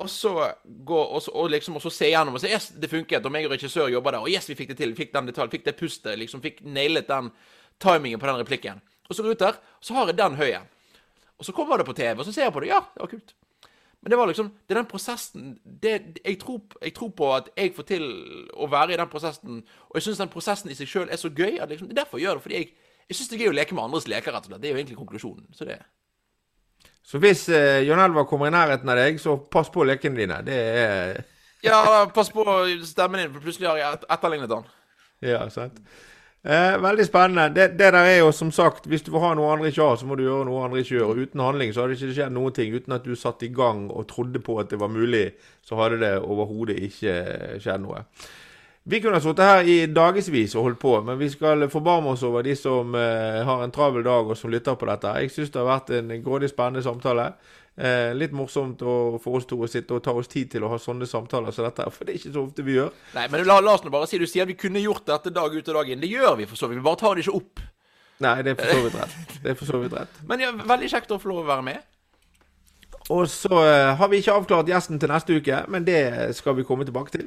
og 0.00 0.08
så 0.08 0.32
gå 0.64 0.96
og, 0.96 1.18
så, 1.22 1.32
og 1.36 1.50
liksom, 1.52 1.76
og 1.76 1.84
så 1.84 1.92
se 1.92 2.08
gjennom 2.08 2.38
og 2.38 2.40
se 2.40 2.48
yes, 2.48 2.70
det 2.80 2.88
funket. 2.88 3.26
Og 3.26 3.34
meg 3.34 3.44
og 3.44 3.52
regissør 3.52 3.90
jobba 3.92 4.14
der, 4.14 4.24
og 4.24 4.32
yes, 4.32 4.48
vi 4.48 4.56
fikk 4.56 4.72
det 4.72 4.78
til. 4.80 4.94
Fikk 4.96 5.12
den 5.12 5.28
detaljen, 5.28 5.52
fikk 5.52 5.66
det 5.66 5.76
pustet. 5.76 6.16
liksom 6.18 6.40
Fikk 6.44 6.62
nailet 6.64 7.08
den 7.10 7.28
timingen 7.82 8.20
på 8.20 8.30
den 8.30 8.40
replikken. 8.40 8.80
Og 9.08 9.16
så 9.16 9.22
går 9.22 9.34
jeg 9.34 9.40
ut 9.40 9.44
der, 9.44 9.60
så 9.84 9.98
har 9.98 10.08
jeg 10.08 10.20
den 10.22 10.38
høye. 10.40 10.62
Og 11.40 11.48
så 11.48 11.52
kommer 11.56 11.80
det 11.80 11.88
på 11.88 11.96
TV, 11.96 12.14
og 12.16 12.24
så 12.24 12.32
ser 12.32 12.48
jeg 12.48 12.54
på 12.56 12.64
det. 12.64 12.72
Ja, 12.72 12.80
det 12.94 13.04
var 13.04 13.12
kult. 13.12 13.34
Men 14.02 14.10
det 14.10 14.18
var 14.18 14.26
liksom 14.26 14.48
Det 14.68 14.74
er 14.74 14.80
den 14.80 14.90
prosessen 14.90 15.58
det, 15.82 15.94
jeg, 16.24 16.38
tror, 16.40 16.60
jeg, 16.82 16.94
tror, 16.94 17.08
på 17.08 17.34
at 17.34 17.48
jeg 17.56 17.72
får 17.76 17.86
til 17.88 18.04
å 18.56 18.68
være 18.70 18.94
i 18.94 19.00
den 19.00 19.08
prosessen, 19.12 19.62
og 19.88 19.98
jeg 19.98 20.06
syns 20.06 20.22
den 20.22 20.32
prosessen 20.32 20.70
i 20.70 20.76
seg 20.76 20.88
sjøl 20.88 21.10
er 21.10 21.20
så 21.20 21.28
gøy 21.28 21.60
at 21.60 21.68
liksom, 21.68 21.88
det 21.88 21.98
er 21.98 22.02
derfor 22.04 22.20
jeg 22.20 22.28
gjør 22.28 22.40
det. 22.40 22.44
Fordi 22.46 22.60
jeg, 22.60 22.68
jeg 23.08 23.18
syns 23.18 23.30
det 23.30 23.36
er 23.36 23.44
gøy 23.44 23.52
å 23.52 23.56
leke 23.58 23.76
med 23.76 23.84
andres 23.84 24.08
leker, 24.08 24.32
rett 24.32 24.46
og 24.46 24.52
slett. 24.52 24.62
Det 24.62 24.70
er 24.70 24.74
jo 24.74 24.80
egentlig 24.80 25.00
konklusjonen. 25.00 25.48
Så 25.56 25.68
det 25.68 25.78
Så 27.02 27.18
hvis 27.18 27.48
eh, 27.48 27.82
Jon 27.84 28.00
Elvar 28.00 28.28
kommer 28.28 28.48
i 28.48 28.54
nærheten 28.54 28.88
av 28.88 29.00
deg, 29.00 29.20
så 29.20 29.36
pass 29.36 29.72
på 29.72 29.84
lekene 29.84 30.20
dine. 30.22 30.40
Det 30.46 30.60
er 30.84 31.20
Ja, 31.64 32.06
pass 32.14 32.32
på 32.32 32.44
stemmen 32.88 33.20
din, 33.20 33.32
for 33.34 33.44
plutselig 33.44 33.68
har 33.68 33.80
jeg 33.82 34.04
etterlignet 34.08 34.52
den. 34.52 34.68
Ja, 35.20 35.42
sant. 35.52 35.82
Eh, 36.42 36.82
veldig 36.82 37.04
spennende. 37.04 37.48
Det, 37.54 37.68
det, 37.78 37.90
der 37.92 37.98
er 38.00 38.18
jo 38.18 38.30
som 38.32 38.48
sagt 38.52 38.86
Hvis 38.88 39.02
du 39.04 39.10
vil 39.12 39.20
ha 39.20 39.34
noe 39.36 39.50
andre 39.52 39.68
ikke 39.68 39.84
har, 39.84 39.96
så 40.00 40.06
må 40.08 40.16
du 40.16 40.22
gjøre 40.24 40.46
noe 40.48 40.62
andre 40.64 40.80
ikke 40.80 40.94
gjør. 40.96 41.10
Og 41.12 41.24
uten 41.26 41.42
handling 41.44 41.74
så 41.74 41.82
hadde 41.82 41.96
det 41.96 42.00
ikke 42.00 42.16
skjedd 42.16 42.36
noen 42.36 42.54
ting. 42.56 42.74
Uten 42.74 42.96
at 42.96 43.04
du 43.04 43.12
satte 43.14 43.46
i 43.46 43.52
gang 43.52 43.90
og 43.90 44.06
trodde 44.08 44.40
på 44.40 44.56
at 44.62 44.70
det 44.72 44.80
var 44.80 44.88
mulig, 44.88 45.26
så 45.60 45.76
hadde 45.82 46.00
det 46.00 46.14
overhodet 46.22 46.78
ikke 46.88 47.18
skjedd 47.60 47.84
noe. 47.84 48.06
Vi 48.90 49.02
kunne 49.04 49.18
ha 49.18 49.20
sittet 49.20 49.44
her 49.44 49.66
i 49.68 49.76
dagevis 49.92 50.54
og 50.56 50.64
holdt 50.64 50.78
på, 50.80 50.94
men 51.04 51.18
vi 51.20 51.28
skal 51.28 51.66
forbarme 51.68 52.14
oss 52.14 52.22
over 52.24 52.42
de 52.42 52.54
som 52.56 52.94
eh, 52.96 53.42
har 53.44 53.60
en 53.62 53.72
travel 53.74 54.02
dag 54.02 54.32
og 54.32 54.38
som 54.38 54.50
lytter 54.50 54.78
på 54.80 54.88
dette. 54.88 55.12
Jeg 55.20 55.34
syns 55.34 55.52
det 55.52 55.60
har 55.60 55.68
vært 55.68 55.92
en 55.98 56.14
grådig 56.24 56.48
spennende 56.48 56.82
samtale. 56.82 57.34
Eh, 57.80 58.10
litt 58.12 58.34
morsomt 58.36 58.82
å, 58.84 58.94
for 59.22 59.38
oss 59.38 59.46
to 59.48 59.56
å 59.64 59.68
sitte 59.70 59.94
og 59.96 60.02
ta 60.04 60.12
oss 60.12 60.28
tid 60.28 60.50
til 60.52 60.66
å 60.66 60.68
ha 60.68 60.76
sånne 60.76 61.06
samtaler 61.08 61.54
som 61.56 61.64
dette. 61.64 61.86
For 61.94 62.04
det 62.04 62.12
er 62.12 62.18
ikke 62.18 62.32
så 62.34 62.42
ofte 62.42 62.64
vi 62.66 62.74
gjør. 62.74 62.90
Nei, 63.16 63.24
men 63.32 63.46
la, 63.48 63.56
la 63.64 63.72
oss 63.78 63.86
nå 63.86 63.92
bare 63.94 64.08
si 64.10 64.20
Du 64.20 64.26
sier 64.28 64.44
at 64.44 64.50
vi 64.50 64.58
kunne 64.60 64.82
gjort 64.82 65.06
dette 65.08 65.32
dag 65.32 65.54
ut 65.54 65.70
og 65.70 65.78
dag 65.78 65.88
inn. 65.88 66.02
Det 66.02 66.10
gjør 66.10 66.36
vi 66.42 66.48
for 66.50 66.60
så 66.60 66.68
vidt. 66.68 66.82
Vi 66.82 66.84
bare 66.84 67.00
tar 67.00 67.16
det 67.16 67.24
ikke 67.24 67.38
opp. 67.38 67.62
Nei, 68.20 68.34
det 68.44 68.52
er 68.52 68.58
for 68.60 68.74
så 68.74 68.82
vidt 68.84 68.98
rett. 69.00 69.16
Det 69.40 69.52
er 69.54 69.56
for 69.56 69.72
så 69.72 69.80
vidt 69.80 69.96
rett. 69.96 70.20
Men 70.28 70.44
ja, 70.44 70.52
veldig 70.52 70.92
kjekt 70.92 71.16
å 71.16 71.20
få 71.22 71.32
lov 71.32 71.40
å 71.46 71.48
være 71.54 71.66
med. 71.70 71.88
Og 73.10 73.24
så 73.32 73.48
uh, 73.48 73.94
har 73.96 74.12
vi 74.12 74.20
ikke 74.20 74.36
avklart 74.36 74.68
gjesten 74.68 75.00
til 75.00 75.10
neste 75.10 75.40
uke, 75.40 75.64
men 75.72 75.82
det 75.82 76.02
skal 76.36 76.54
vi 76.54 76.62
komme 76.68 76.84
tilbake 76.86 77.10
til. 77.16 77.24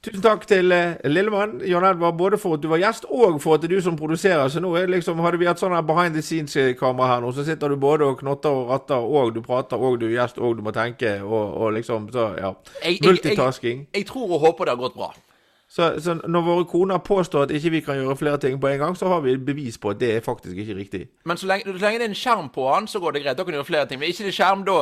Tusen 0.00 0.22
takk 0.24 0.46
til 0.48 0.72
uh, 0.72 0.94
Lillemann, 1.04 1.58
Jan 1.68 1.84
Edvard, 1.84 2.16
både 2.16 2.38
for 2.40 2.56
at 2.56 2.62
du 2.62 2.70
var 2.72 2.80
gjest, 2.80 3.04
og 3.12 3.36
for 3.42 3.54
at 3.54 3.60
det 3.60 3.68
er 3.68 3.76
du 3.76 3.82
som 3.84 3.98
produserer. 4.00 4.46
Så 4.48 4.62
nå 4.64 4.72
er 4.74 4.86
det 4.88 4.94
liksom, 4.94 5.20
hadde 5.20 5.40
vi 5.42 5.48
hatt 5.48 5.60
sånn 5.60 5.76
behind 5.84 6.16
the 6.16 6.22
scenes-kamera 6.24 7.08
her 7.10 7.20
nå, 7.20 7.32
så 7.36 7.44
sitter 7.44 7.68
du 7.68 7.76
både 7.80 8.08
og 8.08 8.22
knotter 8.22 8.48
og 8.62 8.72
ratter, 8.72 8.96
og 8.96 9.34
du 9.36 9.42
prater, 9.44 9.76
og 9.76 9.98
du 10.00 10.06
er 10.08 10.14
gjest, 10.22 10.40
og 10.40 10.56
du 10.56 10.64
må 10.64 10.72
tenke, 10.72 11.18
og, 11.20 11.52
og 11.52 11.74
liksom 11.76 12.08
Så, 12.14 12.30
ja. 12.40 12.54
Multitasking. 13.04 13.84
Jeg, 13.84 13.88
jeg, 13.92 13.98
jeg, 14.00 14.08
tror 14.08 14.38
og 14.38 14.46
håper 14.46 14.70
det 14.70 14.78
har 14.78 14.80
gått 14.88 14.96
bra. 14.96 15.12
Så, 15.70 15.92
så, 16.02 16.16
når 16.26 16.42
våre 16.42 16.64
koner 16.66 16.98
påstår 16.98 17.44
at 17.46 17.52
ikke 17.54 17.70
vi 17.76 17.80
kan 17.84 18.00
gjøre 18.00 18.16
flere 18.18 18.40
ting 18.42 18.56
på 18.60 18.72
en 18.72 18.80
gang, 18.80 18.96
så 18.98 19.12
har 19.12 19.20
vi 19.22 19.36
bevis 19.36 19.76
på 19.78 19.92
at 19.92 20.00
det 20.00 20.14
er 20.16 20.24
faktisk 20.24 20.56
ikke 20.56 20.74
riktig. 20.74 21.04
Men 21.28 21.36
så 21.36 21.46
lenge, 21.46 21.76
så 21.76 21.84
lenge 21.84 22.00
det 22.00 22.08
er 22.08 22.14
en 22.16 22.18
skjerm 22.18 22.48
på 22.50 22.64
den, 22.72 22.88
så 22.90 22.98
går 23.04 23.14
det 23.14 23.22
greit. 23.22 23.38
Da 23.38 23.44
kan 23.44 23.54
du 23.54 23.60
gjøre 23.60 23.68
flere 23.68 23.86
ting. 23.86 24.00
Men 24.00 24.10
ikke 24.10 24.26
det 24.26 24.34
skjerm, 24.34 24.64
da 24.66 24.78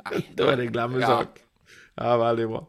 Nei. 0.00 0.24
da 0.38 0.48
er 0.50 0.58
det 0.58 0.72
glemmesak. 0.72 1.38
Ja. 1.38 2.08
ja, 2.08 2.16
veldig 2.24 2.48
bra. 2.50 2.64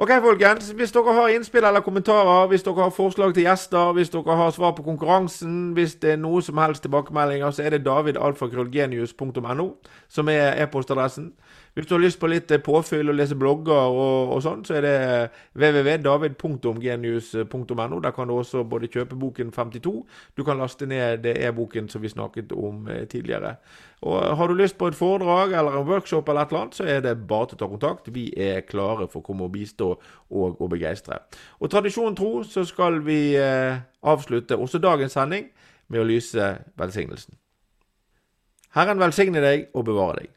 Ok, 0.00 0.10
folkens. 0.22 0.70
Hvis 0.70 0.92
dere 0.94 1.12
har 1.14 1.28
innspill 1.28 1.64
eller 1.64 1.80
kommentarer, 1.80 2.46
hvis 2.46 2.62
dere 2.62 2.84
har 2.84 2.90
forslag 2.94 3.32
til 3.34 3.42
gjester, 3.42 3.92
hvis 3.92 4.10
dere 4.10 4.36
har 4.36 4.50
svar 4.54 4.70
på 4.76 4.82
konkurransen, 4.82 5.72
hvis 5.74 5.96
det 5.98 6.12
er 6.12 6.20
noe 6.22 6.42
som 6.42 6.58
helst 6.62 6.84
tilbakemeldinger, 6.86 7.50
så 7.50 7.64
er 7.66 7.74
det 7.74 7.80
davidalfakrøllgenius.no 7.86 9.66
som 10.08 10.28
er 10.30 10.62
e-postadressen. 10.62 11.32
Hvis 11.78 11.86
du 11.86 11.92
har 11.94 12.00
lyst 12.02 12.18
på 12.18 12.26
litt 12.26 12.50
eh, 12.50 12.58
påfyll 12.58 13.06
og 13.06 13.14
lese 13.14 13.38
blogger 13.38 13.94
og, 13.94 14.34
og 14.34 14.42
sånn, 14.42 14.66
så 14.66 14.74
er 14.80 14.82
det 14.82 15.30
www.david.genius.no. 15.54 18.00
Der 18.02 18.10
kan 18.16 18.26
du 18.26 18.34
også 18.34 18.66
både 18.66 18.90
kjøpe 18.90 19.14
boken 19.14 19.54
52, 19.54 20.02
du 20.34 20.42
kan 20.42 20.58
laste 20.58 20.90
ned 20.90 21.22
e-boken 21.30 21.86
som 21.86 22.02
vi 22.02 22.10
snakket 22.10 22.50
om 22.50 22.90
eh, 22.90 23.06
tidligere. 23.06 23.62
Og 24.02 24.18
Har 24.40 24.50
du 24.50 24.58
lyst 24.58 24.74
på 24.78 24.88
et 24.90 24.98
foredrag 24.98 25.54
eller 25.54 25.78
en 25.78 25.86
workshop, 25.86 26.28
eller 26.28 26.40
et 26.42 26.50
eller 26.50 26.60
annet, 26.64 26.74
så 26.74 26.84
er 26.84 27.00
det 27.04 27.26
bare 27.30 27.46
til 27.46 27.54
å 27.60 27.62
ta 27.62 27.68
kontakt. 27.70 28.10
Vi 28.10 28.34
er 28.34 28.66
klare 28.66 29.06
for 29.06 29.22
å 29.22 29.26
komme 29.28 29.46
og 29.46 29.54
bistå 29.54 29.94
og, 29.94 30.58
og 30.58 30.70
begeistre. 30.72 31.20
Og 31.62 31.70
tradisjonen 31.70 32.18
tro 32.18 32.42
så 32.42 32.66
skal 32.66 32.98
vi 33.06 33.38
eh, 33.38 33.78
avslutte 34.02 34.58
også 34.58 34.82
dagens 34.82 35.14
sending 35.14 35.46
med 35.86 36.02
å 36.02 36.10
lyse 36.10 36.58
velsignelsen. 36.74 37.38
Herren 38.74 38.98
velsigne 38.98 39.38
deg 39.46 39.70
og 39.78 39.86
bevare 39.92 40.24
deg. 40.24 40.34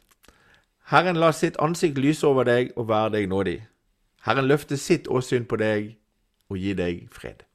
Herren 0.92 1.16
la 1.16 1.30
sitt 1.32 1.56
ansikt 1.64 1.96
lyse 2.04 2.28
over 2.28 2.44
deg 2.44 2.74
og 2.76 2.89
være 2.89 3.14
deg 3.14 3.30
nådig. 3.32 3.62
Herren 4.28 4.50
løfte 4.50 4.76
sitt 4.76 5.08
åsyn 5.08 5.46
på 5.48 5.56
deg 5.62 5.94
og 6.52 6.60
gi 6.60 6.74
deg 6.76 7.06
fred. 7.16 7.46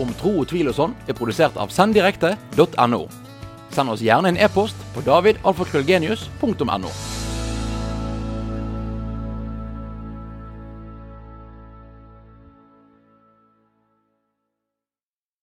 Om 0.00 0.14
tro 0.16 0.32
og 0.40 0.48
tvil 0.48 0.72
og 0.72 0.78
sånn 0.78 0.96
er 1.04 1.18
produsert 1.18 1.60
av 1.60 1.68
senddirekte.no. 1.76 3.02
Send 3.76 3.92
oss 3.92 4.00
gjerne 4.00 4.32
en 4.32 4.40
e-post 4.40 4.80
på 4.94 5.04
davidalfakrøllgenius.no. 5.04 6.96